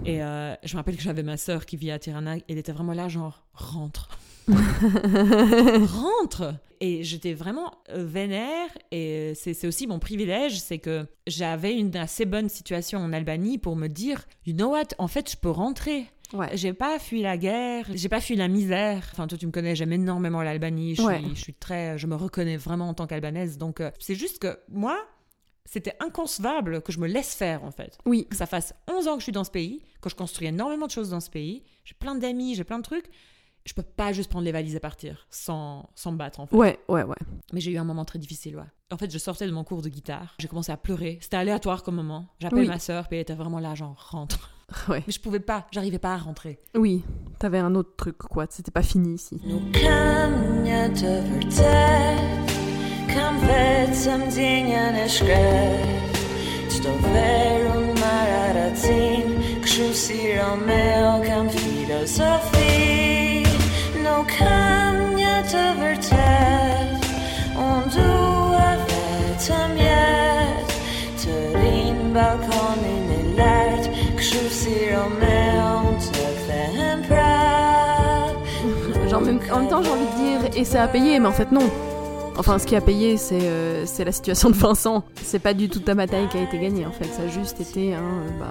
Et 0.05 0.21
euh, 0.21 0.53
je 0.63 0.75
me 0.75 0.77
rappelle 0.77 0.95
que 0.95 1.01
j'avais 1.01 1.23
ma 1.23 1.35
sœur 1.37 1.65
qui 1.65 1.77
vit 1.77 1.89
à 1.89 1.97
Tirana. 1.97 2.35
Elle 2.47 2.59
était 2.59 2.71
vraiment 2.71 2.93
là, 2.93 3.07
genre, 3.07 3.43
rentre. 3.57 4.09
rentre 5.27 6.55
Et 6.79 7.03
j'étais 7.03 7.33
vraiment 7.33 7.71
euh, 7.89 8.05
vénère. 8.05 8.69
Et 8.91 9.33
c'est 9.35 9.53
c'est 9.53 9.67
aussi 9.67 9.87
mon 9.87 9.99
privilège, 9.99 10.59
c'est 10.59 10.79
que 10.79 11.05
j'avais 11.25 11.77
une 11.77 11.95
assez 11.95 12.25
bonne 12.25 12.49
situation 12.49 12.99
en 12.99 13.13
Albanie 13.13 13.57
pour 13.57 13.75
me 13.75 13.87
dire, 13.87 14.25
you 14.45 14.53
know 14.53 14.71
what, 14.71 14.87
en 14.97 15.07
fait, 15.07 15.31
je 15.31 15.37
peux 15.37 15.49
rentrer. 15.49 16.05
Ouais. 16.33 16.49
J'ai 16.55 16.73
pas 16.73 16.99
fui 16.99 17.21
la 17.21 17.37
guerre, 17.37 17.85
j'ai 17.93 18.09
pas 18.09 18.19
fui 18.19 18.35
la 18.35 18.49
misère. 18.49 19.07
Enfin, 19.13 19.27
toi, 19.27 19.37
tu 19.37 19.47
me 19.47 19.51
connais, 19.51 19.75
j'aime 19.75 19.93
énormément 19.93 20.41
l'Albanie. 20.43 20.95
Je, 20.95 21.01
Ouais. 21.01 21.21
je 21.33 21.39
suis 21.39 21.53
très, 21.53 21.97
je 21.97 22.05
me 22.05 22.15
reconnais 22.15 22.57
vraiment 22.57 22.89
en 22.89 22.93
tant 22.93 23.07
qu'albanaise. 23.07 23.57
Donc, 23.57 23.79
euh, 23.79 23.91
c'est 23.99 24.15
juste 24.15 24.39
que 24.39 24.59
moi, 24.69 24.97
c'était 25.63 25.93
inconcevable 26.01 26.81
que 26.81 26.91
je 26.91 26.99
me 26.99 27.07
laisse 27.07 27.33
faire, 27.33 27.63
en 27.63 27.71
fait. 27.71 27.97
Oui, 28.05 28.27
Que 28.29 28.35
ça 28.35 28.45
fasse 28.45 28.73
11 28.89 29.07
ans 29.07 29.13
que 29.13 29.19
je 29.19 29.23
suis 29.23 29.31
dans 29.31 29.45
ce 29.45 29.51
pays, 29.51 29.81
que 30.01 30.09
je 30.09 30.15
construis 30.15 30.47
énormément 30.47 30.85
de 30.85 30.91
choses 30.91 31.09
dans 31.09 31.21
ce 31.21 31.29
pays. 31.29 31.63
J'ai 31.85 31.95
plein 31.97 32.15
d'amis, 32.15 32.55
j'ai 32.55 32.65
plein 32.65 32.77
de 32.79 32.83
trucs. 32.83 33.09
Je 33.67 33.73
peux 33.73 33.83
pas 33.83 34.13
juste 34.13 34.29
prendre 34.29 34.45
les 34.45 34.51
valises 34.53 34.75
et 34.75 34.79
partir 34.79 35.27
sans, 35.29 35.89
sans 35.93 36.13
me 36.13 36.17
battre, 36.17 36.39
en 36.39 36.47
fait. 36.47 36.55
ouais, 36.55 36.79
ouais, 36.87 37.03
ouais. 37.03 37.15
Mais 37.51 37.59
j'ai 37.59 37.71
eu 37.71 37.77
un 37.77 37.83
moment 37.83 38.05
très 38.05 38.17
difficile, 38.17 38.55
ouais. 38.55 38.63
En 38.91 38.97
fait, 38.97 39.11
je 39.11 39.17
sortais 39.17 39.45
de 39.45 39.51
mon 39.51 39.65
cours 39.65 39.81
de 39.81 39.89
guitare. 39.89 40.35
J'ai 40.39 40.47
commencé 40.47 40.71
à 40.71 40.77
pleurer. 40.77 41.17
C'était 41.21 41.35
aléatoire 41.35 41.83
comme 41.83 41.95
moment. 41.95 42.27
J'appelle 42.39 42.59
Oui. 42.59 42.67
ma 42.67 42.79
sœur, 42.79 43.07
puis 43.09 43.17
elle 43.17 43.23
était 43.23 43.35
vraiment 43.35 43.59
là, 43.59 43.75
genre, 43.75 44.07
rentre. 44.11 44.51
Ouais. 44.89 45.01
Mais 45.07 45.13
je 45.13 45.21
pouvais 45.21 45.39
pas, 45.39 45.65
j'arrivais 45.71 45.97
pas 45.99 46.13
à 46.13 46.17
rentrer. 46.17 46.59
Oui, 46.75 47.01
t'avais 47.39 47.57
un 47.57 47.73
autre 47.73 47.95
truc, 47.95 48.17
quoi. 48.17 48.47
C'était 48.49 48.71
pas 48.71 48.83
fini 48.83 49.13
ici. 49.15 49.39
Kan 49.71 50.31
Genre, 79.09 79.21
même- 79.21 79.39
en 79.53 79.59
même 79.59 79.69
temps, 79.69 79.81
j'ai 79.83 79.89
envie 79.91 80.05
de 80.05 80.15
dire, 80.49 80.51
et 80.59 80.65
ça 80.65 80.83
a 80.83 80.87
payé, 80.87 81.19
mais 81.19 81.27
en 81.27 81.31
fait, 81.31 81.51
non. 81.51 81.69
Enfin, 82.37 82.59
ce 82.59 82.67
qui 82.67 82.75
a 82.75 82.81
payé, 82.81 83.17
c'est 83.17 83.39
euh, 83.41 83.85
la 83.99 84.11
situation 84.11 84.49
de 84.49 84.55
Vincent. 84.55 85.03
C'est 85.23 85.39
pas 85.39 85.53
du 85.53 85.69
tout 85.69 85.79
ta 85.79 85.95
bataille 85.95 86.27
qui 86.29 86.37
a 86.37 86.41
été 86.41 86.57
gagnée, 86.59 86.85
en 86.85 86.91
fait. 86.91 87.05
Ça 87.05 87.23
a 87.23 87.27
juste 87.27 87.59
été, 87.61 87.95
euh, 87.95 87.99
bah, 88.39 88.45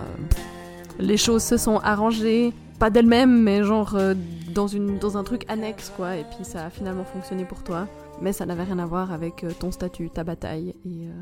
les 0.99 1.17
choses 1.17 1.43
se 1.43 1.57
sont 1.57 1.79
arrangées, 1.85 2.53
pas 2.79 2.91
d'elles-mêmes, 2.91 3.43
mais 3.43 3.63
genre 3.65 3.95
euh, 3.95 4.15
dans, 4.53 4.67
une, 4.67 4.99
dans 4.99 5.17
un 5.17 5.25
truc 5.25 5.45
annexe, 5.49 5.93
quoi. 5.97 6.17
Et 6.17 6.25
puis 6.25 6.45
ça 6.45 6.67
a 6.67 6.71
finalement 6.71 7.05
fonctionné 7.05 7.45
pour 7.45 7.63
toi. 7.63 7.89
Mais 8.23 8.33
ça 8.33 8.47
n'avait 8.47 8.65
rien 8.65 8.79
à 8.79 8.87
voir 8.87 9.13
avec 9.13 9.45
euh, 9.45 9.53
ton 9.59 9.71
statut, 9.73 10.09
ta 10.11 10.25
bataille. 10.25 10.71
Et, 10.87 11.07
euh, 11.07 11.13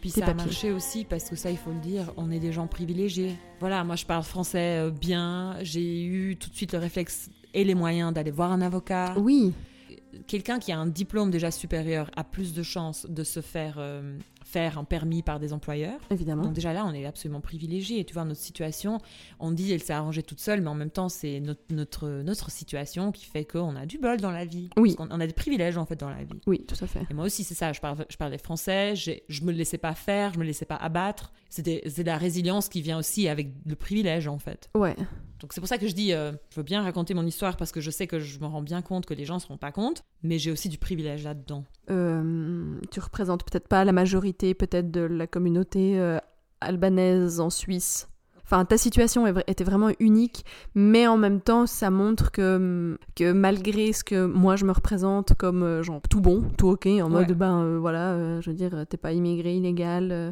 Puis 0.00 0.10
ça 0.10 0.22
a 0.22 0.26
papiers. 0.28 0.44
marché 0.44 0.72
aussi 0.72 1.04
parce 1.04 1.28
que 1.28 1.36
ça, 1.36 1.50
il 1.50 1.58
faut 1.58 1.70
le 1.72 1.80
dire, 1.80 2.12
on 2.16 2.30
est 2.30 2.38
des 2.40 2.52
gens 2.52 2.66
privilégiés. 2.66 3.36
Voilà, 3.60 3.84
moi 3.84 3.96
je 3.96 4.06
parle 4.06 4.22
français 4.22 4.90
bien, 4.90 5.56
j'ai 5.62 6.04
eu 6.04 6.36
tout 6.36 6.48
de 6.48 6.54
suite 6.54 6.72
le 6.72 6.78
réflexe 6.78 7.30
et 7.52 7.64
les 7.64 7.74
moyens 7.74 8.12
d'aller 8.14 8.30
voir 8.30 8.50
un 8.52 8.60
avocat. 8.62 9.14
Oui, 9.18 9.52
Quelqu'un 10.26 10.58
qui 10.58 10.72
a 10.72 10.78
un 10.78 10.86
diplôme 10.86 11.30
déjà 11.30 11.50
supérieur 11.50 12.10
a 12.16 12.24
plus 12.24 12.52
de 12.54 12.62
chances 12.62 13.06
de 13.08 13.22
se 13.22 13.40
faire 13.40 13.76
euh, 13.78 14.18
faire 14.48 14.78
un 14.78 14.84
permis 14.84 15.22
par 15.22 15.38
des 15.38 15.52
employeurs. 15.52 16.00
évidemment. 16.10 16.44
Donc 16.44 16.54
déjà 16.54 16.72
là, 16.72 16.84
on 16.86 16.94
est 16.94 17.04
absolument 17.04 17.40
privilégié. 17.40 18.00
Et 18.00 18.04
tu 18.04 18.14
vois, 18.14 18.24
notre 18.24 18.40
situation, 18.40 18.98
on 19.40 19.52
dit 19.52 19.72
elle 19.72 19.82
s'est 19.82 19.92
arrangée 19.92 20.22
toute 20.22 20.40
seule, 20.40 20.62
mais 20.62 20.68
en 20.68 20.74
même 20.74 20.90
temps, 20.90 21.10
c'est 21.10 21.40
notre, 21.40 21.62
notre, 21.70 22.08
notre 22.22 22.50
situation 22.50 23.12
qui 23.12 23.26
fait 23.26 23.44
qu'on 23.44 23.76
a 23.76 23.84
du 23.84 23.98
bol 23.98 24.18
dans 24.18 24.30
la 24.30 24.46
vie. 24.46 24.70
Oui. 24.78 24.94
Parce 24.96 25.08
on 25.12 25.20
a 25.20 25.26
des 25.26 25.32
privilèges 25.34 25.76
en 25.76 25.84
fait 25.84 25.96
dans 25.96 26.10
la 26.10 26.24
vie. 26.24 26.40
Oui, 26.46 26.64
tout 26.66 26.82
à 26.82 26.86
fait. 26.86 27.02
Et 27.10 27.14
moi 27.14 27.26
aussi, 27.26 27.44
c'est 27.44 27.54
ça. 27.54 27.72
Je, 27.72 27.80
parle, 27.80 28.06
je 28.08 28.16
parlais 28.16 28.38
français, 28.38 28.94
je 28.96 29.42
me 29.44 29.52
laissais 29.52 29.78
pas 29.78 29.94
faire, 29.94 30.32
je 30.32 30.38
me 30.38 30.44
laissais 30.44 30.64
pas 30.64 30.76
abattre. 30.76 31.32
C'est 31.50 32.04
la 32.04 32.16
résilience 32.16 32.68
qui 32.68 32.82
vient 32.82 32.98
aussi 32.98 33.28
avec 33.28 33.48
le 33.66 33.74
privilège, 33.74 34.28
en 34.28 34.38
fait. 34.38 34.70
Ouais, 34.74 34.94
Donc 35.40 35.52
c'est 35.52 35.60
pour 35.60 35.68
ça 35.68 35.78
que 35.78 35.88
je 35.88 35.94
dis, 35.94 36.12
euh, 36.12 36.32
je 36.50 36.56
veux 36.56 36.62
bien 36.62 36.82
raconter 36.82 37.14
mon 37.14 37.26
histoire 37.26 37.56
parce 37.56 37.72
que 37.72 37.80
je 37.80 37.90
sais 37.90 38.06
que 38.06 38.18
je 38.18 38.38
me 38.40 38.46
rends 38.46 38.62
bien 38.62 38.82
compte 38.82 39.06
que 39.06 39.14
les 39.14 39.24
gens 39.24 39.36
ne 39.36 39.40
se 39.40 39.46
rendent 39.46 39.60
pas 39.60 39.72
compte, 39.72 40.04
mais 40.22 40.38
j'ai 40.38 40.50
aussi 40.50 40.68
du 40.68 40.78
privilège 40.78 41.24
là-dedans. 41.24 41.64
Euh, 41.90 42.78
tu 42.90 43.00
représentes 43.00 43.44
peut-être 43.44 43.68
pas 43.68 43.84
la 43.84 43.92
majorité 43.92 44.37
peut-être 44.54 44.90
de 44.90 45.00
la 45.00 45.26
communauté 45.26 45.98
euh, 45.98 46.18
albanaise 46.60 47.40
en 47.40 47.50
Suisse. 47.50 48.08
Enfin, 48.50 48.64
ta 48.64 48.78
situation 48.78 49.26
était 49.46 49.62
vraiment 49.62 49.90
unique, 50.00 50.42
mais 50.74 51.06
en 51.06 51.18
même 51.18 51.42
temps, 51.42 51.66
ça 51.66 51.90
montre 51.90 52.30
que, 52.32 52.98
que 53.14 53.30
malgré 53.32 53.92
ce 53.92 54.02
que 54.02 54.24
moi 54.24 54.56
je 54.56 54.64
me 54.64 54.72
représente 54.72 55.34
comme 55.34 55.62
euh, 55.62 55.82
genre 55.82 56.00
tout 56.08 56.22
bon, 56.22 56.44
tout 56.56 56.68
ok, 56.68 56.86
en 56.86 57.10
mode 57.10 57.32
ben 57.34 57.60
euh, 57.62 57.78
voilà, 57.78 58.12
euh, 58.12 58.40
je 58.40 58.48
veux 58.48 58.56
dire, 58.56 58.86
t'es 58.88 58.96
pas 58.96 59.12
immigré 59.12 59.54
illégal, 59.54 60.08
euh, 60.10 60.30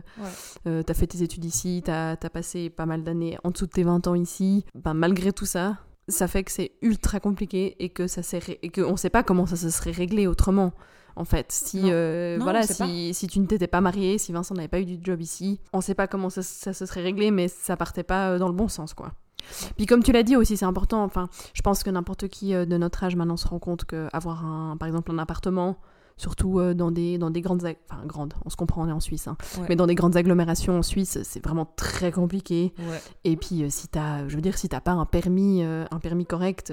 Ouais. 0.64 0.82
t'as 0.82 0.94
fait 0.94 1.06
tes 1.06 1.22
études 1.22 1.44
ici, 1.44 1.82
t'as 1.84 2.12
as 2.12 2.30
passé 2.30 2.70
pas 2.70 2.86
mal 2.86 3.04
d'années 3.04 3.36
en 3.44 3.50
dessous 3.50 3.66
de 3.66 3.72
tes 3.72 3.82
20 3.82 4.06
ans 4.06 4.14
ici, 4.14 4.64
ben 4.74 4.94
malgré 4.94 5.30
tout 5.34 5.44
ça, 5.44 5.76
ça 6.08 6.26
fait 6.26 6.42
que 6.42 6.52
c'est 6.52 6.72
ultra 6.80 7.20
compliqué 7.20 7.76
et 7.80 7.90
que 7.90 8.06
ça 8.06 8.22
et 8.62 8.70
qu'on 8.70 8.96
sait 8.96 9.10
pas 9.10 9.24
comment 9.24 9.44
ça 9.44 9.56
se 9.56 9.68
serait 9.68 9.90
réglé 9.90 10.26
autrement. 10.26 10.72
En 11.16 11.24
fait, 11.24 11.50
si 11.50 11.78
Non. 11.82 11.88
euh, 11.92 12.36
Non, 12.36 12.44
voilà, 12.44 12.62
si, 12.66 13.14
si 13.14 13.26
tu 13.26 13.40
ne 13.40 13.46
t'étais 13.46 13.66
pas 13.66 13.80
marié, 13.80 14.18
si 14.18 14.32
Vincent 14.32 14.54
n'avait 14.54 14.68
pas 14.68 14.80
eu 14.80 14.84
du 14.84 14.98
job 15.02 15.20
ici, 15.20 15.60
on 15.72 15.80
sait 15.80 15.94
pas 15.94 16.06
comment 16.06 16.28
ça, 16.30 16.42
ça 16.42 16.72
se 16.74 16.84
serait 16.86 17.02
réglé, 17.02 17.30
mais 17.30 17.48
ça 17.48 17.76
partait 17.76 18.02
pas 18.02 18.32
euh, 18.32 18.38
dans 18.38 18.48
le 18.48 18.54
bon 18.54 18.68
sens, 18.68 18.92
quoi. 18.94 19.12
Puis 19.76 19.86
comme 19.86 20.02
tu 20.02 20.12
l'as 20.12 20.22
dit 20.24 20.36
aussi, 20.36 20.56
c'est 20.56 20.64
important. 20.66 21.02
Enfin, 21.04 21.28
je 21.54 21.62
pense 21.62 21.82
que 21.82 21.90
n'importe 21.90 22.28
qui 22.28 22.52
euh, 22.54 22.66
de 22.66 22.76
notre 22.76 23.02
âge 23.04 23.16
maintenant 23.16 23.36
se 23.36 23.46
rend 23.48 23.58
compte 23.58 23.84
que 23.84 24.08
avoir 24.12 24.44
un, 24.44 24.76
par 24.76 24.88
exemple, 24.88 25.10
un 25.12 25.18
appartement, 25.18 25.76
surtout 26.18 26.60
dans 26.74 26.90
des 26.90 27.16
dans 27.18 27.30
des 27.30 27.40
grandes, 27.42 27.62
enfin 27.88 28.04
grandes, 28.06 28.34
on 28.44 28.50
se 28.50 28.56
comprend, 28.56 28.82
on 28.84 28.88
est 28.88 28.92
en 28.92 29.00
Suisse, 29.00 29.28
hein, 29.28 29.36
Ouais. 29.58 29.66
mais 29.68 29.76
dans 29.76 29.86
des 29.86 29.94
grandes 29.94 30.16
agglomérations 30.16 30.78
en 30.78 30.82
Suisse, 30.82 31.18
c'est 31.22 31.42
vraiment 31.44 31.66
très 31.76 32.10
compliqué. 32.12 32.72
Ouais. 32.78 33.00
Et 33.24 33.36
puis 33.36 33.64
si 33.70 33.88
t'as, 33.88 34.26
je 34.28 34.34
veux 34.34 34.42
dire, 34.42 34.56
si 34.58 34.68
t'as 34.68 34.80
pas 34.80 34.92
un 34.92 35.04
permis, 35.06 35.62
un 35.62 35.98
permis 36.02 36.26
correct, 36.26 36.72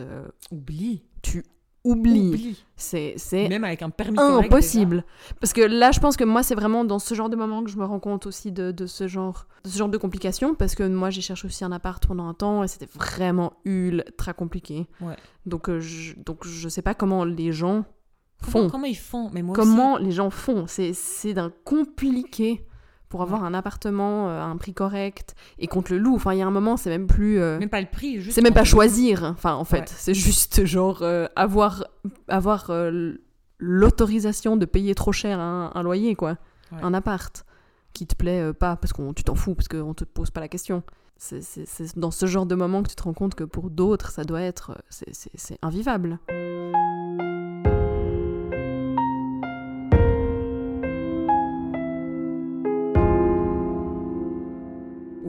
Oublie. 0.52 1.04
tu 1.22 1.44
Oublie. 1.84 2.64
C'est 2.76 3.14
c'est 3.18 3.50
Même 3.50 3.64
avec 3.64 3.82
un 3.82 3.90
permis 3.90 4.18
impossible. 4.20 5.04
Parce 5.40 5.54
que 5.54 5.62
là, 5.62 5.92
je 5.92 6.00
pense 6.00 6.16
que 6.16 6.24
moi, 6.24 6.44
c'est 6.44 6.56
vraiment 6.56 6.86
dans 6.86 7.00
ce 7.00 7.14
genre 7.14 7.30
de 7.30 7.36
moment 7.36 7.64
que 7.64 7.70
je 7.70 7.78
me 7.78 7.86
rends 7.86 8.00
compte 8.00 8.26
aussi 8.26 8.52
de, 8.52 8.72
de 8.72 8.86
ce 8.86 9.08
genre 9.08 9.48
de 9.64 9.70
ce 9.70 9.78
genre 9.78 9.90
de 9.90 9.98
complications. 9.98 10.56
Parce 10.56 10.76
que 10.76 10.88
moi, 10.88 11.10
j'ai 11.10 11.22
cherché 11.22 11.46
aussi 11.46 11.64
un 11.64 11.72
appart 11.72 12.06
pendant 12.06 12.28
un 12.28 12.34
temps 12.34 12.64
et 12.64 12.68
c'était 12.68 12.90
vraiment 12.94 13.54
ultra 13.66 14.34
compliqué. 14.34 14.88
Ouais. 15.02 15.16
Donc, 15.46 15.70
euh, 15.70 15.80
je, 15.80 16.16
donc, 16.18 16.46
je 16.46 16.70
sais 16.70 16.82
pas 16.82 16.94
comment 16.94 17.26
les 17.26 17.52
gens. 17.52 17.86
Comment, 18.42 18.66
font. 18.66 18.70
comment 18.70 18.86
ils 18.86 18.98
font? 18.98 19.30
Mais 19.34 19.42
moi 19.42 19.56
Comment 19.56 19.98
les 19.98 20.12
gens 20.12 20.30
font? 20.30 20.66
C'est 20.68 20.94
c'est 20.94 21.34
d'un 21.34 21.52
compliqué 21.64 22.66
pour 23.14 23.22
avoir 23.22 23.44
un 23.44 23.54
appartement 23.54 24.28
euh, 24.28 24.42
à 24.42 24.46
un 24.46 24.58
prix 24.58 24.74
correct 24.74 25.36
et 25.60 25.68
qu'on 25.68 25.84
te 25.84 25.94
le 25.94 26.00
loue. 26.00 26.16
Enfin, 26.16 26.34
il 26.34 26.40
y 26.40 26.42
a 26.42 26.48
un 26.48 26.52
moment, 26.52 26.78
c'est 26.78 26.90
même 26.90 27.06
plus. 27.06 27.40
euh. 27.40 27.60
Même 27.60 27.70
pas 27.70 27.80
le 27.80 27.86
prix. 27.86 28.20
juste 28.20 28.34
c'est 28.34 28.42
même 28.42 28.56
pas 28.56 28.64
choisir, 28.64 29.24
enfin 29.24 29.54
en 29.54 29.66
fait, 29.66 29.82
Ouais. 29.82 29.86
c'est 29.88 30.16
juste 30.16 30.66
genre 30.66 31.04
euh, 31.04 31.28
avoir, 31.36 31.84
avoir 32.28 32.72
euh, 32.72 33.14
l'autorisation 33.60 34.58
de 34.58 34.66
payer 34.66 34.96
trop 34.96 35.12
cher 35.12 35.40
un, 35.40 35.72
un 35.76 35.84
loyer, 35.84 36.16
quoi, 36.16 36.38
Ouais. 36.72 36.80
un 36.82 36.92
appart, 36.96 37.46
qui 37.94 38.08
te 38.08 38.16
plaît 38.16 38.52
pas, 38.52 38.78
parce 38.78 38.94
que 38.94 39.14
tu 39.14 39.24
t'en 39.24 39.36
fous, 39.36 39.54
parce 39.54 39.68
qu'on 39.68 39.94
te 39.94 40.06
pose 40.06 40.32
pas 40.32 40.42
la 40.42 40.48
question. 40.48 40.82
C'est- 41.18 41.96
dans 42.00 42.10
ce 42.10 42.26
genre 42.26 42.48
de 42.48 42.56
moment 42.56 42.82
que 42.82 42.90
tu 42.90 42.96
te 42.96 43.04
rends 43.04 43.14
compte 43.14 43.36
que 43.36 43.44
pour 43.44 43.70
d'autres, 43.70 44.10
ça 44.10 44.24
doit 44.24 44.42
être, 44.42 44.82
c'est 44.90 45.60
invivable. 45.62 46.18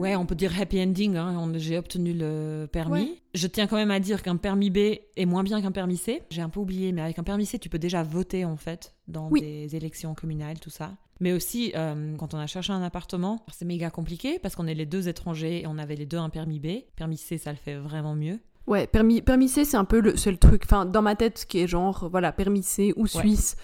Ouais, 0.05 0.15
on 0.15 0.25
peut 0.25 0.35
dire 0.35 0.51
happy 0.59 0.81
ending. 0.81 1.15
hein, 1.15 1.51
J'ai 1.55 1.77
obtenu 1.77 2.13
le 2.13 2.67
permis. 2.71 3.01
Ouais. 3.01 3.21
Je 3.33 3.47
tiens 3.47 3.67
quand 3.67 3.75
même 3.75 3.91
à 3.91 3.99
dire 3.99 4.21
qu'un 4.23 4.37
permis 4.37 4.69
B 4.69 4.77
est 5.17 5.25
moins 5.25 5.43
bien 5.43 5.61
qu'un 5.61 5.71
permis 5.71 5.97
C. 5.97 6.21
J'ai 6.29 6.41
un 6.41 6.49
peu 6.49 6.59
oublié, 6.59 6.91
mais 6.91 7.01
avec 7.01 7.19
un 7.19 7.23
permis 7.23 7.45
C, 7.45 7.59
tu 7.59 7.69
peux 7.69 7.79
déjà 7.79 8.03
voter 8.03 8.45
en 8.45 8.55
fait 8.57 8.93
dans 9.07 9.29
Oui. 9.29 9.41
des 9.41 9.75
élections 9.75 10.13
communales, 10.15 10.59
tout 10.59 10.69
ça. 10.69 10.91
Mais 11.21 11.31
aussi, 11.31 11.71
euh, 11.75 12.15
quand 12.17 12.33
on 12.33 12.37
a 12.37 12.45
cherché 12.47 12.73
un 12.73 12.81
appartement, 12.83 13.45
c'est 13.51 13.63
méga 13.65 13.89
compliqué 13.89 14.37
parce 14.39 14.55
qu'on 14.55 14.67
est 14.67 14.73
les 14.73 14.85
deux 14.85 15.07
étrangers 15.07 15.61
et 15.61 15.67
on 15.67 15.77
avait 15.77 15.95
les 15.95 16.05
deux 16.05 16.17
un 16.17 16.29
permis 16.29 16.59
B. 16.59 16.67
Permis 16.95 17.17
C, 17.17 17.37
ça 17.37 17.51
le 17.51 17.57
fait 17.57 17.75
vraiment 17.75 18.15
mieux. 18.15 18.39
Ouais, 18.67 18.85
permis, 18.87 19.21
permis 19.21 19.47
C, 19.47 19.63
c'est 19.63 19.77
un 19.77 19.85
peu 19.85 19.99
le, 20.01 20.11
le 20.13 20.37
truc, 20.37 20.63
enfin, 20.65 20.85
dans 20.85 21.01
ma 21.01 21.15
tête, 21.15 21.45
qui 21.47 21.59
est 21.59 21.67
genre, 21.67 22.09
voilà, 22.09 22.31
permis 22.31 22.63
C 22.63 22.93
ou 22.95 23.05
suisse, 23.07 23.55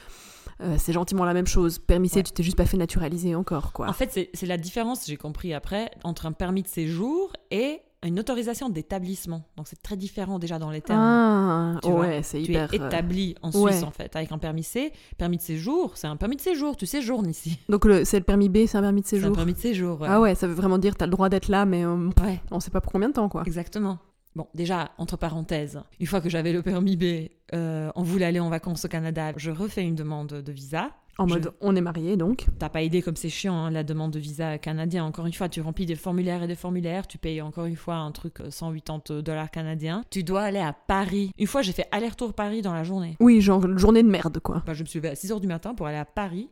euh, 0.62 0.76
c'est 0.78 0.94
gentiment 0.94 1.26
la 1.26 1.34
même 1.34 1.48
chose. 1.48 1.80
Permis 1.80 2.10
C, 2.10 2.18
Ouais. 2.18 2.24
tu 2.24 2.32
t'es 2.32 2.44
juste 2.44 2.58
pas 2.58 2.66
fait 2.66 2.78
naturaliser 2.78 3.36
encore, 3.36 3.74
quoi. 3.74 3.88
En 3.90 3.94
fait, 3.94 4.12
c'est- 4.34 4.46
la 4.46 4.58
différence, 4.58 5.06
j'ai 5.08 5.18
compris 5.18 5.54
après, 5.54 5.92
entre 6.04 6.26
un 6.26 6.32
permis 6.32 6.62
de 6.64 6.68
séjour 6.68 7.32
et 7.52 7.80
une 8.04 8.20
autorisation 8.20 8.70
d'établissement. 8.70 9.44
Donc 9.58 9.68
c'est 9.68 9.80
très 9.84 9.96
différent 9.96 10.40
déjà 10.40 10.58
dans 10.58 10.72
les 10.72 10.82
termes. 10.82 11.00
ah, 11.00 11.80
tu 11.84 11.90
ouais, 11.90 12.22
c'est 12.24 12.42
tu 12.42 12.50
hyper. 12.52 12.74
es 12.74 12.82
euh, 12.82 12.88
établi 12.88 13.36
en 13.44 13.52
Suisse 13.52 13.62
ouais. 13.64 13.84
en 13.84 13.92
fait, 13.92 14.16
avec 14.16 14.32
un 14.32 14.40
permis 14.40 14.64
C. 14.64 14.92
Permis 15.20 15.38
de 15.38 15.44
séjour, 15.44 15.92
c'est 15.96 16.08
un 16.08 16.16
permis 16.18 16.36
de 16.36 16.42
séjour, 16.42 16.76
tu 16.76 16.88
séjournes 16.88 17.30
ici. 17.30 17.60
Donc, 17.70 17.88
c'est 18.04 18.18
le 18.18 18.24
permis 18.26 18.50
B, 18.50 18.66
c'est 18.66 18.78
un 18.78 18.82
permis 18.82 19.02
de 19.02 19.06
C'est 19.08 19.18
un 19.18 19.20
séjour. 19.20 19.36
permis 19.36 19.54
de 19.54 19.60
séjour. 19.60 20.02
ouais. 20.02 20.08
Ah 20.10 20.20
ouais, 20.20 20.34
ça 20.34 20.48
veut 20.48 20.56
vraiment 20.56 20.80
dire 20.80 20.96
t'as 20.96 21.06
le 21.06 21.12
droit 21.12 21.30
d'être 21.30 21.48
là, 21.50 21.66
mais 21.66 21.86
euh, 21.86 22.10
Ouais, 22.24 22.42
on 22.50 22.60
sait 22.60 22.72
pas 22.72 22.82
pour 22.82 22.92
combien 22.92 23.10
de 23.10 23.14
temps, 23.14 23.30
quoi. 23.30 23.44
exactement. 23.46 24.00
Bon, 24.36 24.48
déjà, 24.54 24.92
entre 24.98 25.18
parenthèses, 25.18 25.82
une 26.00 26.06
fois 26.08 26.22
que 26.22 26.30
j'avais 26.30 26.54
le 26.54 26.62
permis 26.62 26.96
B, 26.96 27.30
euh, 27.54 27.92
on 27.96 28.04
voulait 28.04 28.26
aller 28.26 28.40
en 28.40 28.50
vacances 28.50 28.86
au 28.86 28.88
Canada, 28.88 29.34
je 29.36 29.52
refais 29.52 29.84
une 29.84 29.96
demande 29.96 30.28
de 30.30 30.52
visa. 30.52 30.92
En 31.18 31.28
Je- 31.28 31.34
mode, 31.34 31.54
on 31.60 31.76
est 31.76 31.82
mariés, 31.82 32.16
donc. 32.16 32.46
T'as 32.58 32.70
pas 32.70 32.82
idée 32.82 33.02
comme 33.02 33.18
c'est 33.18 33.28
chiant, 33.30 33.54
hein, 33.54 33.70
la 33.72 33.84
demande 33.84 34.12
de 34.12 34.20
visa 34.20 34.58
canadien. 34.58 35.04
Encore 35.04 35.26
une 35.26 35.34
fois, 35.34 35.50
tu 35.50 35.60
remplis 35.60 35.86
des 35.86 35.96
formulaires 35.98 36.42
et 36.44 36.48
des 36.48 36.56
formulaires, 36.56 37.06
tu 37.08 37.18
payes 37.18 37.42
encore 37.42 37.66
une 37.66 37.76
fois 37.76 37.96
un 37.96 38.12
truc 38.12 38.40
euh, 38.40 38.50
180 38.50 39.22
dollars 39.22 39.52
canadiens. 39.52 40.04
Tu 40.10 40.24
dois 40.24 40.44
aller 40.44 40.60
à 40.60 40.72
Paris. 40.72 41.32
Une 41.38 41.48
fois, 41.48 41.62
j'ai 41.62 41.74
fait 41.74 41.88
aller-retour 41.92 42.34
Paris 42.34 42.62
dans 42.62 42.74
la 42.74 42.86
journée. 42.86 43.18
Oui, 43.20 43.42
genre, 43.42 43.66
une 43.66 43.78
journée 43.78 44.02
de 44.02 44.10
merde, 44.10 44.40
quoi. 44.40 44.64
Bah, 44.66 44.74
je 44.74 44.82
me 44.84 44.88
suis 44.88 45.00
levée 45.00 45.10
à 45.10 45.14
6h 45.16 45.42
du 45.42 45.48
matin 45.48 45.76
pour 45.76 45.86
aller 45.88 45.98
à 45.98 46.06
Paris, 46.06 46.48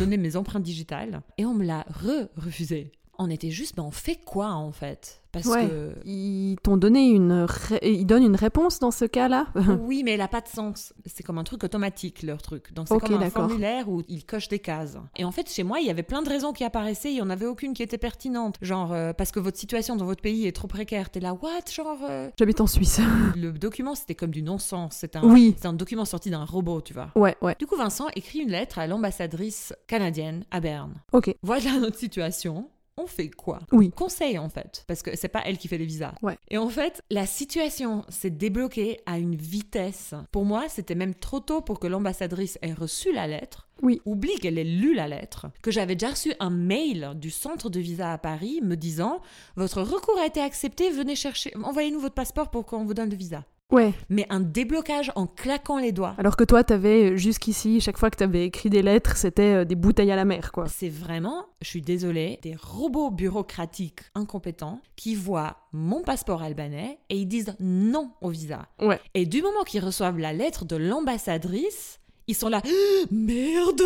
donner 0.00 0.16
mes 0.16 0.34
empreintes 0.34 0.64
digitales, 0.64 1.22
et 1.38 1.46
on 1.46 1.54
me 1.54 1.64
l'a 1.64 1.86
re-refusé. 1.88 2.90
On 3.22 3.28
était 3.28 3.50
juste, 3.50 3.76
mais 3.76 3.82
on 3.82 3.90
fait 3.90 4.16
quoi 4.16 4.52
en 4.52 4.72
fait? 4.72 5.18
Parce 5.30 5.44
Ouais. 5.46 5.68
que. 5.68 5.94
Ils 6.06 6.56
t'ont 6.62 6.78
donné 6.78 7.06
une. 7.10 7.44
ré- 7.46 7.78
Ils 7.82 8.06
donnent 8.06 8.24
une 8.24 8.34
réponse 8.34 8.78
dans 8.78 8.90
ce 8.90 9.04
cas-là? 9.04 9.46
Oui, 9.82 10.02
mais 10.02 10.12
elle 10.12 10.22
a 10.22 10.26
pas 10.26 10.40
de 10.40 10.48
sens. 10.48 10.94
C'est 11.04 11.22
comme 11.22 11.36
un 11.36 11.44
truc 11.44 11.62
automatique, 11.62 12.22
leur 12.22 12.40
truc. 12.40 12.72
Donc 12.72 12.88
c'est 12.88 12.98
comme 12.98 13.22
un 13.22 13.28
formulaire 13.30 13.90
où 13.90 14.02
ils 14.08 14.24
cochent 14.24 14.48
des 14.48 14.58
cases. 14.58 14.96
Et 15.16 15.24
en 15.26 15.30
fait, 15.32 15.50
chez 15.50 15.62
moi, 15.64 15.80
il 15.80 15.86
y 15.86 15.90
avait 15.90 16.02
plein 16.02 16.22
de 16.22 16.28
raisons 16.30 16.52
qui 16.54 16.64
apparaissaient. 16.64 17.12
Il 17.12 17.18
y 17.18 17.22
en 17.22 17.28
avait 17.30 17.44
aucune 17.46 17.74
qui 17.74 17.82
était 17.82 17.98
pertinente. 17.98 18.56
Genre, 18.62 18.92
euh, 18.92 19.12
parce 19.12 19.30
que 19.32 19.38
votre 19.38 19.58
situation 19.58 19.94
dans 19.96 20.06
votre 20.06 20.22
pays 20.22 20.46
est 20.46 20.52
trop 20.52 20.66
précaire. 20.66 21.10
T'es 21.10 21.20
là, 21.20 21.34
what? 21.34 21.50
Genre, 21.70 21.98
euh, 22.08 22.30
J'habite 22.38 22.60
en 22.62 22.66
Suisse. 22.66 23.00
le 23.36 23.52
document, 23.52 23.94
c'était 23.94 24.14
comme 24.16 24.30
du 24.30 24.42
non-sens. 24.42 24.96
C'est 24.98 25.14
un, 25.14 25.22
Oui. 25.22 25.54
c'est 25.60 25.66
un 25.68 25.74
document 25.74 26.06
sorti 26.06 26.30
d'un 26.30 26.44
robot, 26.46 26.80
tu 26.80 26.94
vois. 26.94 27.10
Ouais, 27.16 27.36
ouais. 27.42 27.54
Du 27.58 27.66
coup, 27.66 27.76
Vincent 27.76 28.06
écrit 28.16 28.38
une 28.40 28.50
lettre 28.50 28.78
à 28.80 28.86
l'ambassadrice 28.88 29.74
canadienne 29.86 30.44
à 30.50 30.58
Berne. 30.60 30.94
Ok. 31.12 31.34
Voilà 31.42 31.78
notre 31.78 31.98
situation. 31.98 32.68
On 33.00 33.06
fait 33.06 33.30
quoi 33.30 33.60
Oui. 33.72 33.90
Conseil 33.90 34.38
en 34.38 34.50
fait, 34.50 34.84
parce 34.86 35.02
que 35.02 35.16
c'est 35.16 35.28
pas 35.28 35.42
elle 35.46 35.56
qui 35.56 35.68
fait 35.68 35.78
les 35.78 35.86
visas. 35.86 36.14
Ouais. 36.20 36.36
Et 36.50 36.58
en 36.58 36.68
fait, 36.68 37.02
la 37.10 37.24
situation 37.24 38.04
s'est 38.08 38.30
débloquée 38.30 39.00
à 39.06 39.18
une 39.18 39.36
vitesse. 39.36 40.14
Pour 40.32 40.44
moi, 40.44 40.68
c'était 40.68 40.94
même 40.94 41.14
trop 41.14 41.40
tôt 41.40 41.62
pour 41.62 41.80
que 41.80 41.86
l'ambassadrice 41.86 42.58
ait 42.60 42.74
reçu 42.74 43.12
la 43.12 43.26
lettre. 43.26 43.68
Oui. 43.80 44.02
Oublie 44.04 44.38
qu'elle 44.38 44.58
ait 44.58 44.64
lu 44.64 44.94
la 44.94 45.08
lettre. 45.08 45.46
Que 45.62 45.70
j'avais 45.70 45.94
déjà 45.94 46.10
reçu 46.10 46.34
un 46.40 46.50
mail 46.50 47.12
du 47.14 47.30
centre 47.30 47.70
de 47.70 47.80
visa 47.80 48.12
à 48.12 48.18
Paris 48.18 48.60
me 48.62 48.76
disant 48.76 49.22
Votre 49.56 49.80
recours 49.80 50.18
a 50.18 50.26
été 50.26 50.40
accepté, 50.40 50.90
venez 50.90 51.16
chercher, 51.16 51.52
envoyez-nous 51.62 52.00
votre 52.00 52.14
passeport 52.14 52.50
pour 52.50 52.66
qu'on 52.66 52.84
vous 52.84 52.94
donne 52.94 53.10
le 53.10 53.16
visa. 53.16 53.44
Ouais. 53.70 53.94
Mais 54.08 54.26
un 54.30 54.40
déblocage 54.40 55.12
en 55.14 55.26
claquant 55.26 55.78
les 55.78 55.92
doigts. 55.92 56.14
Alors 56.18 56.36
que 56.36 56.44
toi, 56.44 56.64
t'avais 56.64 57.16
jusqu'ici, 57.16 57.80
chaque 57.80 57.98
fois 57.98 58.10
que 58.10 58.16
t'avais 58.16 58.44
écrit 58.44 58.70
des 58.70 58.82
lettres, 58.82 59.16
c'était 59.16 59.54
euh, 59.54 59.64
des 59.64 59.76
bouteilles 59.76 60.10
à 60.10 60.16
la 60.16 60.24
mer, 60.24 60.52
quoi. 60.52 60.66
C'est 60.68 60.88
vraiment, 60.88 61.46
je 61.62 61.68
suis 61.68 61.82
désolée, 61.82 62.38
des 62.42 62.56
robots 62.60 63.10
bureaucratiques 63.10 64.00
incompétents 64.14 64.80
qui 64.96 65.14
voient 65.14 65.56
mon 65.72 66.02
passeport 66.02 66.42
albanais 66.42 66.98
et 67.08 67.16
ils 67.16 67.26
disent 67.26 67.54
non 67.60 68.10
au 68.20 68.30
visa. 68.30 68.66
Ouais. 68.80 69.00
Et 69.14 69.26
du 69.26 69.42
moment 69.42 69.62
qu'ils 69.64 69.84
reçoivent 69.84 70.18
la 70.18 70.32
lettre 70.32 70.64
de 70.64 70.76
l'ambassadrice, 70.76 72.00
ils 72.26 72.34
sont 72.34 72.48
là, 72.48 72.62
merde, 73.10 73.82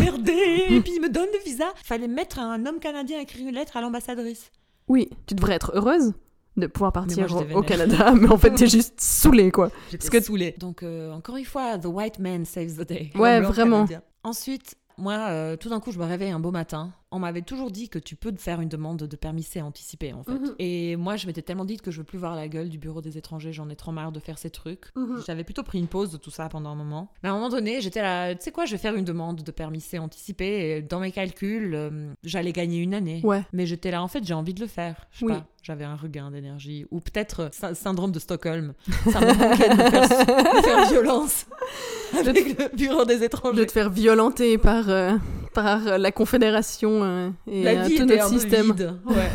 merdé, 0.00 0.64
et 0.70 0.80
puis 0.80 0.94
ils 0.96 1.00
me 1.00 1.08
donnent 1.08 1.26
le 1.32 1.44
visa. 1.44 1.66
Fallait 1.82 2.08
mettre 2.08 2.38
un 2.38 2.64
homme 2.66 2.78
canadien 2.78 3.18
à 3.18 3.22
écrire 3.22 3.48
une 3.48 3.54
lettre 3.54 3.76
à 3.76 3.80
l'ambassadrice. 3.80 4.50
Oui, 4.88 5.08
tu 5.26 5.34
devrais 5.34 5.54
être 5.54 5.72
heureuse 5.74 6.12
de 6.56 6.66
pouvoir 6.66 6.92
partir 6.92 7.28
moi, 7.30 7.44
au. 7.54 7.62
Canada, 7.62 8.12
mais 8.20 8.28
en 8.28 8.38
fait, 8.38 8.50
t'es 8.54 8.66
juste 8.66 9.00
saoulée, 9.00 9.50
quoi. 9.50 9.70
Parce 9.90 10.08
que- 10.08 10.22
saoulée. 10.22 10.54
Donc, 10.58 10.82
euh, 10.82 11.12
encore 11.12 11.36
une 11.36 11.44
fois, 11.44 11.78
the 11.78 11.86
white 11.86 12.18
man 12.18 12.44
saves 12.44 12.76
the 12.76 12.88
day. 12.88 13.10
Ouais, 13.14 13.40
vraiment. 13.40 13.84
canadien. 13.86 14.02
Ensuite, 14.24 14.76
moi, 14.98 15.26
euh, 15.28 15.56
tout 15.56 15.68
d'un 15.68 15.80
coup, 15.80 15.92
je 15.92 15.98
me 15.98 16.04
réveille 16.04 16.30
un 16.30 16.40
beau 16.40 16.50
matin. 16.50 16.92
On 17.12 17.20
m'avait 17.20 17.42
toujours 17.42 17.70
dit 17.70 17.88
que 17.88 18.00
tu 18.00 18.16
peux 18.16 18.34
faire 18.36 18.60
une 18.60 18.68
demande 18.68 18.98
de 18.98 19.16
permis 19.16 19.44
C 19.44 19.60
anticipé, 19.62 20.12
en 20.12 20.24
fait. 20.24 20.32
Mhm. 20.32 20.54
Et 20.58 20.96
moi, 20.96 21.14
je 21.16 21.28
m'étais 21.28 21.40
tellement 21.40 21.64
dit 21.64 21.76
que 21.76 21.92
je 21.92 21.98
veux 21.98 22.04
plus 22.04 22.18
voir 22.18 22.34
la 22.34 22.48
gueule 22.48 22.68
du 22.68 22.78
bureau 22.78 23.00
des 23.00 23.16
étrangers. 23.16 23.52
J'en 23.52 23.70
ai 23.70 23.76
trop 23.76 23.92
marre 23.92 24.10
de 24.10 24.18
faire 24.18 24.38
ces 24.38 24.50
trucs. 24.50 24.86
Mhm. 24.96 25.22
J'avais 25.24 25.44
plutôt 25.44 25.62
pris 25.62 25.78
une 25.78 25.86
pause 25.86 26.10
de 26.10 26.16
tout 26.16 26.32
ça 26.32 26.48
pendant 26.48 26.70
un 26.70 26.74
moment. 26.74 27.12
Mais 27.22 27.28
à 27.28 27.32
un 27.32 27.36
moment 27.36 27.48
donné, 27.48 27.80
j'étais 27.80 28.02
là, 28.02 28.34
tu 28.34 28.42
sais 28.42 28.50
quoi, 28.50 28.64
je 28.64 28.72
vais 28.72 28.78
faire 28.78 28.96
une 28.96 29.04
demande 29.04 29.42
de 29.42 29.50
permis 29.52 29.80
C 29.80 30.00
anticipé. 30.00 30.46
Et 30.78 30.82
dans 30.82 30.98
mes 30.98 31.12
calculs, 31.12 31.74
euh, 31.76 32.12
j'allais 32.24 32.52
gagner 32.52 32.78
une 32.80 32.92
année. 32.92 33.20
Ouais. 33.22 33.44
Mais 33.52 33.66
j'étais 33.66 33.92
là, 33.92 34.02
en 34.02 34.08
fait, 34.08 34.24
j'ai 34.24 34.34
envie 34.34 34.54
de 34.54 34.60
le 34.60 34.66
faire. 34.66 35.06
Je 35.12 35.20
sais 35.20 35.24
Oui. 35.26 35.32
pas, 35.32 35.46
j'avais 35.62 35.84
un 35.84 35.94
regain 35.96 36.32
d'énergie. 36.32 36.86
Ou 36.90 36.98
peut-être 37.00 37.40
euh, 37.40 37.48
sy- 37.52 37.80
syndrome 37.80 38.10
de 38.10 38.18
Stockholm. 38.18 38.74
Ça 39.12 39.20
me 39.20 39.26
manquait 39.32 39.68
de 39.68 39.74
me 39.74 39.90
faire, 39.90 40.08
de 40.56 40.62
faire 40.62 40.88
violence 40.90 41.46
avec 42.18 42.58
le 42.58 42.76
bureau 42.76 43.04
des 43.04 43.18
De 43.18 43.24
étrangers. 43.24 43.66
te 43.66 43.72
faire 43.72 43.90
violenter 43.90 44.58
par, 44.58 44.88
euh, 44.90 45.16
par 45.56 45.86
euh, 45.86 45.98
la 45.98 46.12
Confédération 46.12 47.02
euh, 47.02 47.30
et 47.50 47.64
La 47.64 47.70
euh, 47.70 47.82
vie 47.88 47.96
tout 47.96 48.04
notre 48.04 48.28
système 48.28 48.66
vide. 48.66 48.94
Ouais. 49.06 49.30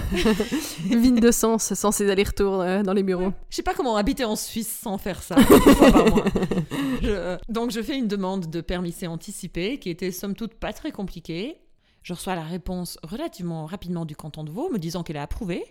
vide 0.96 1.20
de 1.20 1.32
sens 1.32 1.74
sans 1.74 1.92
ces 1.92 2.10
allers-retours 2.10 2.60
dans 2.84 2.94
les 2.94 3.04
bureaux. 3.04 3.34
Je 3.50 3.56
sais 3.58 3.64
pas 3.64 3.74
comment 3.74 3.96
habiter 3.98 4.24
en 4.24 4.36
Suisse 4.36 4.80
sans 4.84 4.98
faire 5.00 5.22
ça. 5.24 5.36
Je- 7.02 7.38
Donc 7.50 7.72
je 7.72 7.82
fais 7.82 7.98
une 7.98 8.08
demande 8.08 8.50
de 8.50 8.62
permis 8.62 8.92
C 8.92 9.08
anticipé 9.08 9.80
qui 9.80 9.90
était 9.90 10.12
somme 10.12 10.36
toute 10.36 10.54
pas 10.54 10.74
très 10.74 10.92
compliquée. 10.92 11.58
Je 12.04 12.14
reçois 12.14 12.34
la 12.36 12.42
réponse 12.44 12.98
relativement 13.04 13.66
rapidement 13.68 14.06
du 14.06 14.16
canton 14.16 14.44
de 14.44 14.50
Vaud 14.52 14.70
me 14.72 14.80
disant 14.80 15.04
qu'elle 15.04 15.18
est 15.18 15.20
approuvée, 15.20 15.64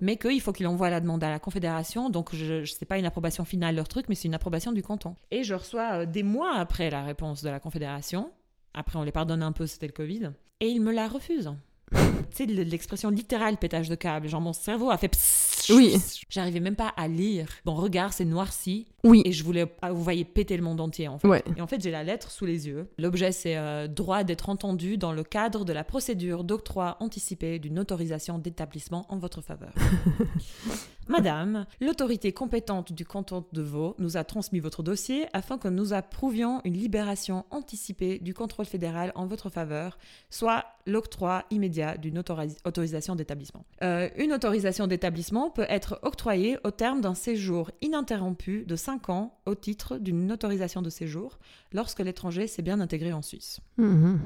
mais 0.00 0.16
qu'il 0.16 0.40
faut 0.40 0.52
qu'il 0.52 0.68
envoie 0.68 0.90
la 0.90 1.00
demande 1.00 1.24
à 1.24 1.30
la 1.30 1.40
Confédération. 1.40 2.08
Donc 2.08 2.34
je, 2.34 2.62
je 2.64 2.72
sais 2.72 2.84
pas 2.86 2.98
une 2.98 3.04
approbation 3.06 3.44
finale 3.44 3.74
leur 3.74 3.88
truc, 3.88 4.06
mais 4.08 4.14
c'est 4.14 4.28
une 4.28 4.34
approbation 4.34 4.70
du 4.70 4.82
canton. 4.82 5.16
Et 5.32 5.42
je 5.42 5.54
reçois 5.54 5.88
euh, 5.92 6.06
des 6.06 6.22
mois 6.22 6.54
après 6.56 6.88
la 6.90 7.02
réponse 7.02 7.42
de 7.42 7.50
la 7.50 7.58
Confédération. 7.58 8.30
Après 8.74 8.98
on 8.98 9.02
les 9.02 9.12
pardonne 9.12 9.42
un 9.42 9.52
peu, 9.52 9.66
c'était 9.66 9.86
le 9.86 9.92
Covid. 9.92 10.30
Et 10.60 10.68
ils 10.68 10.80
me 10.80 10.92
la 10.92 11.08
refusent. 11.08 11.54
Tu 12.34 12.46
sais, 12.46 12.46
l'expression 12.46 13.10
littérale 13.10 13.58
pétage 13.58 13.90
de 13.90 13.94
câble. 13.94 14.26
Genre, 14.26 14.40
mon 14.40 14.54
cerveau 14.54 14.90
a 14.90 14.96
fait 14.96 15.08
psst. 15.08 15.70
Oui. 15.74 15.96
J'arrivais 16.30 16.60
même 16.60 16.76
pas 16.76 16.88
à 16.96 17.06
lire. 17.06 17.46
Mon 17.66 17.74
regard 17.74 18.14
s'est 18.14 18.24
noirci 18.24 18.86
Oui. 19.04 19.22
et 19.24 19.32
je 19.32 19.42
voulais, 19.42 19.66
ah, 19.82 19.92
vous 19.92 20.02
voyez, 20.02 20.24
péter 20.24 20.56
le 20.56 20.62
monde 20.62 20.80
entier 20.80 21.08
en 21.08 21.18
fait. 21.18 21.26
Ouais. 21.28 21.42
Et 21.56 21.60
en 21.60 21.66
fait, 21.66 21.80
j'ai 21.82 21.90
la 21.90 22.04
lettre 22.04 22.30
sous 22.30 22.46
les 22.46 22.68
yeux. 22.68 22.88
L'objet, 22.98 23.32
c'est 23.32 23.56
euh, 23.56 23.88
droit 23.88 24.22
d'être 24.24 24.48
entendu 24.48 24.96
dans 24.96 25.12
le 25.12 25.24
cadre 25.24 25.64
de 25.64 25.72
la 25.72 25.82
procédure 25.84 26.44
d'octroi 26.44 26.96
anticipé 27.00 27.58
d'une 27.58 27.78
autorisation 27.78 28.38
d'établissement 28.38 29.06
en 29.08 29.18
votre 29.18 29.40
faveur. 29.40 29.72
Madame, 31.08 31.66
l'autorité 31.80 32.32
compétente 32.32 32.92
du 32.92 33.04
canton 33.04 33.44
de 33.52 33.60
Vaud 33.60 33.96
nous 33.98 34.16
a 34.16 34.22
transmis 34.22 34.60
votre 34.60 34.84
dossier 34.84 35.26
afin 35.32 35.58
que 35.58 35.66
nous 35.66 35.92
approuvions 35.92 36.60
une 36.64 36.74
libération 36.74 37.44
anticipée 37.50 38.20
du 38.20 38.34
contrôle 38.34 38.66
fédéral 38.66 39.10
en 39.16 39.26
votre 39.26 39.50
faveur, 39.50 39.98
soit 40.30 40.64
l'octroi 40.86 41.42
immédiat 41.50 41.96
d'une 41.96 42.20
autori- 42.20 42.56
autorisation 42.64 43.16
d'établissement. 43.16 43.64
Euh, 43.82 44.08
une 44.16 44.32
autorisation 44.32 44.86
d'établissement 44.86 45.50
peut 45.50 45.66
être 45.68 45.98
octroyée 46.02 46.56
au 46.64 46.70
terme 46.70 47.00
d'un 47.00 47.14
séjour 47.14 47.72
ininterrompu 47.82 48.64
de 48.64 48.76
5 48.76 48.91
ans 49.10 49.38
au 49.46 49.54
titre 49.54 49.98
d'une 49.98 50.30
autorisation 50.32 50.82
de 50.82 50.90
séjour 50.90 51.38
lorsque 51.72 52.00
l'étranger 52.00 52.46
s'est 52.46 52.62
bien 52.62 52.80
intégré 52.80 53.12
en 53.12 53.22
Suisse. 53.22 53.60
Mhm. 53.76 54.20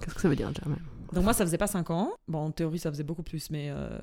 Qu'est-ce 0.00 0.14
que 0.14 0.20
ça 0.20 0.28
veut 0.28 0.36
dire, 0.36 0.50
même 0.66 0.78
Donc 1.12 1.24
moi, 1.24 1.32
ça 1.32 1.44
faisait 1.44 1.58
pas 1.58 1.66
5 1.66 1.90
ans. 1.90 2.12
Bon, 2.28 2.38
en 2.46 2.50
théorie, 2.50 2.78
ça 2.78 2.90
faisait 2.90 3.02
beaucoup 3.04 3.22
plus, 3.22 3.50
mais 3.50 3.68
euh, 3.70 3.98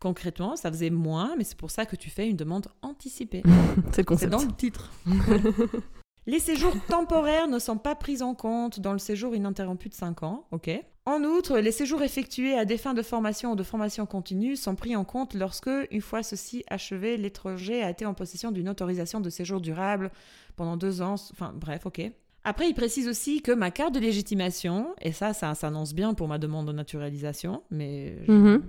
concrètement, 0.00 0.56
ça 0.56 0.70
faisait 0.70 0.90
moins. 0.90 1.34
Mais 1.36 1.44
c'est 1.44 1.56
pour 1.56 1.70
ça 1.70 1.86
que 1.86 1.96
tu 1.96 2.10
fais 2.10 2.28
une 2.28 2.36
demande 2.36 2.68
anticipée. 2.82 3.42
C'est 3.46 3.86
le 3.86 3.92
C'est 3.92 4.04
concept. 4.04 4.32
dans 4.32 4.42
le 4.42 4.52
titre. 4.52 4.90
Les 6.28 6.40
séjours 6.40 6.74
temporaires 6.88 7.46
ne 7.46 7.58
sont 7.60 7.78
pas 7.78 7.94
pris 7.94 8.20
en 8.20 8.34
compte 8.34 8.80
dans 8.80 8.92
le 8.92 8.98
séjour 8.98 9.36
ininterrompu 9.36 9.88
de 9.88 9.94
5 9.94 10.24
ans, 10.24 10.46
ok? 10.50 10.70
En 11.08 11.22
outre, 11.22 11.58
les 11.58 11.70
séjours 11.70 12.02
effectués 12.02 12.58
à 12.58 12.64
des 12.64 12.76
fins 12.76 12.92
de 12.92 13.00
formation 13.02 13.52
ou 13.52 13.56
de 13.56 13.62
formation 13.62 14.06
continue 14.06 14.56
sont 14.56 14.74
pris 14.74 14.96
en 14.96 15.04
compte 15.04 15.34
lorsque, 15.34 15.70
une 15.92 16.00
fois 16.00 16.24
ceci 16.24 16.64
achevé, 16.68 17.16
l'étranger 17.16 17.80
a 17.82 17.90
été 17.90 18.04
en 18.04 18.12
possession 18.12 18.50
d'une 18.50 18.68
autorisation 18.68 19.20
de 19.20 19.30
séjour 19.30 19.60
durable 19.60 20.10
pendant 20.56 20.76
deux 20.76 21.02
ans. 21.02 21.14
Enfin, 21.14 21.52
bref, 21.54 21.86
ok. 21.86 22.10
Après, 22.42 22.68
il 22.68 22.74
précise 22.74 23.06
aussi 23.06 23.40
que 23.40 23.52
ma 23.52 23.70
carte 23.70 23.94
de 23.94 24.00
légitimation, 24.00 24.88
et 25.00 25.12
ça, 25.12 25.32
ça 25.32 25.54
s'annonce 25.54 25.94
bien 25.94 26.12
pour 26.12 26.26
ma 26.26 26.38
demande 26.38 26.66
de 26.66 26.72
naturalisation, 26.72 27.62
mais 27.70 28.16
Mhm. 28.26 28.62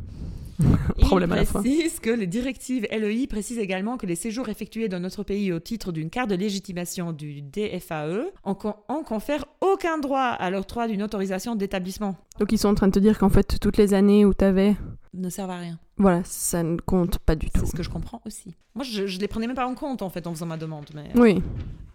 Problème 1.01 1.29
précise 1.61 1.99
que 1.99 2.09
les 2.09 2.27
directives 2.27 2.87
LEI 2.91 3.27
précisent 3.27 3.59
également 3.59 3.97
que 3.97 4.05
les 4.05 4.15
séjours 4.15 4.49
effectués 4.49 4.87
dans 4.89 4.99
notre 4.99 5.23
pays 5.23 5.51
au 5.53 5.59
titre 5.59 5.91
d'une 5.91 6.09
carte 6.09 6.29
de 6.29 6.35
légitimation 6.35 7.13
du 7.13 7.41
DFAE 7.41 8.25
en, 8.43 8.55
con- 8.55 8.75
en 8.87 9.03
confèrent 9.03 9.45
aucun 9.61 9.97
droit 9.99 10.19
à 10.21 10.49
l'octroi 10.49 10.87
d'une 10.87 11.03
autorisation 11.03 11.55
d'établissement. 11.55 12.15
Donc 12.39 12.51
ils 12.51 12.57
sont 12.57 12.69
en 12.69 12.75
train 12.75 12.87
de 12.87 12.91
te 12.93 12.99
dire 12.99 13.17
qu'en 13.19 13.29
fait, 13.29 13.57
toutes 13.59 13.77
les 13.77 13.93
années 13.93 14.25
où 14.25 14.33
t'avais 14.33 14.75
ne 15.17 15.29
servent 15.29 15.51
à 15.51 15.59
rien. 15.59 15.79
Voilà, 15.97 16.21
ça 16.25 16.63
ne 16.63 16.77
compte 16.77 17.19
pas 17.19 17.35
du 17.35 17.49
tout. 17.49 17.61
C'est 17.61 17.71
ce 17.71 17.75
que 17.75 17.83
je 17.83 17.89
comprends 17.89 18.21
aussi. 18.25 18.55
Moi, 18.75 18.83
je, 18.83 19.07
je 19.07 19.19
les 19.19 19.27
prenais 19.27 19.47
même 19.47 19.55
pas 19.55 19.67
en 19.67 19.75
compte 19.75 20.01
en 20.01 20.09
fait 20.09 20.27
en 20.27 20.33
faisant 20.33 20.45
ma 20.45 20.57
demande. 20.57 20.85
Mais... 20.93 21.09
Oui. 21.15 21.41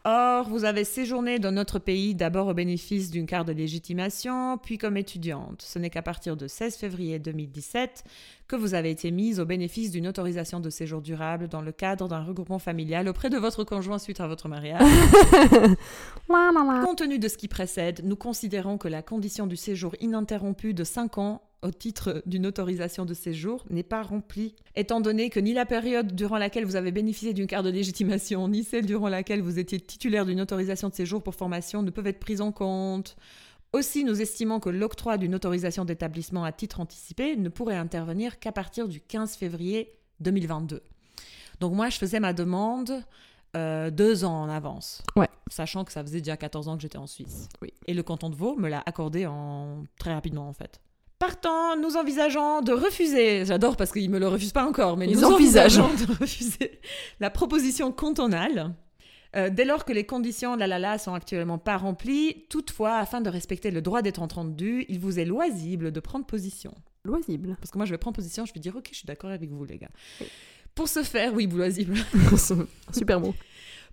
Or, 0.05 0.49
vous 0.49 0.65
avez 0.65 0.83
séjourné 0.83 1.39
dans 1.39 1.53
notre 1.53 1.79
pays 1.79 2.17
d'abord 2.17 2.49
au 2.49 2.55
bénéfice 2.55 3.09
d'une 3.13 3.27
carte 3.27 3.47
de 3.47 3.53
légitimation, 3.53 4.59
puis 4.59 4.77
comme 4.77 4.97
étudiante. 4.97 5.63
Ce 5.63 5.79
n'est 5.79 5.91
qu'à 5.91 6.03
partir 6.03 6.37
de 6.37 6.49
16 6.49 6.75
février 6.75 7.21
2017 7.21 8.03
que 8.49 8.57
vous 8.57 8.75
avez 8.75 8.91
été 8.91 9.13
mise 9.13 9.39
au 9.39 9.45
bénéfice 9.45 9.93
d'une 9.93 10.09
autorisation 10.09 10.59
de 10.59 10.71
séjour 10.71 11.03
durable 11.03 11.47
dans 11.47 11.63
le 11.63 11.71
cadre 11.71 12.09
d'un 12.09 12.25
regroupement 12.25 12.59
familial 12.59 13.09
auprès 13.09 13.31
de 13.31 13.39
votre 13.39 13.63
conjoint 13.63 14.01
suite 14.01 14.21
à 14.21 14.27
votre 14.27 14.49
mariage. 14.49 14.83
Compte 16.27 16.99
tenu 16.99 17.21
de 17.21 17.29
ce 17.29 17.39
qui 17.39 17.47
précède, 17.47 18.01
nous 18.03 18.17
considérons 18.17 18.79
que 18.79 18.89
la 18.89 19.03
condition 19.03 19.47
du 19.47 19.57
séjour 19.57 19.95
ininterrompu 20.01 20.75
de 20.75 20.83
5 20.83 21.19
ans 21.19 21.43
au 21.63 21.71
titre 21.71 22.23
d'une 22.27 22.47
autorisation 22.47 23.05
de 23.05 23.15
séjour 23.15 23.65
n'est 23.71 23.83
pas 23.83 24.03
remplie, 24.03 24.55
étant 24.75 25.01
donné 25.01 25.31
que 25.31 25.41
ni 25.41 25.55
la 25.55 25.65
période 25.65 26.15
durant 26.15 26.39
laquelle 26.39 26.65
vous 26.65 26.77
avez 26.77 26.93
bénéficié 26.93 27.33
d'une 27.33 27.47
carte 27.47 27.65
de 27.65 27.71
légitimation, 27.71 28.49
ni 28.49 28.65
celle 28.65 28.87
durant 28.87 29.09
laquelle 29.09 29.41
vous 29.41 29.59
étiez 29.59 29.81
titulaire 29.81 30.27
d'une 30.27 30.41
autorisation 30.41 30.89
de 30.89 30.95
séjour 30.95 31.23
pour 31.23 31.35
formation 31.35 31.83
ne 31.83 31.91
peuvent 31.91 32.07
être 32.07 32.21
prises 32.21 32.41
en 32.41 32.53
compte. 32.53 33.17
Aussi, 33.73 34.05
nous 34.05 34.21
estimons 34.21 34.61
que 34.61 34.69
l'octroi 34.69 35.17
d'une 35.17 35.35
autorisation 35.35 35.85
d'établissement 35.85 36.45
à 36.45 36.53
titre 36.53 36.81
anticipé 36.81 37.37
ne 37.37 37.49
pourrait 37.49 37.77
intervenir 37.77 38.39
qu'à 38.39 38.53
partir 38.53 38.87
du 38.87 39.01
15 39.01 39.37
février 39.37 39.99
2022. 40.21 40.83
Donc 41.61 41.73
moi, 41.73 41.89
je 41.89 41.97
faisais 41.97 42.21
ma 42.21 42.33
demande 42.33 43.03
euh, 43.57 43.91
deux 43.91 44.25
ans 44.25 44.43
en 44.43 44.49
avance. 44.49 45.03
Ouais. 45.17 45.29
Sachant 45.49 45.85
que 45.85 45.93
ça 45.93 46.03
faisait 46.03 46.21
déjà 46.21 46.37
14 46.37 46.69
ans 46.69 46.77
que 46.77 46.83
j'étais 46.83 46.99
en 46.99 47.07
Suisse. 47.07 47.49
Oui. 47.63 47.73
Et 47.87 47.95
le 47.95 48.03
canton 48.03 48.31
de 48.31 48.35
Vaud 48.35 48.57
me 48.57 48.69
l'a 48.69 48.83
accordé 48.85 49.27
en... 49.27 49.85
très 49.99 50.13
rapidement, 50.13 50.49
en 50.49 50.53
fait. 50.53 50.81
Partant, 51.23 51.77
nous 51.77 51.97
envisageons 51.97 52.63
de 52.63 52.73
refuser, 52.73 53.45
j'adore 53.45 53.77
parce 53.77 53.93
qu'ils 53.93 54.11
me 54.11 54.19
le 54.19 54.27
refusent 54.27 54.51
pas 54.51 54.67
encore, 54.67 54.97
mais 54.97 55.07
nous 55.07 55.23
envisageons 55.23 55.89
de 55.95 56.19
refuser 56.19 56.81
la 57.21 57.31
proposition 57.31 57.93
cantonale 57.93 58.75
euh, 59.37 59.49
dès 59.49 59.65
lors 59.65 59.85
que 59.85 59.93
les 59.93 60.05
conditions 60.05 60.57
de 60.57 60.59
la 60.59 60.67
LALA 60.67 60.99
sont 60.99 61.15
actuellement 61.15 61.59
pas 61.59 61.77
remplies. 61.77 62.45
Toutefois, 62.51 62.97
afin 62.97 63.21
de 63.21 63.31
respecter 63.31 63.71
le 63.71 63.81
droit 63.81 64.03
d'être 64.03 64.21
entendu, 64.21 64.85
il 64.89 64.99
vous 64.99 65.21
est 65.21 65.25
loisible 65.25 65.93
de 65.93 66.01
prendre 66.01 66.27
position. 66.27 66.75
Loisible. 67.05 67.55
Parce 67.61 67.71
que 67.71 67.79
moi, 67.79 67.87
je 67.87 67.93
vais 67.93 67.99
prendre 67.99 68.17
position, 68.17 68.45
je 68.45 68.53
vais 68.53 68.59
dire, 68.59 68.75
ok, 68.75 68.89
je 68.91 68.97
suis 68.97 69.07
d'accord 69.07 69.31
avec 69.31 69.49
vous, 69.49 69.65
les 69.65 69.79
gars. 69.79 69.91
Pour 70.75 70.89
ce 70.89 71.05
faire, 71.05 71.33
oui, 71.35 71.47
loisible. 71.47 71.99
Super 72.93 73.21
beau. 73.21 73.33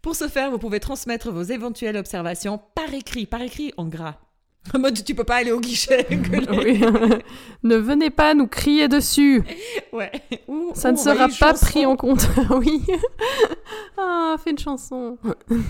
Pour 0.01 0.15
ce 0.15 0.27
faire, 0.27 0.49
vous 0.49 0.57
pouvez 0.57 0.79
transmettre 0.79 1.31
vos 1.31 1.43
éventuelles 1.43 1.97
observations 1.97 2.59
par 2.73 2.91
écrit, 2.91 3.27
par 3.27 3.43
écrit 3.43 3.71
en 3.77 3.85
gras. 3.85 4.17
En 4.73 4.79
mode, 4.79 5.03
tu 5.03 5.15
peux 5.15 5.23
pas 5.23 5.37
aller 5.37 5.51
au 5.51 5.59
guichet. 5.59 6.05
Oui. 6.51 6.81
ne 7.63 7.75
venez 7.75 8.09
pas 8.09 8.33
nous 8.33 8.47
crier 8.47 8.87
dessus. 8.87 9.41
Ouais. 9.93 10.11
Ou- 10.47 10.71
Ça 10.75 10.91
ne 10.91 10.97
sera 10.97 11.27
pas 11.27 11.29
chanson 11.29 11.65
pris 11.65 11.85
en 11.85 11.95
compte. 11.95 12.27
oui. 12.51 12.81
ah, 13.97 14.35
fais 14.43 14.51
une 14.51 14.59
chanson. 14.59 15.17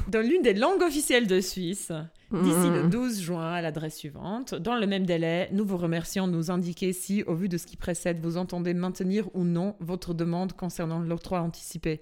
Dans 0.10 0.22
l'une 0.26 0.42
des 0.42 0.54
langues 0.54 0.82
officielles 0.82 1.28
de 1.28 1.40
Suisse, 1.40 1.92
d'ici 2.32 2.68
le 2.70 2.84
Mhm. 2.84 2.90
12 2.90 3.22
juin 3.22 3.54
à 3.54 3.62
l'adresse 3.62 3.96
suivante. 3.98 4.54
Dans 4.56 4.76
le 4.76 4.86
même 4.88 5.06
délai, 5.06 5.50
nous 5.52 5.66
vous 5.66 5.78
remercions 5.78 6.28
de 6.28 6.34
nous 6.34 6.52
indiquer 6.52 6.92
si, 6.94 7.24
au 7.24 7.36
vu 7.36 7.48
de 7.50 7.58
ce 7.58 7.66
qui 7.68 7.78
précède, 7.78 8.20
vous 8.22 8.38
entendez 8.38 8.74
maintenir 8.74 9.30
ou 9.34 9.44
non 9.44 9.76
votre 9.80 10.14
demande 10.14 10.54
concernant 10.54 11.00
l'octroi 11.00 11.42
anticipé. 11.42 12.02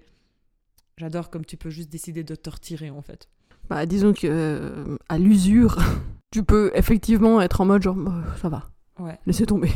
J'adore 0.98 1.30
comme 1.30 1.46
tu 1.46 1.58
peux 1.58 1.70
juste 1.70 1.90
décider 1.92 2.24
de 2.24 2.34
te 2.36 2.50
retirer 2.50 2.90
en 2.90 3.02
fait. 3.02 3.28
Bah, 3.70 3.86
disons 3.86 4.14
que 4.14 4.28
euh, 4.28 4.98
à 5.10 5.18
l'usure, 5.18 5.78
tu 6.32 6.44
peux 6.44 6.72
effectivement 6.76 7.42
être 7.42 7.62
en 7.62 7.66
mode 7.66 7.82
genre, 7.84 7.96
Bah, 7.96 8.24
ça 8.42 8.50
va, 8.50 8.64
Ouais. 9.00 9.18
laissez 9.26 9.46
tomber. 9.46 9.72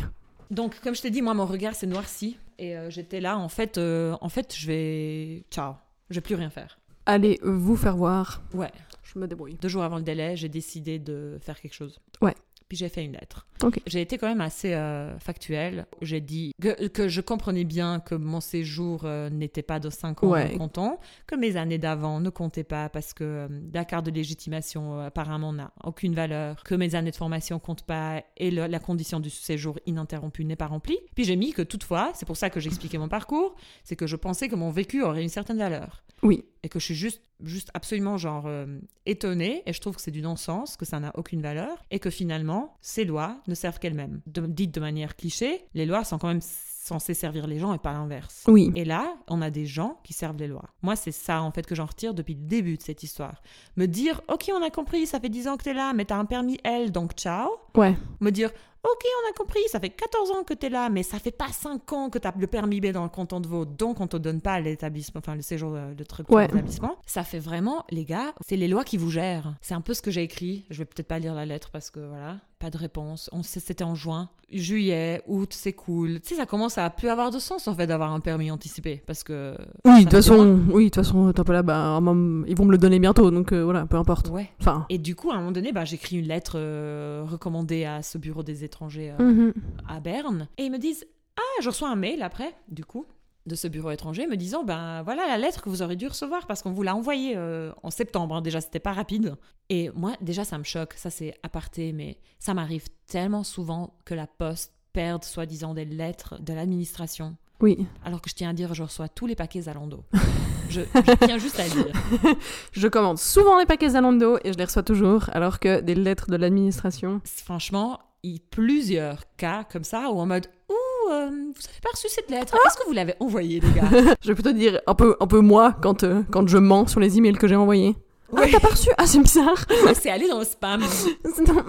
Donc, 0.50 0.80
comme 0.82 0.94
je 0.94 1.02
t'ai 1.02 1.10
dit, 1.10 1.22
moi, 1.22 1.34
mon 1.34 1.46
regard 1.46 1.74
s'est 1.74 1.86
noirci. 1.86 2.36
Et 2.58 2.76
euh, 2.76 2.90
j'étais 2.90 3.20
là, 3.20 3.38
en 3.38 3.48
fait, 3.48 3.78
euh, 3.78 4.14
en 4.20 4.28
fait, 4.28 4.54
je 4.54 4.66
vais... 4.66 5.44
Ciao. 5.50 5.74
Je 6.10 6.16
vais 6.16 6.20
plus 6.20 6.34
rien 6.34 6.50
faire. 6.50 6.78
Allez, 7.06 7.40
vous 7.42 7.76
faire 7.76 7.96
voir. 7.96 8.42
Ouais. 8.54 8.70
Je 9.02 9.18
me 9.18 9.26
débrouille. 9.26 9.56
Deux 9.60 9.68
jours 9.68 9.82
avant 9.82 9.96
le 9.96 10.02
délai, 10.02 10.36
j'ai 10.36 10.48
décidé 10.48 10.98
de 10.98 11.38
faire 11.40 11.58
quelque 11.60 11.74
chose. 11.74 11.98
Ouais. 12.20 12.34
Puis 12.72 12.78
j'ai 12.78 12.88
fait 12.88 13.04
une 13.04 13.12
lettre. 13.12 13.46
J'ai 13.86 14.00
été 14.00 14.16
quand 14.16 14.28
même 14.28 14.40
assez 14.40 14.72
euh, 14.72 15.18
factuelle. 15.18 15.84
J'ai 16.00 16.22
dit 16.22 16.54
que, 16.58 16.86
que 16.88 17.06
je 17.06 17.20
comprenais 17.20 17.64
bien 17.64 18.00
que 18.00 18.14
mon 18.14 18.40
séjour 18.40 19.02
euh, 19.04 19.28
n'était 19.28 19.60
pas 19.60 19.78
de 19.78 19.90
5 19.90 20.24
ans 20.24 20.30
Ouais. 20.30 20.56
comptant, 20.56 20.98
que 21.26 21.34
mes 21.36 21.58
années 21.58 21.76
d'avant 21.76 22.18
ne 22.18 22.30
comptaient 22.30 22.64
pas 22.64 22.88
parce 22.88 23.12
que 23.12 23.24
euh, 23.24 23.48
la 23.74 23.84
carte 23.84 24.06
de 24.06 24.10
légitimation 24.10 25.00
apparemment 25.00 25.52
n'a 25.52 25.70
aucune 25.84 26.14
valeur, 26.14 26.62
que 26.64 26.74
mes 26.74 26.94
années 26.94 27.10
de 27.10 27.16
formation 27.16 27.58
comptent 27.58 27.84
pas 27.84 28.22
et 28.38 28.50
le- 28.50 28.66
la 28.68 28.78
condition 28.78 29.20
du 29.20 29.28
séjour 29.28 29.78
ininterrompu 29.84 30.46
n'est 30.46 30.56
pas 30.56 30.66
remplie. 30.68 30.98
Puis 31.14 31.24
j'ai 31.24 31.36
mis 31.36 31.52
que 31.52 31.60
toutefois, 31.60 32.12
c'est 32.14 32.24
pour 32.24 32.38
ça 32.38 32.48
que 32.48 32.58
j'ai 32.58 32.68
expliqué 32.68 32.96
mon 32.96 33.08
parcours, 33.10 33.54
c'est 33.84 33.96
que 33.96 34.06
je 34.06 34.16
pensais 34.16 34.48
que 34.48 34.56
mon 34.56 34.70
vécu 34.70 35.02
aurait 35.02 35.22
une 35.22 35.28
certaine 35.28 35.58
valeur 35.58 36.02
Oui. 36.22 36.46
Et 36.62 36.68
que 36.68 36.78
je 36.78 36.84
suis 36.84 36.94
juste, 36.94 37.22
juste 37.42 37.70
absolument 37.74 38.16
genre 38.18 38.44
euh, 38.46 38.78
étonnée 39.06 39.62
et 39.66 39.72
je 39.72 39.80
trouve 39.80 39.96
que 39.96 40.02
c'est 40.02 40.10
du 40.10 40.22
non-sens, 40.22 40.76
que 40.76 40.84
ça 40.84 41.00
n'a 41.00 41.12
aucune 41.16 41.42
valeur 41.42 41.84
et 41.90 41.98
que 41.98 42.10
finalement 42.10 42.76
ces 42.80 43.04
lois 43.04 43.38
ne 43.48 43.54
servent 43.54 43.78
qu'elles-mêmes. 43.78 44.20
Dites 44.26 44.74
de 44.74 44.80
manière 44.80 45.16
cliché, 45.16 45.64
les 45.74 45.86
lois 45.86 46.04
sont 46.04 46.18
quand 46.18 46.28
même 46.28 46.40
censées 46.82 47.14
servir 47.14 47.46
les 47.46 47.58
gens 47.60 47.72
et 47.72 47.78
pas 47.78 47.92
l'inverse. 47.92 48.44
Oui. 48.48 48.72
Et 48.74 48.84
là, 48.84 49.14
on 49.28 49.40
a 49.40 49.50
des 49.50 49.66
gens 49.66 50.00
qui 50.02 50.12
servent 50.12 50.38
les 50.38 50.48
lois. 50.48 50.64
Moi, 50.82 50.96
c'est 50.96 51.12
ça, 51.12 51.40
en 51.40 51.52
fait, 51.52 51.64
que 51.64 51.76
j'en 51.76 51.86
retire 51.86 52.12
depuis 52.12 52.34
le 52.34 52.40
début 52.40 52.76
de 52.76 52.82
cette 52.82 53.04
histoire. 53.04 53.40
Me 53.76 53.86
dire, 53.86 54.20
OK, 54.28 54.50
on 54.52 54.62
a 54.62 54.70
compris, 54.70 55.06
ça 55.06 55.20
fait 55.20 55.28
10 55.28 55.46
ans 55.46 55.56
que 55.56 55.62
t'es 55.62 55.74
là, 55.74 55.92
mais 55.92 56.04
t'as 56.04 56.16
un 56.16 56.24
permis 56.24 56.58
L, 56.64 56.90
donc 56.90 57.12
ciao. 57.12 57.48
Ouais. 57.76 57.94
Me 58.20 58.30
dire, 58.30 58.50
OK, 58.84 59.04
on 59.24 59.30
a 59.30 59.32
compris, 59.38 59.60
ça 59.68 59.78
fait 59.78 59.90
14 59.90 60.30
ans 60.32 60.42
que 60.44 60.54
t'es 60.54 60.68
là, 60.68 60.88
mais 60.90 61.04
ça 61.04 61.18
fait 61.20 61.30
pas 61.30 61.48
5 61.52 61.92
ans 61.92 62.10
que 62.10 62.18
t'as 62.18 62.32
le 62.36 62.46
permis 62.48 62.80
B 62.80 62.86
dans 62.88 63.04
le 63.04 63.08
canton 63.08 63.38
de 63.38 63.46
Vaud, 63.46 63.64
donc 63.64 64.00
on 64.00 64.08
te 64.08 64.16
donne 64.16 64.40
pas 64.40 64.58
l'établissement, 64.58 65.20
enfin 65.20 65.36
le 65.36 65.42
séjour, 65.42 65.74
euh, 65.76 65.92
le 65.96 66.04
truc 66.04 66.28
Ouais. 66.30 66.48
de 66.48 66.52
l'établissement. 66.52 66.96
Ça 67.06 67.22
fait 67.22 67.38
vraiment, 67.38 67.84
les 67.90 68.04
gars, 68.04 68.34
c'est 68.44 68.56
les 68.56 68.66
lois 68.68 68.82
qui 68.82 68.96
vous 68.96 69.10
gèrent. 69.10 69.54
C'est 69.60 69.74
un 69.74 69.80
peu 69.82 69.94
ce 69.94 70.02
que 70.02 70.10
j'ai 70.10 70.22
écrit. 70.22 70.64
Je 70.70 70.78
vais 70.78 70.84
peut-être 70.84 71.06
pas 71.06 71.20
lire 71.20 71.34
la 71.34 71.46
lettre 71.46 71.70
parce 71.70 71.90
que 71.90 72.00
voilà, 72.00 72.38
pas 72.58 72.70
de 72.70 72.76
réponse. 72.78 73.30
On 73.32 73.44
sait, 73.44 73.60
c'était 73.60 73.84
en 73.84 73.94
juin. 73.94 74.28
Juillet, 74.50 75.22
août, 75.28 75.54
c'est 75.54 75.72
cool. 75.72 76.20
Tu 76.20 76.30
sais, 76.30 76.34
ça 76.34 76.44
commence 76.44 76.76
à 76.76 76.90
plus 76.90 77.08
avoir 77.08 77.30
de 77.30 77.38
sens 77.38 77.68
en 77.68 77.74
fait 77.74 77.86
d'avoir 77.86 78.12
un 78.12 78.20
permis 78.20 78.50
anticipé 78.50 79.02
parce 79.06 79.22
que. 79.24 79.56
Oui, 79.86 80.00
de 80.00 80.02
toute 80.02 80.10
façon, 80.12 80.60
oui, 80.70 80.84
de 80.84 80.88
toute 80.90 80.96
façon, 81.04 81.32
t'es 81.32 81.40
un 81.40 81.44
peu 81.44 81.52
là, 81.54 81.62
bah, 81.62 81.98
ils 82.02 82.56
vont 82.56 82.64
me 82.66 82.72
le 82.72 82.78
donner 82.78 82.98
bientôt, 82.98 83.30
donc 83.30 83.52
euh, 83.52 83.62
voilà, 83.64 83.86
peu 83.86 83.96
importe. 83.96 84.28
Ouais. 84.28 84.50
Enfin. 84.60 84.84
Et 84.90 84.98
du 84.98 85.14
coup, 85.14 85.30
à 85.30 85.34
un 85.34 85.38
moment 85.38 85.52
donné, 85.52 85.72
bah, 85.72 85.84
j'écris 85.86 86.16
une 86.18 86.26
lettre 86.26 86.54
euh, 86.56 87.24
recommandée 87.26 87.84
à 87.84 88.02
ce 88.02 88.18
bureau 88.18 88.42
des 88.42 88.64
étrangers 88.64 88.71
euh, 89.18 89.18
mhm. 89.18 89.52
à 89.88 90.00
Berne. 90.00 90.48
Et 90.58 90.64
ils 90.64 90.70
me 90.72 90.78
disent 90.78 91.06
Ah, 91.36 91.62
je 91.62 91.68
reçois 91.68 91.90
un 91.90 91.96
mail 91.96 92.22
après, 92.22 92.54
du 92.68 92.84
coup, 92.84 93.06
de 93.46 93.54
ce 93.54 93.66
bureau 93.66 93.90
étranger, 93.90 94.26
me 94.26 94.36
disant 94.36 94.64
Ben 94.64 95.02
voilà 95.02 95.26
la 95.26 95.36
lettre 95.38 95.62
que 95.62 95.68
vous 95.68 95.82
aurez 95.82 95.96
dû 95.96 96.06
recevoir 96.06 96.46
parce 96.46 96.62
qu'on 96.62 96.70
vous 96.72 96.82
l'a 96.82 96.94
envoyée 96.94 97.34
euh, 97.36 97.72
en 97.82 97.90
septembre. 97.90 98.36
hein. 98.36 98.42
Déjà, 98.42 98.60
c'était 98.60 98.80
pas 98.80 98.92
rapide. 98.92 99.36
Et 99.68 99.90
moi, 99.94 100.12
déjà, 100.20 100.44
ça 100.44 100.58
me 100.58 100.64
choque. 100.64 100.94
Ça, 100.94 101.10
c'est 101.10 101.34
aparté, 101.42 101.92
mais 101.92 102.18
ça 102.38 102.54
m'arrive 102.54 102.84
tellement 103.06 103.44
souvent 103.44 103.94
que 104.04 104.14
la 104.14 104.26
poste 104.26 104.72
perde 104.92 105.24
soi-disant 105.24 105.74
des 105.74 105.84
lettres 105.86 106.38
de 106.40 106.52
l'administration. 106.52 107.36
Oui. 107.60 107.86
Alors 108.04 108.20
que 108.20 108.28
je 108.28 108.34
tiens 108.34 108.50
à 108.50 108.52
dire, 108.52 108.74
je 108.74 108.82
reçois 108.82 109.08
tous 109.08 109.26
les 109.26 109.36
paquets 109.36 109.62
Zalando. 109.62 110.04
je, 110.68 110.80
je 110.82 111.24
tiens 111.26 111.38
juste 111.38 111.58
à 111.60 111.68
dire. 111.68 111.86
Je 112.72 112.88
commande 112.88 113.18
souvent 113.18 113.58
les 113.58 113.66
paquets 113.66 113.90
Zalando 113.90 114.38
et 114.44 114.52
je 114.52 114.58
les 114.58 114.64
reçois 114.64 114.82
toujours, 114.82 115.30
alors 115.32 115.60
que 115.60 115.80
des 115.80 115.94
lettres 115.94 116.28
de 116.30 116.36
l'administration. 116.36 117.20
Franchement, 117.24 118.00
y 118.24 118.38
plusieurs 118.38 119.22
cas 119.36 119.64
comme 119.70 119.84
ça 119.84 120.10
où 120.10 120.18
en 120.20 120.26
mode 120.26 120.46
Ouh, 120.70 121.10
euh, 121.12 121.26
vous 121.28 121.32
avez 121.68 121.80
pas 121.82 121.90
reçu 121.92 122.06
cette 122.08 122.30
lettre 122.30 122.54
Est-ce 122.66 122.76
que 122.76 122.86
vous 122.86 122.92
l'avez 122.92 123.14
envoyée, 123.20 123.60
les 123.60 123.70
gars 123.72 123.88
Je 124.22 124.28
vais 124.28 124.34
plutôt 124.34 124.52
dire 124.52 124.80
un 124.86 124.94
peu, 124.94 125.16
un 125.20 125.26
peu 125.26 125.40
moi 125.40 125.76
quand, 125.82 126.04
euh, 126.04 126.22
quand 126.30 126.46
je 126.48 126.58
mens 126.58 126.86
sur 126.86 127.00
les 127.00 127.18
emails 127.18 127.34
que 127.36 127.48
j'ai 127.48 127.56
envoyés. 127.56 127.96
Ah, 128.34 128.40
Ouais. 128.40 128.50
t'as 128.50 128.60
pas 128.60 128.68
reçu 128.68 128.88
Ah, 128.96 129.06
c'est 129.06 129.18
bizarre. 129.18 129.62
C'est 129.94 130.08
allé 130.08 130.26
dans 130.26 130.38
le 130.38 130.44
spam. 130.46 130.80
Dans-. 131.46 131.64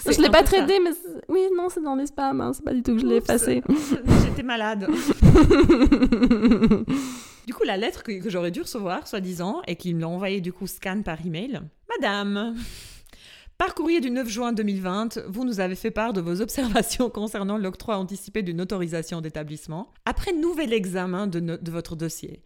C'est 0.00 0.12
Je 0.12 0.20
l'ai 0.20 0.28
pas 0.28 0.38
ça. 0.38 0.44
traité, 0.44 0.78
mais 0.80 0.90
oui, 1.30 1.40
non, 1.56 1.68
c'est 1.70 1.80
dans 1.82 1.94
les 1.94 2.04
spams. 2.06 2.42
hein, 2.42 2.52
C'est 2.52 2.62
pas 2.62 2.74
du 2.74 2.82
tout 2.82 2.92
que 2.94 3.00
je 3.00 3.06
l'ai 3.06 3.16
effacé. 3.16 3.62
J'étais 4.26 4.42
malade. 4.42 4.86
Du 7.46 7.54
coup, 7.54 7.64
la 7.64 7.76
lettre 7.76 8.02
que, 8.02 8.22
que 8.22 8.28
j'aurais 8.30 8.50
dû 8.50 8.60
recevoir, 8.60 9.06
soi-disant, 9.08 9.62
et 9.66 9.76
qu'il 9.76 9.96
me 9.96 10.02
l'a 10.02 10.08
envoyée 10.08 10.40
du 10.40 10.52
coup 10.52 10.66
scan 10.66 11.00
par 11.02 11.16
email. 11.24 11.60
Madame, 11.88 12.54
par 13.64 13.76
courrier 13.76 14.00
du 14.00 14.10
9 14.10 14.28
juin 14.28 14.52
2020, 14.52 15.20
vous 15.28 15.44
nous 15.44 15.60
avez 15.60 15.76
fait 15.76 15.92
part 15.92 16.12
de 16.12 16.20
vos 16.20 16.40
observations 16.40 17.08
concernant 17.14 17.56
l'octroi 17.56 17.96
anticipé 17.96 18.42
d'une 18.42 18.60
autorisation 18.60 19.20
d'établissement. 19.20 19.92
Après 20.04 20.32
nouvel 20.32 20.72
examen 20.72 21.28
de, 21.28 21.38
no- 21.38 21.56
de 21.56 21.70
votre 21.70 21.94
dossier, 21.94 22.42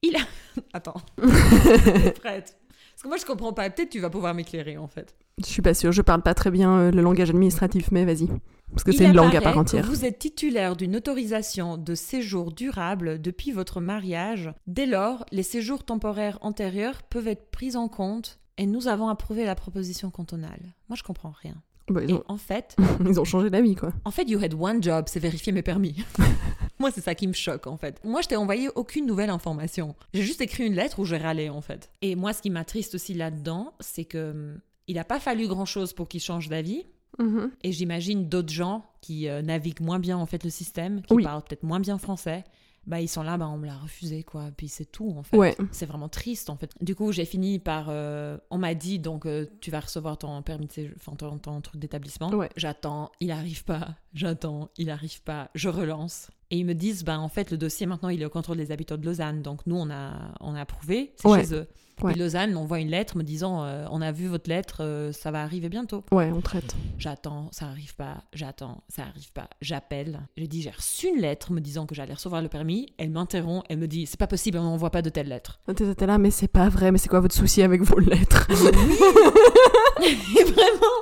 il 0.00 0.16
a... 0.16 0.20
Attends, 0.72 0.96
prête 1.18 2.56
Parce 2.56 3.02
que 3.02 3.08
moi, 3.08 3.18
je 3.18 3.26
comprends 3.26 3.52
pas. 3.52 3.68
Peut-être 3.68 3.90
tu 3.90 4.00
vas 4.00 4.08
pouvoir 4.08 4.32
m'éclairer, 4.32 4.78
en 4.78 4.88
fait. 4.88 5.14
Je 5.40 5.44
suis 5.44 5.60
pas 5.60 5.74
sûre, 5.74 5.92
je 5.92 6.00
parle 6.00 6.22
pas 6.22 6.32
très 6.32 6.50
bien 6.50 6.78
euh, 6.78 6.90
le 6.90 7.02
langage 7.02 7.28
administratif, 7.28 7.90
mais 7.92 8.06
vas-y. 8.06 8.26
Parce 8.70 8.82
que 8.82 8.92
c'est 8.92 9.04
une 9.04 9.14
langue 9.14 9.36
à 9.36 9.42
part 9.42 9.52
que 9.52 9.58
entière. 9.58 9.84
Vous 9.84 10.06
êtes 10.06 10.18
titulaire 10.18 10.74
d'une 10.74 10.96
autorisation 10.96 11.76
de 11.76 11.94
séjour 11.94 12.50
durable 12.50 13.20
depuis 13.20 13.52
votre 13.52 13.82
mariage. 13.82 14.54
Dès 14.66 14.86
lors, 14.86 15.26
les 15.32 15.42
séjours 15.42 15.84
temporaires 15.84 16.38
antérieurs 16.40 17.02
peuvent 17.02 17.28
être 17.28 17.50
pris 17.50 17.76
en 17.76 17.88
compte 17.88 18.40
et 18.58 18.66
nous 18.66 18.88
avons 18.88 19.08
approuvé 19.08 19.44
la 19.44 19.54
proposition 19.54 20.10
cantonale. 20.10 20.74
Moi, 20.88 20.96
je 20.96 21.02
comprends 21.02 21.32
rien. 21.42 21.54
Bah, 21.88 22.00
ils, 22.02 22.10
Et 22.10 22.14
ont... 22.14 22.24
en 22.28 22.36
fait, 22.36 22.76
ils 23.08 23.20
ont 23.20 23.24
changé 23.24 23.48
d'avis, 23.50 23.76
quoi. 23.76 23.92
en 24.04 24.10
fait, 24.10 24.28
you 24.28 24.42
had 24.42 24.54
one 24.54 24.82
job, 24.82 25.04
c'est 25.08 25.20
vérifier 25.20 25.52
mes 25.52 25.62
permis. 25.62 25.96
Moi, 26.78 26.90
c'est 26.90 27.00
ça 27.00 27.14
qui 27.14 27.26
me 27.28 27.32
choque, 27.32 27.66
en 27.68 27.76
fait. 27.76 28.00
Moi, 28.04 28.20
je 28.22 28.28
t'ai 28.28 28.36
envoyé 28.36 28.68
aucune 28.74 29.06
nouvelle 29.06 29.30
information. 29.30 29.94
J'ai 30.12 30.22
juste 30.22 30.40
écrit 30.40 30.66
une 30.66 30.74
lettre 30.74 30.98
où 30.98 31.04
j'ai 31.04 31.16
râlé, 31.16 31.48
en 31.48 31.60
fait. 31.60 31.90
Et 32.02 32.16
moi, 32.16 32.32
ce 32.32 32.42
qui 32.42 32.50
m'attriste 32.50 32.94
aussi 32.96 33.14
là-dedans, 33.14 33.72
c'est 33.80 34.04
que 34.04 34.30
hum, 34.32 34.60
il 34.88 34.96
n'a 34.96 35.04
pas 35.04 35.20
fallu 35.20 35.46
grand-chose 35.48 35.92
pour 35.92 36.08
qu'il 36.08 36.20
change 36.20 36.48
d'avis. 36.48 36.84
Mhm. 37.18 37.50
Et 37.62 37.72
j'imagine 37.72 38.28
d'autres 38.28 38.52
gens 38.52 38.84
qui 39.00 39.26
euh, 39.28 39.40
naviguent 39.40 39.80
moins 39.80 39.98
bien 39.98 40.18
en 40.18 40.26
fait 40.26 40.44
le 40.44 40.50
système, 40.50 41.00
qui 41.02 41.14
Oui. 41.14 41.22
parlent 41.24 41.42
peut-être 41.42 41.62
moins 41.62 41.80
bien 41.80 41.96
français. 41.98 42.44
Bah 42.86 43.00
ils 43.00 43.08
sont 43.08 43.22
là, 43.22 43.36
bah 43.36 43.48
on 43.48 43.58
me 43.58 43.66
l'a 43.66 43.76
refusé 43.76 44.22
quoi. 44.22 44.50
Puis 44.56 44.68
c'est 44.68 44.84
tout 44.84 45.12
en 45.16 45.22
fait. 45.24 45.36
Ouais. 45.36 45.56
C'est 45.72 45.86
vraiment 45.86 46.08
triste 46.08 46.50
en 46.50 46.56
fait. 46.56 46.70
Du 46.80 46.94
coup 46.94 47.10
j'ai 47.12 47.24
fini 47.24 47.58
par, 47.58 47.86
euh, 47.88 48.38
on 48.50 48.58
m'a 48.58 48.74
dit 48.74 48.98
donc 49.00 49.26
euh, 49.26 49.46
tu 49.60 49.70
vas 49.72 49.80
recevoir 49.80 50.18
ton 50.18 50.40
permis, 50.42 50.68
enfin 50.96 51.16
ton, 51.16 51.38
ton 51.38 51.60
truc 51.60 51.80
d'établissement. 51.80 52.30
Ouais. 52.30 52.48
J'attends, 52.56 53.10
il 53.20 53.32
arrive 53.32 53.64
pas. 53.64 53.88
J'attends, 54.14 54.70
il 54.78 54.90
arrive 54.90 55.22
pas. 55.22 55.50
Je 55.54 55.68
relance. 55.68 56.30
Et 56.52 56.58
ils 56.58 56.64
me 56.64 56.74
disent, 56.74 57.02
bah 57.02 57.18
en 57.18 57.28
fait 57.28 57.50
le 57.50 57.58
dossier 57.58 57.86
maintenant 57.86 58.08
il 58.08 58.22
est 58.22 58.24
au 58.24 58.30
contrôle 58.30 58.56
des 58.58 58.70
habitants 58.70 58.96
de 58.96 59.04
Lausanne. 59.04 59.42
Donc 59.42 59.66
nous 59.66 59.76
on 59.76 59.90
a, 59.90 60.12
on 60.40 60.54
a 60.54 60.60
approuvé, 60.60 61.12
c'est 61.16 61.28
Ouais. 61.28 61.44
chez 61.44 61.54
eux. 61.54 61.66
Ouais. 62.02 62.12
Puis 62.12 62.20
Lausanne 62.20 62.52
m'envoie 62.52 62.78
une 62.78 62.90
lettre 62.90 63.16
me 63.16 63.22
disant, 63.22 63.64
euh, 63.64 63.86
on 63.90 64.02
a 64.02 64.12
vu 64.12 64.26
votre 64.26 64.50
lettre, 64.50 64.82
euh, 64.84 65.12
ça 65.12 65.30
va 65.30 65.42
arriver 65.42 65.70
bientôt. 65.70 66.04
Ouais, 66.12 66.30
on 66.30 66.42
traite. 66.42 66.76
J'attends, 66.98 67.48
ça 67.52 67.68
arrive 67.68 67.96
pas, 67.96 68.22
j'attends, 68.34 68.84
ça 68.90 69.04
arrive 69.04 69.32
pas, 69.32 69.48
j'appelle. 69.62 70.20
J'ai 70.36 70.46
dit, 70.46 70.60
j'ai 70.60 70.68
reçu 70.70 71.08
une 71.08 71.22
lettre 71.22 71.52
me 71.52 71.60
disant 71.62 71.86
que 71.86 71.94
j'allais 71.94 72.12
recevoir 72.12 72.42
le 72.42 72.48
permis. 72.50 72.75
Elle 72.98 73.10
m'interrompt, 73.10 73.64
elle 73.68 73.78
me 73.78 73.86
dit, 73.86 74.06
c'est 74.06 74.18
pas 74.18 74.26
possible, 74.26 74.58
on 74.58 74.62
n'envoie 74.62 74.90
pas 74.90 75.02
de 75.02 75.10
telle 75.10 75.28
lettre. 75.28 75.60
T'es 75.74 75.94
t'es 75.94 76.06
là, 76.06 76.18
mais 76.18 76.30
c'est 76.30 76.48
pas 76.48 76.68
vrai, 76.68 76.92
mais 76.92 76.98
c'est 76.98 77.08
quoi 77.08 77.20
votre 77.20 77.34
souci 77.34 77.62
avec 77.62 77.82
vos 77.82 77.98
lettres? 77.98 78.46
Et 80.02 80.44
vraiment 80.44 80.96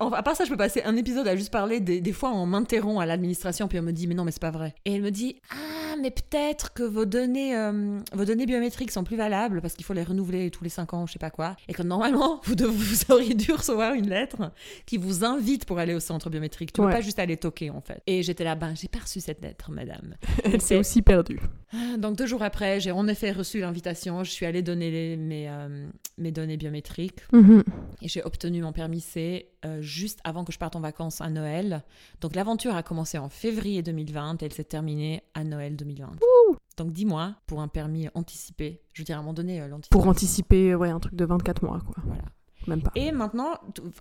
Enfin, 0.00 0.16
à 0.16 0.22
part 0.22 0.36
ça, 0.36 0.44
je 0.44 0.50
peux 0.50 0.56
passer 0.56 0.82
un 0.84 0.96
épisode 0.96 1.26
à 1.28 1.36
juste 1.36 1.52
parler 1.52 1.80
des, 1.80 2.00
des 2.00 2.12
fois 2.12 2.30
on 2.32 2.46
m'interrompt 2.46 3.00
à 3.00 3.06
l'administration 3.06 3.68
puis 3.68 3.78
on 3.78 3.82
me 3.82 3.92
dit 3.92 4.06
mais 4.06 4.14
non 4.14 4.24
mais 4.24 4.30
c'est 4.32 4.40
pas 4.42 4.50
vrai. 4.50 4.74
Et 4.84 4.94
elle 4.94 5.02
me 5.02 5.10
dit 5.10 5.36
ah 5.50 5.94
mais 6.00 6.10
peut-être 6.10 6.74
que 6.74 6.82
vos 6.82 7.04
données 7.06 7.56
euh, 7.56 7.98
vos 8.12 8.24
données 8.24 8.44
biométriques 8.46 8.90
sont 8.90 9.04
plus 9.04 9.16
valables 9.16 9.60
parce 9.62 9.74
qu'il 9.74 9.84
faut 9.84 9.94
les 9.94 10.02
renouveler 10.02 10.50
tous 10.50 10.62
les 10.62 10.70
5 10.70 10.92
ans 10.94 11.06
je 11.06 11.12
sais 11.14 11.18
pas 11.18 11.30
quoi 11.30 11.56
et 11.68 11.72
que 11.72 11.82
normalement 11.82 12.40
vous, 12.44 12.54
dev- 12.54 12.70
vous 12.70 13.12
auriez 13.14 13.34
dû 13.34 13.52
recevoir 13.52 13.94
une 13.94 14.08
lettre 14.08 14.52
qui 14.84 14.98
vous 14.98 15.24
invite 15.24 15.64
pour 15.64 15.78
aller 15.78 15.94
au 15.94 16.00
centre 16.00 16.28
biométrique. 16.30 16.72
Tu 16.72 16.80
peux 16.80 16.86
Ouais. 16.86 16.92
pas 16.92 17.00
juste 17.00 17.18
aller 17.18 17.36
toquer 17.36 17.70
en 17.70 17.80
fait. 17.80 18.02
Et 18.06 18.22
j'étais 18.22 18.44
là 18.44 18.54
ben 18.54 18.74
j'ai 18.74 18.88
pas 18.88 18.98
reçu 19.00 19.20
cette 19.20 19.40
lettre 19.42 19.70
madame. 19.70 20.14
Elle 20.44 20.60
s'est 20.60 20.76
aussi 20.76 21.00
perdue. 21.02 21.40
Donc 21.98 22.16
deux 22.16 22.26
jours 22.26 22.42
après, 22.42 22.80
j'ai 22.80 22.90
en 22.90 23.06
effet 23.08 23.32
reçu 23.32 23.60
l'invitation. 23.60 24.22
Je 24.24 24.30
suis 24.30 24.46
allée 24.46 24.62
donner 24.62 24.90
les- 24.90 25.16
mes, 25.16 25.48
euh, 25.48 25.88
mes 26.18 26.30
données 26.32 26.56
biométriques 26.56 27.20
Mhm. 27.32 27.62
et 28.02 28.08
j'ai 28.08 28.22
obtenu 28.22 28.62
mon 28.62 28.72
permis 28.72 29.00
C 29.00 29.48
euh, 29.64 29.80
juste 29.82 30.20
avant 30.24 30.44
que 30.44 30.52
je 30.52 30.58
parte 30.58 30.76
en 30.76 30.80
vacances 30.80 31.20
à 31.20 31.28
Noël. 31.30 31.82
Donc 32.20 32.34
l'aventure 32.34 32.74
a 32.76 32.82
commencé 32.82 33.18
en 33.18 33.28
février 33.28 33.82
2020 33.82 34.42
et 34.42 34.46
elle 34.46 34.52
s'est 34.52 34.64
terminée 34.64 35.22
à 35.34 35.44
Noël 35.44 35.76
2020. 35.76 36.10
Donc 36.76 36.92
dis-moi, 36.92 37.34
pour 37.46 37.60
un 37.60 37.68
permis 37.68 38.08
anticipé, 38.14 38.82
je 38.92 39.00
veux 39.02 39.06
dire 39.06 39.16
à 39.16 39.20
un 39.20 39.22
moment 39.22 39.32
donné, 39.34 39.60
euh, 39.60 39.68
l'anticipation. 39.68 39.98
Pour 39.98 40.08
anticiper, 40.08 40.74
ouais, 40.74 40.90
un 40.90 41.00
truc 41.00 41.14
de 41.14 41.24
24 41.24 41.64
mois, 41.64 41.80
quoi. 41.84 41.94
Voilà. 42.04 42.22
Même 42.66 42.82
pas. 42.82 42.90
Et 42.94 43.12
maintenant, 43.12 43.52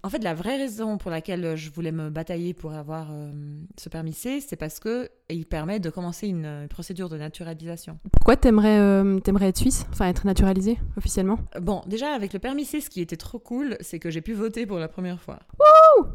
en 0.03 0.09
fait, 0.09 0.24
la 0.24 0.34
vraie 0.34 0.57
raison 0.57 0.97
pour 0.97 1.11
laquelle 1.11 1.55
je 1.55 1.70
voulais 1.70 1.91
me 1.91 2.09
batailler 2.09 2.53
pour 2.53 2.74
avoir 2.74 3.07
euh, 3.11 3.32
ce 3.78 3.89
permis 3.89 4.13
C, 4.13 4.41
c'est 4.41 4.55
parce 4.55 4.80
que 4.80 5.09
il 5.30 5.45
permet 5.45 5.80
de 5.80 5.89
commencer 5.89 6.28
une, 6.28 6.45
euh, 6.45 6.68
procédure 6.68 7.09
de 7.09 7.18
naturalisation. 7.18 7.99
Pourquoi 8.11 8.36
t'aimerais 8.36 8.78
euh, 8.80 9.20
t'aimerais 9.20 9.47
être 9.49 9.57
suisse? 9.57 9.86
Enfin, 9.91 10.07
être 10.07 10.26
naturalisé, 10.26 10.78
officiellement? 10.97 11.39
Bon, 11.59 11.82
déjà 11.88 12.13
avec 12.13 12.34
le 12.34 12.39
permis 12.39 12.66
C, 12.66 12.82
ce 12.82 12.89
qui 12.89 13.01
était 13.01 13.18
trop 13.18 13.39
cool, 13.39 13.78
c'est 13.82 13.99
que 13.99 14.09
j'ai 14.09 14.22
pu 14.22 14.34
voter 14.34 14.66
pour 14.66 14.78
la 14.78 14.88
première 14.88 15.20
fois. 15.20 15.39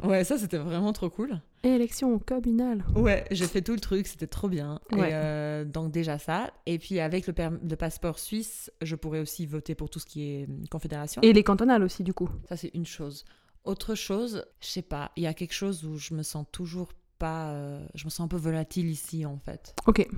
Ouais, 0.02 0.24
ça 0.24 0.38
c'était 0.38 0.58
vraiment 0.58 0.92
trop 0.92 1.10
cool. 1.10 1.40
Élection 1.62 2.18
communale. 2.18 2.84
Ouais, 2.94 3.24
j'ai 3.30 3.46
fait 3.46 3.62
tout 3.62 3.72
le 3.72 3.80
truc, 3.80 4.06
c'était 4.06 4.26
trop 4.26 4.48
bien. 4.48 4.80
Ouais. 4.92 5.10
Et 5.10 5.14
euh, 5.14 5.64
donc 5.64 5.92
déjà 5.92 6.18
ça. 6.18 6.50
Et 6.66 6.78
puis 6.78 7.00
avec 7.00 7.26
le, 7.26 7.76
passeport 7.76 8.18
suisse, 8.18 8.70
je 8.82 8.96
pourrais 8.96 9.20
aussi 9.20 9.46
voter 9.46 9.74
pour 9.74 9.90
tout 9.90 9.98
ce 9.98 10.06
qui 10.06 10.30
est 10.30 10.44
hum, 10.48 10.66
confédération. 10.68 11.20
Et 11.22 11.32
les 11.32 11.44
cantonales 11.44 11.82
aussi, 11.82 12.02
du 12.02 12.14
coup. 12.14 12.28
Ça 12.48 12.56
c'est 12.56 12.70
une 12.74 12.86
chose. 12.86 13.24
Autre 13.64 13.94
chose, 13.94 14.46
je 14.60 14.68
sais 14.68 14.82
pas, 14.82 15.12
il 15.16 15.24
y 15.24 15.26
a 15.26 15.34
quelque 15.34 15.52
chose 15.52 15.84
où 15.84 15.96
je 15.96 16.14
me 16.14 16.22
sens 16.22 16.46
toujours 16.50 16.92
pas... 17.18 17.50
euh, 17.50 17.86
je 17.94 18.06
me 18.06 18.10
sens 18.10 18.20
un 18.20 18.28
peu 18.28 18.38
volatile 18.38 18.88
ici 18.88 19.26
en 19.26 19.38
fait. 19.38 19.74
Ok. 19.86 20.08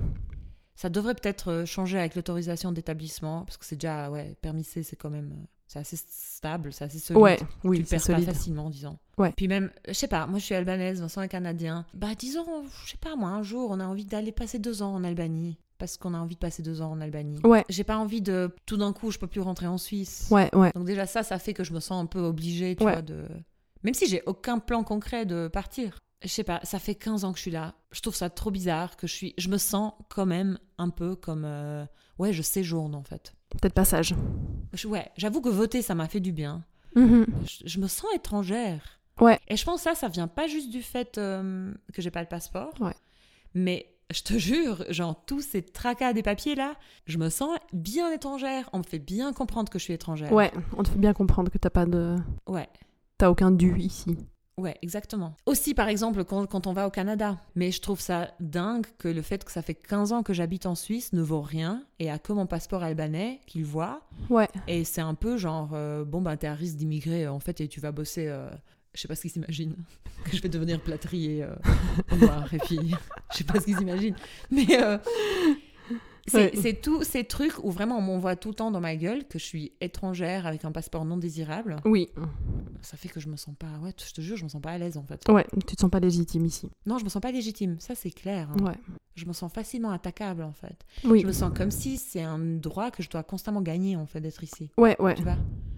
Ça 0.75 0.89
devrait 0.89 1.13
peut-être 1.13 1.51
euh, 1.51 1.65
changer 1.65 1.99
avec 1.99 2.15
l'autorisation 2.15 2.71
d'établissement, 2.71 3.43
parce 3.45 3.57
que 3.57 3.65
c'est 3.65 3.75
déjà, 3.75 4.09
ouais, 4.09 4.35
permis 4.41 4.63
C, 4.63 4.83
c'est 4.83 4.95
quand 4.95 5.09
même... 5.09 5.45
C'est 5.67 5.79
assez 5.79 5.97
stable, 5.97 6.71
c'est 6.73 6.85
assez 6.85 6.99
solide. 6.99 7.21
Ouais, 7.21 7.37
tu 7.37 7.45
oui, 7.63 7.79
le 7.79 7.85
c'est 7.85 7.97
perds 8.05 8.17
pas 8.17 8.21
facilement, 8.21 8.69
disons. 8.69 8.97
Ouais. 9.17 9.31
Puis 9.35 9.47
même, 9.47 9.71
je 9.87 9.93
sais 9.93 10.07
pas, 10.07 10.27
moi 10.27 10.37
je 10.39 10.45
suis 10.45 10.55
albanaise, 10.55 10.99
Vincent 11.01 11.21
est 11.21 11.29
canadien. 11.29 11.85
Bah 11.93 12.13
disons, 12.17 12.45
je 12.85 12.91
sais 12.91 12.97
pas, 12.97 13.15
moi 13.15 13.29
un 13.29 13.43
jour 13.43 13.71
on 13.71 13.79
a 13.79 13.85
envie 13.85 14.05
d'aller 14.05 14.31
passer 14.31 14.59
deux 14.59 14.81
ans 14.83 14.93
en 14.93 15.03
Albanie. 15.03 15.57
Parce 15.79 15.97
qu'on 15.97 16.13
a 16.13 16.17
envie 16.19 16.35
de 16.35 16.39
passer 16.39 16.61
deux 16.61 16.81
ans 16.81 16.91
en 16.91 17.01
Albanie. 17.01 17.39
Ouais. 17.43 17.65
J'ai 17.67 17.83
pas 17.83 17.97
envie 17.97 18.21
de, 18.21 18.55
tout 18.65 18.77
d'un 18.77 18.93
coup, 18.93 19.11
je 19.11 19.17
peux 19.17 19.27
plus 19.27 19.41
rentrer 19.41 19.67
en 19.67 19.77
Suisse. 19.77 20.27
Ouais, 20.31 20.53
ouais. 20.55 20.71
Donc 20.75 20.85
déjà 20.85 21.05
ça, 21.07 21.23
ça 21.23 21.39
fait 21.39 21.53
que 21.53 21.63
je 21.63 21.73
me 21.73 21.79
sens 21.79 22.01
un 22.01 22.05
peu 22.05 22.19
obligée, 22.19 22.75
tu 22.75 22.85
Ouais. 22.85 22.93
vois, 22.93 23.01
de... 23.01 23.25
Même 23.83 23.93
si 23.95 24.07
j'ai 24.07 24.21
aucun 24.25 24.59
plan 24.59 24.83
concret 24.83 25.25
de 25.25 25.49
partir. 25.49 25.97
Je 26.23 26.29
sais 26.29 26.43
pas, 26.45 26.61
ça 26.63 26.79
fait 26.79 26.95
15 26.95 27.25
ans 27.25 27.31
que 27.33 27.37
je 27.37 27.41
suis 27.41 27.51
là. 27.51 27.73
Je 27.91 27.99
trouve 27.99 28.15
ça 28.15 28.29
trop 28.29 28.49
bizarre 28.51 28.95
que 28.95 29.07
je 29.07 29.13
suis... 29.13 29.33
Je 29.37 29.49
me 29.49 29.57
sens 29.57 29.91
quand 30.09 30.25
même 30.27 30.57
un 30.77 30.89
peu 30.89 31.15
comme... 31.15 31.43
euh, 31.45 31.85
Ouais, 32.17 32.31
je 32.31 32.43
séjourne 32.43 32.95
en 32.95 33.03
fait. 33.03 33.33
Peut-être 33.61 33.73
passage. 33.73 34.13
Ouais, 34.85 35.09
j'avoue 35.17 35.41
que 35.41 35.49
voter, 35.49 35.81
ça 35.81 35.95
m'a 35.95 36.07
fait 36.07 36.19
du 36.19 36.31
bien 36.31 36.63
Mhm. 36.95 37.25
je, 37.47 37.67
je 37.67 37.79
me 37.79 37.87
sens 37.87 38.05
étrangère. 38.13 38.99
Ouais. 39.19 39.39
Et 39.47 39.55
je 39.57 39.65
pense 39.65 39.83
que 39.83 39.89
ça, 39.89 39.95
ça 39.95 40.07
vient 40.09 40.27
pas 40.27 40.47
juste 40.47 40.69
du 40.69 40.81
fait 40.81 41.17
euh, 41.17 41.73
que 41.93 42.01
j'ai 42.01 42.11
pas 42.11 42.23
de 42.23 42.29
passeport. 42.29 42.73
Ouais. 42.79 42.93
Mais 43.55 43.87
je 44.11 44.21
te 44.21 44.33
jure, 44.37 44.83
genre 44.89 45.23
tous 45.25 45.41
ces 45.41 45.61
tracas 45.63 46.13
des 46.13 46.21
papiers 46.23 46.55
là, 46.55 46.75
je 47.07 47.17
me 47.17 47.29
sens 47.29 47.57
bien 47.71 48.11
étrangère. 48.11 48.69
On 48.73 48.79
me 48.79 48.83
fait 48.83 48.99
bien 48.99 49.33
comprendre 49.33 49.71
que 49.71 49.79
je 49.79 49.83
suis 49.85 49.93
étrangère. 49.93 50.31
Ouais, 50.31 50.51
on 50.77 50.83
te 50.83 50.89
fait 50.89 50.99
bien 50.99 51.13
comprendre 51.13 51.51
que 51.51 51.57
t'as 51.57 51.69
pas 51.71 51.85
de. 51.85 52.15
Ouais. 52.47 52.67
T'as 53.17 53.29
aucun 53.29 53.51
dû 53.51 53.77
ici. 53.79 54.17
Ouais, 54.57 54.77
exactement. 54.83 55.35
Aussi, 55.47 55.73
par 55.73 55.87
exemple, 55.87 56.23
quand, 56.23 56.45
quand 56.45 56.67
on 56.67 56.73
va 56.73 56.85
au 56.87 56.91
Canada. 56.91 57.39
Mais 57.55 57.71
je 57.71 57.81
trouve 57.81 57.99
ça 57.99 58.31
dingue 58.39 58.85
que 58.99 59.07
le 59.07 59.21
fait 59.23 59.43
que 59.43 59.51
ça 59.51 59.61
fait 59.63 59.73
15 59.73 60.11
ans 60.11 60.21
que 60.23 60.33
j'habite 60.33 60.65
en 60.65 60.75
Suisse 60.75 61.11
ne 61.13 61.21
vaut 61.21 61.41
rien 61.41 61.83
et 61.99 62.11
a 62.11 62.19
que 62.19 62.33
mon 62.33 62.45
passeport 62.45 62.83
albanais 62.83 63.39
qu'il 63.47 63.65
voit. 63.65 64.01
Ouais. 64.29 64.47
Et 64.67 64.83
c'est 64.83 65.01
un 65.01 65.15
peu 65.15 65.37
genre, 65.37 65.71
euh, 65.73 66.05
bon, 66.05 66.21
ben, 66.21 66.37
t'es 66.37 66.47
à 66.47 66.53
risque 66.53 66.75
d'immigrer, 66.75 67.27
en 67.27 67.39
fait, 67.39 67.61
et 67.61 67.67
tu 67.67 67.79
vas 67.79 67.91
bosser. 67.91 68.27
euh, 68.27 68.49
je 68.93 69.01
sais 69.01 69.07
pas 69.07 69.15
ce 69.15 69.21
qu'ils 69.21 69.31
s'imaginent. 69.31 69.75
Que 70.25 70.37
je 70.37 70.41
vais 70.41 70.49
devenir 70.49 70.79
plâtrier 70.79 71.43
euh, 71.43 71.55
noir, 72.15 72.53
et 72.53 72.59
puis. 72.59 72.77
Je 73.31 73.39
sais 73.39 73.43
pas 73.45 73.59
ce 73.59 73.65
qu'ils 73.65 73.81
imaginent. 73.81 74.15
Mais. 74.51 74.67
C'est 76.27 76.57
Ouais. 76.63 76.73
tous 76.73 77.03
ces 77.03 77.23
trucs 77.25 77.61
où 77.63 77.69
vraiment 77.71 77.97
on 77.97 78.01
m'envoie 78.01 78.35
tout 78.35 78.49
le 78.49 78.55
temps 78.55 78.71
dans 78.71 78.79
ma 78.79 78.95
gueule 78.95 79.27
que 79.27 79.37
je 79.39 79.43
suis 79.43 79.73
étrangère 79.81 80.47
avec 80.47 80.63
un 80.65 80.71
passeport 80.71 81.03
non 81.05 81.17
désirable. 81.17 81.75
Oui. 81.85 82.09
Ça 82.81 82.97
fait 82.97 83.09
que 83.09 83.19
je 83.19 83.27
me 83.29 83.35
sens 83.35 83.55
pas. 83.57 83.67
Ouais, 83.83 83.91
je 84.05 84.13
te 84.13 84.21
jure, 84.21 84.37
je 84.37 84.43
me 84.43 84.49
sens 84.49 84.61
pas 84.61 84.71
à 84.71 84.77
l'aise 84.77 84.97
en 84.97 85.03
fait. 85.03 85.21
Ouais, 85.29 85.45
tu 85.67 85.75
te 85.75 85.81
sens 85.81 85.89
pas 85.91 85.99
légitime 85.99 86.45
ici. 86.45 86.69
Non, 86.85 86.97
je 86.97 87.03
me 87.03 87.09
sens 87.09 87.21
pas 87.21 87.31
légitime. 87.31 87.77
Ça, 87.79 87.95
c'est 87.95 88.11
clair. 88.11 88.49
hein. 88.51 88.63
Ouais. 88.63 88.75
Je 89.15 89.25
me 89.25 89.33
sens 89.33 89.51
facilement 89.53 89.91
attaquable 89.91 90.43
en 90.43 90.53
fait. 90.53 90.77
Oui. 91.03 91.21
Je 91.21 91.27
me 91.27 91.31
sens 91.33 91.51
comme 91.55 91.71
si 91.71 91.97
c'est 91.97 92.23
un 92.23 92.39
droit 92.39 92.89
que 92.91 93.03
je 93.03 93.09
dois 93.09 93.23
constamment 93.23 93.61
gagner 93.61 93.95
en 93.95 94.05
fait 94.05 94.21
d'être 94.21 94.43
ici. 94.43 94.69
Ouais, 94.77 94.95
ouais. 94.99 95.15
Tu 95.15 95.23
vois 95.23 95.37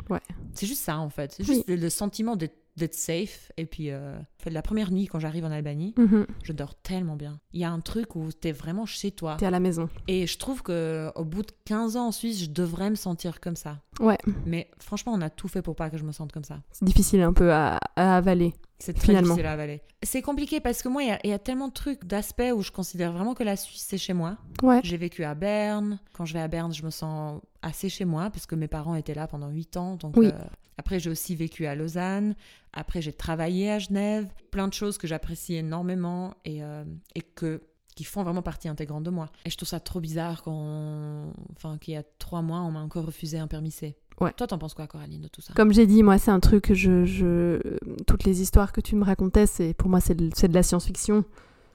Ouais. 0.10 0.22
C'est 0.54 0.68
juste 0.68 0.84
ça 0.84 1.00
en 1.00 1.10
fait. 1.10 1.32
C'est 1.34 1.44
juste 1.44 1.68
le, 1.68 1.76
le 1.76 1.90
sentiment 1.90 2.36
d'être 2.36 2.56
d'être 2.78 2.94
safe. 2.94 3.52
Et 3.58 3.66
puis, 3.66 3.90
euh, 3.92 4.18
la 4.46 4.62
première 4.62 4.92
nuit 4.92 5.08
quand 5.08 5.20
j'arrive 5.20 5.46
en 5.46 5.52
Albanie, 5.52 5.94
Mhm. 5.98 6.26
je 6.44 6.52
dors 6.54 6.76
tellement 6.76 7.16
bien. 7.16 7.40
Il 7.54 7.62
y 7.62 7.64
a 7.64 7.72
un 7.72 7.80
truc 7.80 8.16
où 8.16 8.32
t'es 8.32 8.52
vraiment 8.52 8.86
chez 8.86 9.12
toi. 9.12 9.38
T'es 9.40 9.46
à 9.46 9.52
la 9.52 9.60
maison. 9.62 9.90
Et 10.08 10.28
je 10.28 10.38
trouve 10.38 10.62
que 10.62 11.12
au 11.16 11.24
bout 11.24 11.42
de 11.44 11.52
15 11.66 11.96
ans 11.96 12.08
en 12.08 12.12
Suisse, 12.12 12.42
je 12.44 12.50
devrais 12.50 12.90
me 12.90 12.96
sentir 12.96 13.40
comme 13.40 13.56
ça. 13.56 13.80
Ouais. 14.00 14.18
Mais 14.46 14.70
franchement, 14.80 15.14
on 15.14 15.22
a 15.22 15.30
tout 15.30 15.48
fait 15.48 15.62
pour 15.62 15.76
pas 15.76 15.90
que 15.90 15.98
je 15.98 16.04
me 16.04 16.12
sente 16.12 16.32
comme 16.32 16.44
ça. 16.44 16.60
C'est 16.72 16.86
difficile 16.86 17.22
un 17.22 17.34
peu 17.34 17.52
à, 17.54 17.80
à 17.96 18.18
avaler. 18.18 18.54
C'est 18.78 18.94
très 18.94 19.08
Finalement. 19.08 19.30
difficile 19.30 19.46
à 19.46 19.54
avaler. 19.54 19.82
C'est 20.04 20.22
compliqué 20.22 20.60
parce 20.60 20.82
que 20.84 20.90
moi, 20.90 21.02
il 21.04 21.08
y 21.08 21.12
a- 21.12 21.20
il 21.24 21.30
y, 21.30 21.34
a 21.34 21.40
tellement 21.40 21.70
de 21.70 21.74
trucs, 21.74 22.04
d'aspects 22.06 22.44
où 22.54 22.62
je 22.62 22.72
considère 22.72 23.14
vraiment 23.14 23.34
que 23.34 23.44
la 23.44 23.56
Suisse, 23.56 23.86
c'est 23.88 23.98
chez 23.98 24.14
moi. 24.14 24.38
Ouais. 24.64 24.82
J'ai 24.84 24.98
vécu 24.98 25.24
à 25.24 25.34
Berne. 25.34 26.00
Quand 26.14 26.26
je 26.26 26.34
vais 26.34 26.42
à 26.42 26.48
Berne, 26.48 26.74
je 26.74 26.84
me 26.84 26.90
sens 26.90 27.42
assez 27.62 27.88
chez 27.90 28.04
moi 28.06 28.30
puisque 28.30 28.54
mes 28.54 28.68
parents 28.68 28.96
étaient 28.96 29.14
là 29.14 29.28
pendant 29.28 29.50
8 29.50 29.78
ans. 29.78 29.96
Donc, 29.96 30.18
Oui. 30.18 30.28
euh, 30.28 30.32
après, 30.78 31.00
j'ai 31.00 31.10
aussi 31.10 31.36
vécu 31.36 31.66
à 31.66 31.74
Lausanne. 31.76 32.36
Après, 32.74 33.02
j'ai 33.02 33.14
travaillé 33.14 33.72
à 33.72 33.80
Genève. 33.80 34.28
Plein 34.52 34.68
de 34.68 34.74
choses 34.74 34.98
que 34.98 35.08
j'apprécie 35.08 35.56
énormément 35.56 36.34
et, 36.44 36.62
euh, 36.62 36.84
et 37.16 37.22
que 37.22 37.62
qui 37.96 38.04
font 38.04 38.24
vraiment 38.24 38.42
partie 38.42 38.68
intégrante 38.68 39.04
de 39.06 39.10
moi. 39.10 39.30
Et 39.46 39.50
je 39.50 39.56
trouve 39.56 39.70
ça 39.70 39.80
trop 39.80 40.02
bizarre 40.02 40.44
qu'on... 40.44 41.32
Enfin, 41.56 41.78
qu'il 41.78 41.94
y 41.94 41.98
a 41.98 42.04
trois 42.20 42.42
mois, 42.42 42.60
on 42.60 42.72
m'a 42.72 42.82
encore 42.82 43.06
refusé 43.06 43.40
un 43.40 43.48
permis 43.48 43.72
C. 43.72 43.96
Ouais. 44.22 44.32
Toi, 44.38 44.48
t'en 44.48 44.58
penses 44.58 44.74
quoi, 44.74 44.88
Coraline, 44.88 45.22
de 45.22 45.28
tout 45.28 45.42
ça? 45.42 45.54
Comme 45.56 45.74
j'ai 45.74 45.86
dit, 45.86 46.02
moi, 46.04 46.18
c'est 46.18 46.32
un 46.32 46.40
truc 46.40 46.64
que 46.66 46.74
je, 46.74 47.06
je. 47.06 47.60
Toutes 48.08 48.24
les 48.24 48.42
histoires 48.42 48.72
que 48.72 48.82
tu 48.82 48.96
me 48.96 49.04
racontais, 49.04 49.46
c'est 49.46 49.74
pour 49.74 49.90
moi, 49.90 50.00
c'est 50.00 50.16
de, 50.16 50.30
c'est 50.34 50.48
de 50.48 50.54
la 50.54 50.64
science-fiction. 50.64 51.26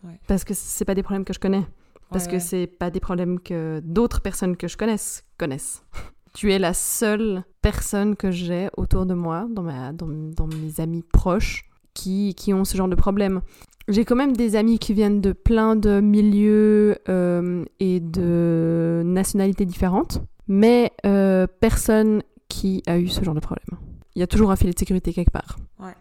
Ouais. 0.05 0.19
Parce 0.27 0.45
que 0.45 0.55
c'est 0.55 0.85
pas 0.87 0.95
des 0.95 1.03
problèmes 1.03 1.25
que 1.25 1.35
je 1.35 1.39
connais. 1.41 1.67
Parce 2.11 2.25
Ouais, 2.27 2.33
que 2.33 2.39
c'est 2.39 2.67
pas 2.67 2.91
des 2.91 2.99
problèmes 3.01 3.39
que 3.39 3.81
d'autres 3.85 4.21
personnes 4.21 4.57
que 4.57 4.67
je 4.69 4.77
connaisse 4.77 5.25
connaissent. 5.39 5.85
tu 6.33 6.53
es 6.53 6.59
la 6.59 6.75
seule 6.75 7.45
personne 7.63 8.17
que 8.17 8.31
j'ai 8.31 8.69
autour 8.77 9.05
de 9.07 9.15
moi, 9.15 9.47
dans, 9.51 9.63
ma, 9.63 9.93
dans, 9.93 10.09
dans 10.09 10.47
mes 10.47 10.81
amis 10.81 11.03
proches, 11.13 11.69
qui, 11.95 12.35
qui 12.35 12.55
ont 12.55 12.65
ce 12.65 12.77
genre 12.77 12.89
de 12.89 12.95
problème. 12.95 13.43
J'ai 13.89 14.05
quand 14.05 14.17
même 14.17 14.37
des 14.37 14.57
amis 14.57 14.79
qui 14.79 14.95
viennent 14.95 15.21
de 15.21 15.33
plein 15.33 15.75
de 15.77 16.01
milieux 16.01 16.99
euh, 17.09 17.65
et 17.81 17.99
de 18.01 19.03
nationalités 19.05 19.65
différentes, 19.67 20.23
mais 20.47 20.93
euh, 21.05 21.47
personne 21.61 22.23
qui 22.51 22.83
a 22.87 22.99
eu 22.99 23.09
ce 23.09 23.25
genre 23.25 23.35
de 23.35 23.41
problème. 23.41 23.81
Il 24.15 24.19
y 24.21 24.23
a 24.23 24.27
toujours 24.27 24.51
un 24.51 24.57
filet 24.57 24.73
de 24.75 24.79
sécurité 24.79 25.13
quelque 25.15 25.31
part. 25.31 25.57
Ouais. 25.79 25.95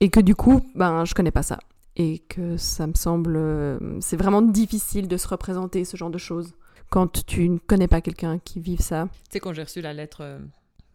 Et 0.00 0.08
que 0.08 0.20
du 0.20 0.34
coup, 0.34 0.62
ben, 0.74 1.04
je 1.04 1.14
connais 1.14 1.30
pas 1.32 1.42
ça. 1.42 1.58
Et 1.96 2.20
que 2.20 2.56
ça 2.56 2.86
me 2.86 2.94
semble. 2.94 3.34
euh, 3.36 3.98
c'est 4.00 4.16
vraiment 4.16 4.40
difficile 4.42 5.08
de 5.08 5.16
se 5.16 5.28
représenter 5.28 5.84
ce 5.84 5.96
genre 5.96 6.10
de 6.10 6.18
choses 6.18 6.54
quand 6.90 7.24
tu 7.26 7.48
ne 7.48 7.58
connais 7.58 7.88
pas 7.88 8.00
quelqu'un 8.00 8.38
qui 8.38 8.60
vive 8.60 8.80
ça. 8.80 9.08
Tu 9.28 9.32
sais, 9.34 9.40
quand 9.40 9.52
j'ai 9.52 9.62
reçu 9.64 9.80
la 9.80 9.92
lettre 9.92 10.18
euh, 10.22 10.38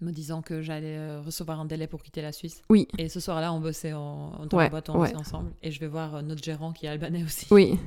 me 0.01 0.11
disant 0.11 0.41
que 0.41 0.61
j'allais 0.61 0.97
euh, 0.97 1.21
recevoir 1.21 1.59
un 1.59 1.65
délai 1.65 1.88
pour 1.88 2.01
quitter 2.03 2.21
la 2.21 2.32
Suisse. 2.32 2.61
Oui. 2.69 2.88
Et 2.97 3.09
ce 3.09 3.19
soir-là, 3.19 3.51
on 3.53 3.59
bossait 3.59 3.93
en, 3.93 4.45
dans 4.49 4.57
Ouais, 4.57 4.65
la 4.65 4.69
boîte, 4.69 4.89
on 4.89 4.93
ouais. 4.93 5.07
bossait 5.07 5.15
ensemble. 5.15 5.51
Et 5.61 5.71
je 5.71 5.80
vais 5.80 5.88
voir 5.88 6.15
euh, 6.15 6.21
notre 6.21 6.43
gérant 6.43 6.71
qui 6.71 6.86
est 6.86 6.89
albanais 6.89 7.23
aussi. 7.23 7.47
Oui. 7.51 7.77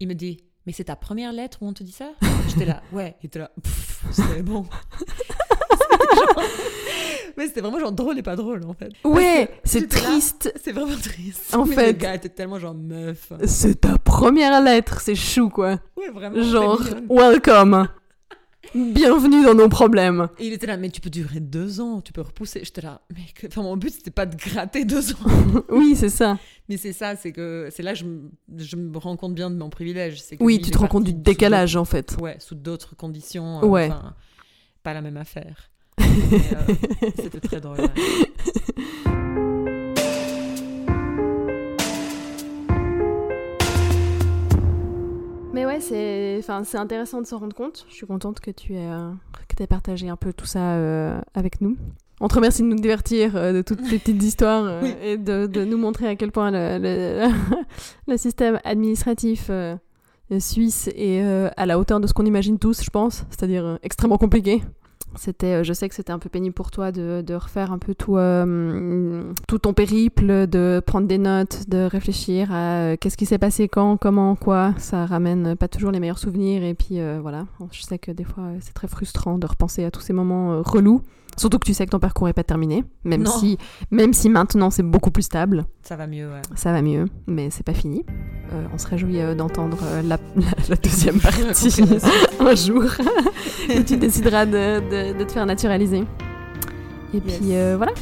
Il 0.00 0.08
me 0.08 0.14
dit 0.14 0.38
Mais 0.66 0.72
c'est 0.72 0.84
ta 0.84 0.96
première 0.96 1.32
lettre 1.32 1.58
où 1.60 1.66
on 1.68 1.72
te 1.72 1.82
dit 1.84 1.92
ça? 1.92 2.10
J'étais 2.48 2.64
là, 2.66 2.82
ouais. 2.92 3.16
Il 3.22 3.26
était 3.26 3.38
là, 3.38 3.50
c'est 4.10 4.42
bon. 4.42 4.66
Genre- 6.14 6.42
Mais 7.38 7.46
c'était 7.46 7.62
vraiment 7.62 7.78
genre 7.80 7.92
drôle 7.92 8.18
et 8.18 8.22
pas 8.22 8.36
drôle 8.36 8.62
en 8.66 8.74
fait. 8.74 8.90
Ouais, 9.04 9.48
c'est 9.64 9.88
triste. 9.88 10.52
C'est 10.62 10.72
vraiment 10.72 10.96
triste. 10.96 11.54
En 11.54 11.64
Mais 11.64 11.74
fait- 11.74 11.86
Le 11.86 11.92
gars 11.92 12.14
était 12.14 12.28
tellement 12.28 12.58
genre 12.58 12.74
meuf. 12.74 13.32
C'est 13.46 13.80
ta 13.80 13.96
première 13.96 14.60
lettre, 14.62 15.00
c'est 15.00 15.14
chou 15.14 15.48
quoi. 15.48 15.78
Ouais, 15.96 16.10
vraiment. 16.10 16.42
Genre, 16.42 16.82
welcome. 17.08 17.88
Bienvenue 18.74 19.42
dans 19.44 19.54
nos 19.54 19.68
problèmes. 19.68 20.28
Et 20.38 20.46
il 20.46 20.52
était 20.52 20.66
là, 20.66 20.76
mais 20.76 20.88
tu 20.90 21.00
peux 21.00 21.10
durer 21.10 21.40
deux 21.40 21.80
ans, 21.80 22.00
tu 22.00 22.12
peux 22.12 22.20
repousser. 22.20 22.60
J'étais 22.64 22.80
là, 22.82 23.00
mais 23.10 23.22
que- 23.34 23.46
enfin, 23.46 23.62
mon 23.62 23.76
but 23.76 23.92
c'était 23.92 24.10
pas 24.10 24.24
de 24.24 24.36
gratter 24.36 24.84
deux 24.84 25.12
ans. 25.12 25.16
Oui, 25.70 25.96
c'est 25.96 26.08
ça. 26.10 26.38
Mais 26.68 26.76
c'est 26.76 26.92
ça, 26.92 27.16
c'est 27.16 27.32
que 27.32 27.68
c'est 27.70 27.82
là 27.82 27.92
que 27.92 27.98
je, 27.98 28.04
me- 28.04 28.30
je 28.58 28.76
me 28.76 28.96
rends 28.98 29.16
compte 29.16 29.34
bien 29.34 29.50
de 29.50 29.56
mon 29.56 29.68
privilège. 29.68 30.20
que 30.22 30.36
Oui, 30.40 30.56
lui, 30.58 30.64
tu 30.64 30.70
te 30.70 30.78
rends 30.78 30.86
compte 30.86 31.04
du 31.04 31.12
décalage 31.14 31.76
en 31.76 31.84
fait. 31.84 32.16
Ouais, 32.20 32.36
sous 32.38 32.54
d'autres 32.54 32.94
conditions. 32.94 33.62
euh, 33.62 33.66
Ouais. 33.66 33.90
pas 34.82 34.94
la 34.94 35.00
même 35.02 35.16
affaire. 35.16 35.70
Euh, 36.00 36.74
C'était 37.16 37.40
très 37.40 37.60
drôle. 37.60 37.76
Mais 45.54 45.66
ouais, 45.66 45.80
c'est 45.80 46.36
enfin, 46.38 46.62
intéressant 46.78 47.20
de 47.20 47.26
s'en 47.26 47.38
rendre 47.38 47.54
compte. 47.54 47.84
Je 47.90 47.94
suis 47.94 48.06
contente 48.06 48.40
que 48.40 48.50
tu 48.50 48.74
aies, 48.74 48.88
euh, 48.90 49.10
que 49.48 49.62
aies 49.62 49.66
partagé 49.66 50.08
un 50.08 50.16
peu 50.16 50.32
tout 50.32 50.46
ça 50.46 50.76
euh, 50.76 51.20
avec 51.34 51.60
nous. 51.60 51.76
On 52.20 52.28
te 52.28 52.34
remercie 52.34 52.62
de 52.62 52.68
nous 52.68 52.76
divertir 52.80 53.36
euh, 53.36 53.52
de 53.52 53.60
toutes 53.62 53.84
ces 53.84 53.98
petites 53.98 54.22
histoires 54.22 54.80
Oui. 54.82 54.94
et 55.02 55.18
de, 55.18 55.46
de 55.46 55.64
nous 55.64 55.76
montrer 55.76 56.06
à 56.08 56.16
quel 56.16 56.32
point 56.32 56.50
le, 56.50 56.78
le- 56.78 57.30
le 58.08 58.16
système 58.16 58.60
administratif 58.64 59.50
suisse 60.38 60.88
est 60.94 61.20
à 61.58 61.66
la 61.66 61.78
hauteur 61.78 62.00
de 62.00 62.06
ce 62.06 62.14
qu'on 62.14 62.24
imagine 62.24 62.58
tous, 62.58 62.82
je 62.82 62.88
pense, 62.88 63.24
c'est-à-dire 63.28 63.78
extrêmement 63.82 64.16
compliqué. 64.16 64.62
C'était, 65.16 65.60
euh, 65.60 65.64
je 65.64 65.72
sais 65.72 65.88
que 65.88 65.94
c'était 65.94 66.12
un 66.12 66.18
peu 66.18 66.28
pénible 66.28 66.54
pour 66.54 66.70
toi 66.70 66.92
de, 66.92 67.34
refaire 67.34 67.72
un 67.72 67.78
peu 67.78 67.94
tout, 67.94 68.16
euh, 68.16 69.22
tout 69.48 69.58
ton 69.58 69.72
périple, 69.72 70.46
de 70.46 70.82
prendre 70.84 71.06
des 71.06 71.18
notes, 71.18 71.68
de 71.68 71.84
réfléchir 71.84 72.52
à 72.52 72.76
euh, 72.76 72.96
qu'est-ce 73.00 73.16
qui 73.16 73.26
s'est 73.26 73.38
passé 73.38 73.68
quand, 73.68 73.96
comment, 73.96 74.36
quoi. 74.36 74.74
Ça 74.78 75.06
ramène 75.06 75.56
pas 75.56 75.68
toujours 75.68 75.90
les 75.90 76.00
meilleurs 76.00 76.18
souvenirs 76.18 76.62
et 76.62 76.74
puis 76.74 77.00
voilà. 77.20 77.46
Je 77.70 77.82
sais 77.82 77.98
que 77.98 78.10
des 78.10 78.24
fois 78.24 78.44
c'est 78.60 78.74
très 78.74 78.88
frustrant 78.88 79.38
de 79.38 79.46
repenser 79.46 79.84
à 79.84 79.90
tous 79.90 80.00
ces 80.00 80.12
moments 80.12 80.62
relous. 80.62 81.02
Surtout 81.38 81.58
que 81.58 81.64
tu 81.66 81.72
sais 81.74 81.86
que 81.86 81.90
ton 81.90 81.98
parcours 81.98 82.28
est 82.28 82.32
pas 82.34 82.44
terminé, 82.44 82.84
même 83.04 83.22
Non. 83.22 83.30
si, 83.30 83.56
même 83.90 84.12
si 84.12 84.28
maintenant 84.28 84.70
c'est 84.70 84.82
beaucoup 84.82 85.10
plus 85.10 85.22
stable, 85.22 85.64
Ça 85.82 85.96
va 85.96 86.06
mieux, 86.06 86.28
ouais. 86.28 86.42
ça 86.56 86.72
va 86.72 86.82
mieux, 86.82 87.06
mais 87.26 87.48
c'est 87.50 87.62
pas 87.64 87.72
fini. 87.74 88.04
Euh, 88.52 88.66
on 88.74 88.78
se 88.78 88.86
réjouit 88.86 89.18
euh, 89.20 89.34
d'entendre 89.34 89.78
euh, 89.82 90.02
la, 90.02 90.18
la- 90.36 90.42
la 90.68 90.76
deuxième 90.76 91.18
partie 91.20 91.82
un 92.40 92.54
jour 92.54 92.84
où 93.76 93.82
tu 93.82 93.96
décideras 93.96 94.44
de, 94.46 94.80
de- 95.12 95.18
de 95.18 95.24
te 95.24 95.32
faire 95.32 95.46
naturaliser. 95.46 96.04
Et 97.14 97.20
puis 97.20 97.32
Yes. 97.42 97.76
voilà. 97.76 97.92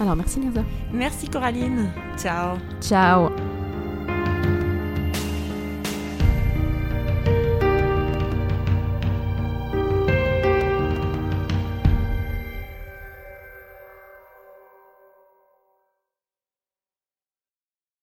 Alors 0.00 0.16
merci 0.16 0.40
Mirza. 0.40 0.62
Merci 0.92 1.28
Coraline. 1.28 1.88
Ciao. 2.16 2.56
Ciao. 2.80 3.30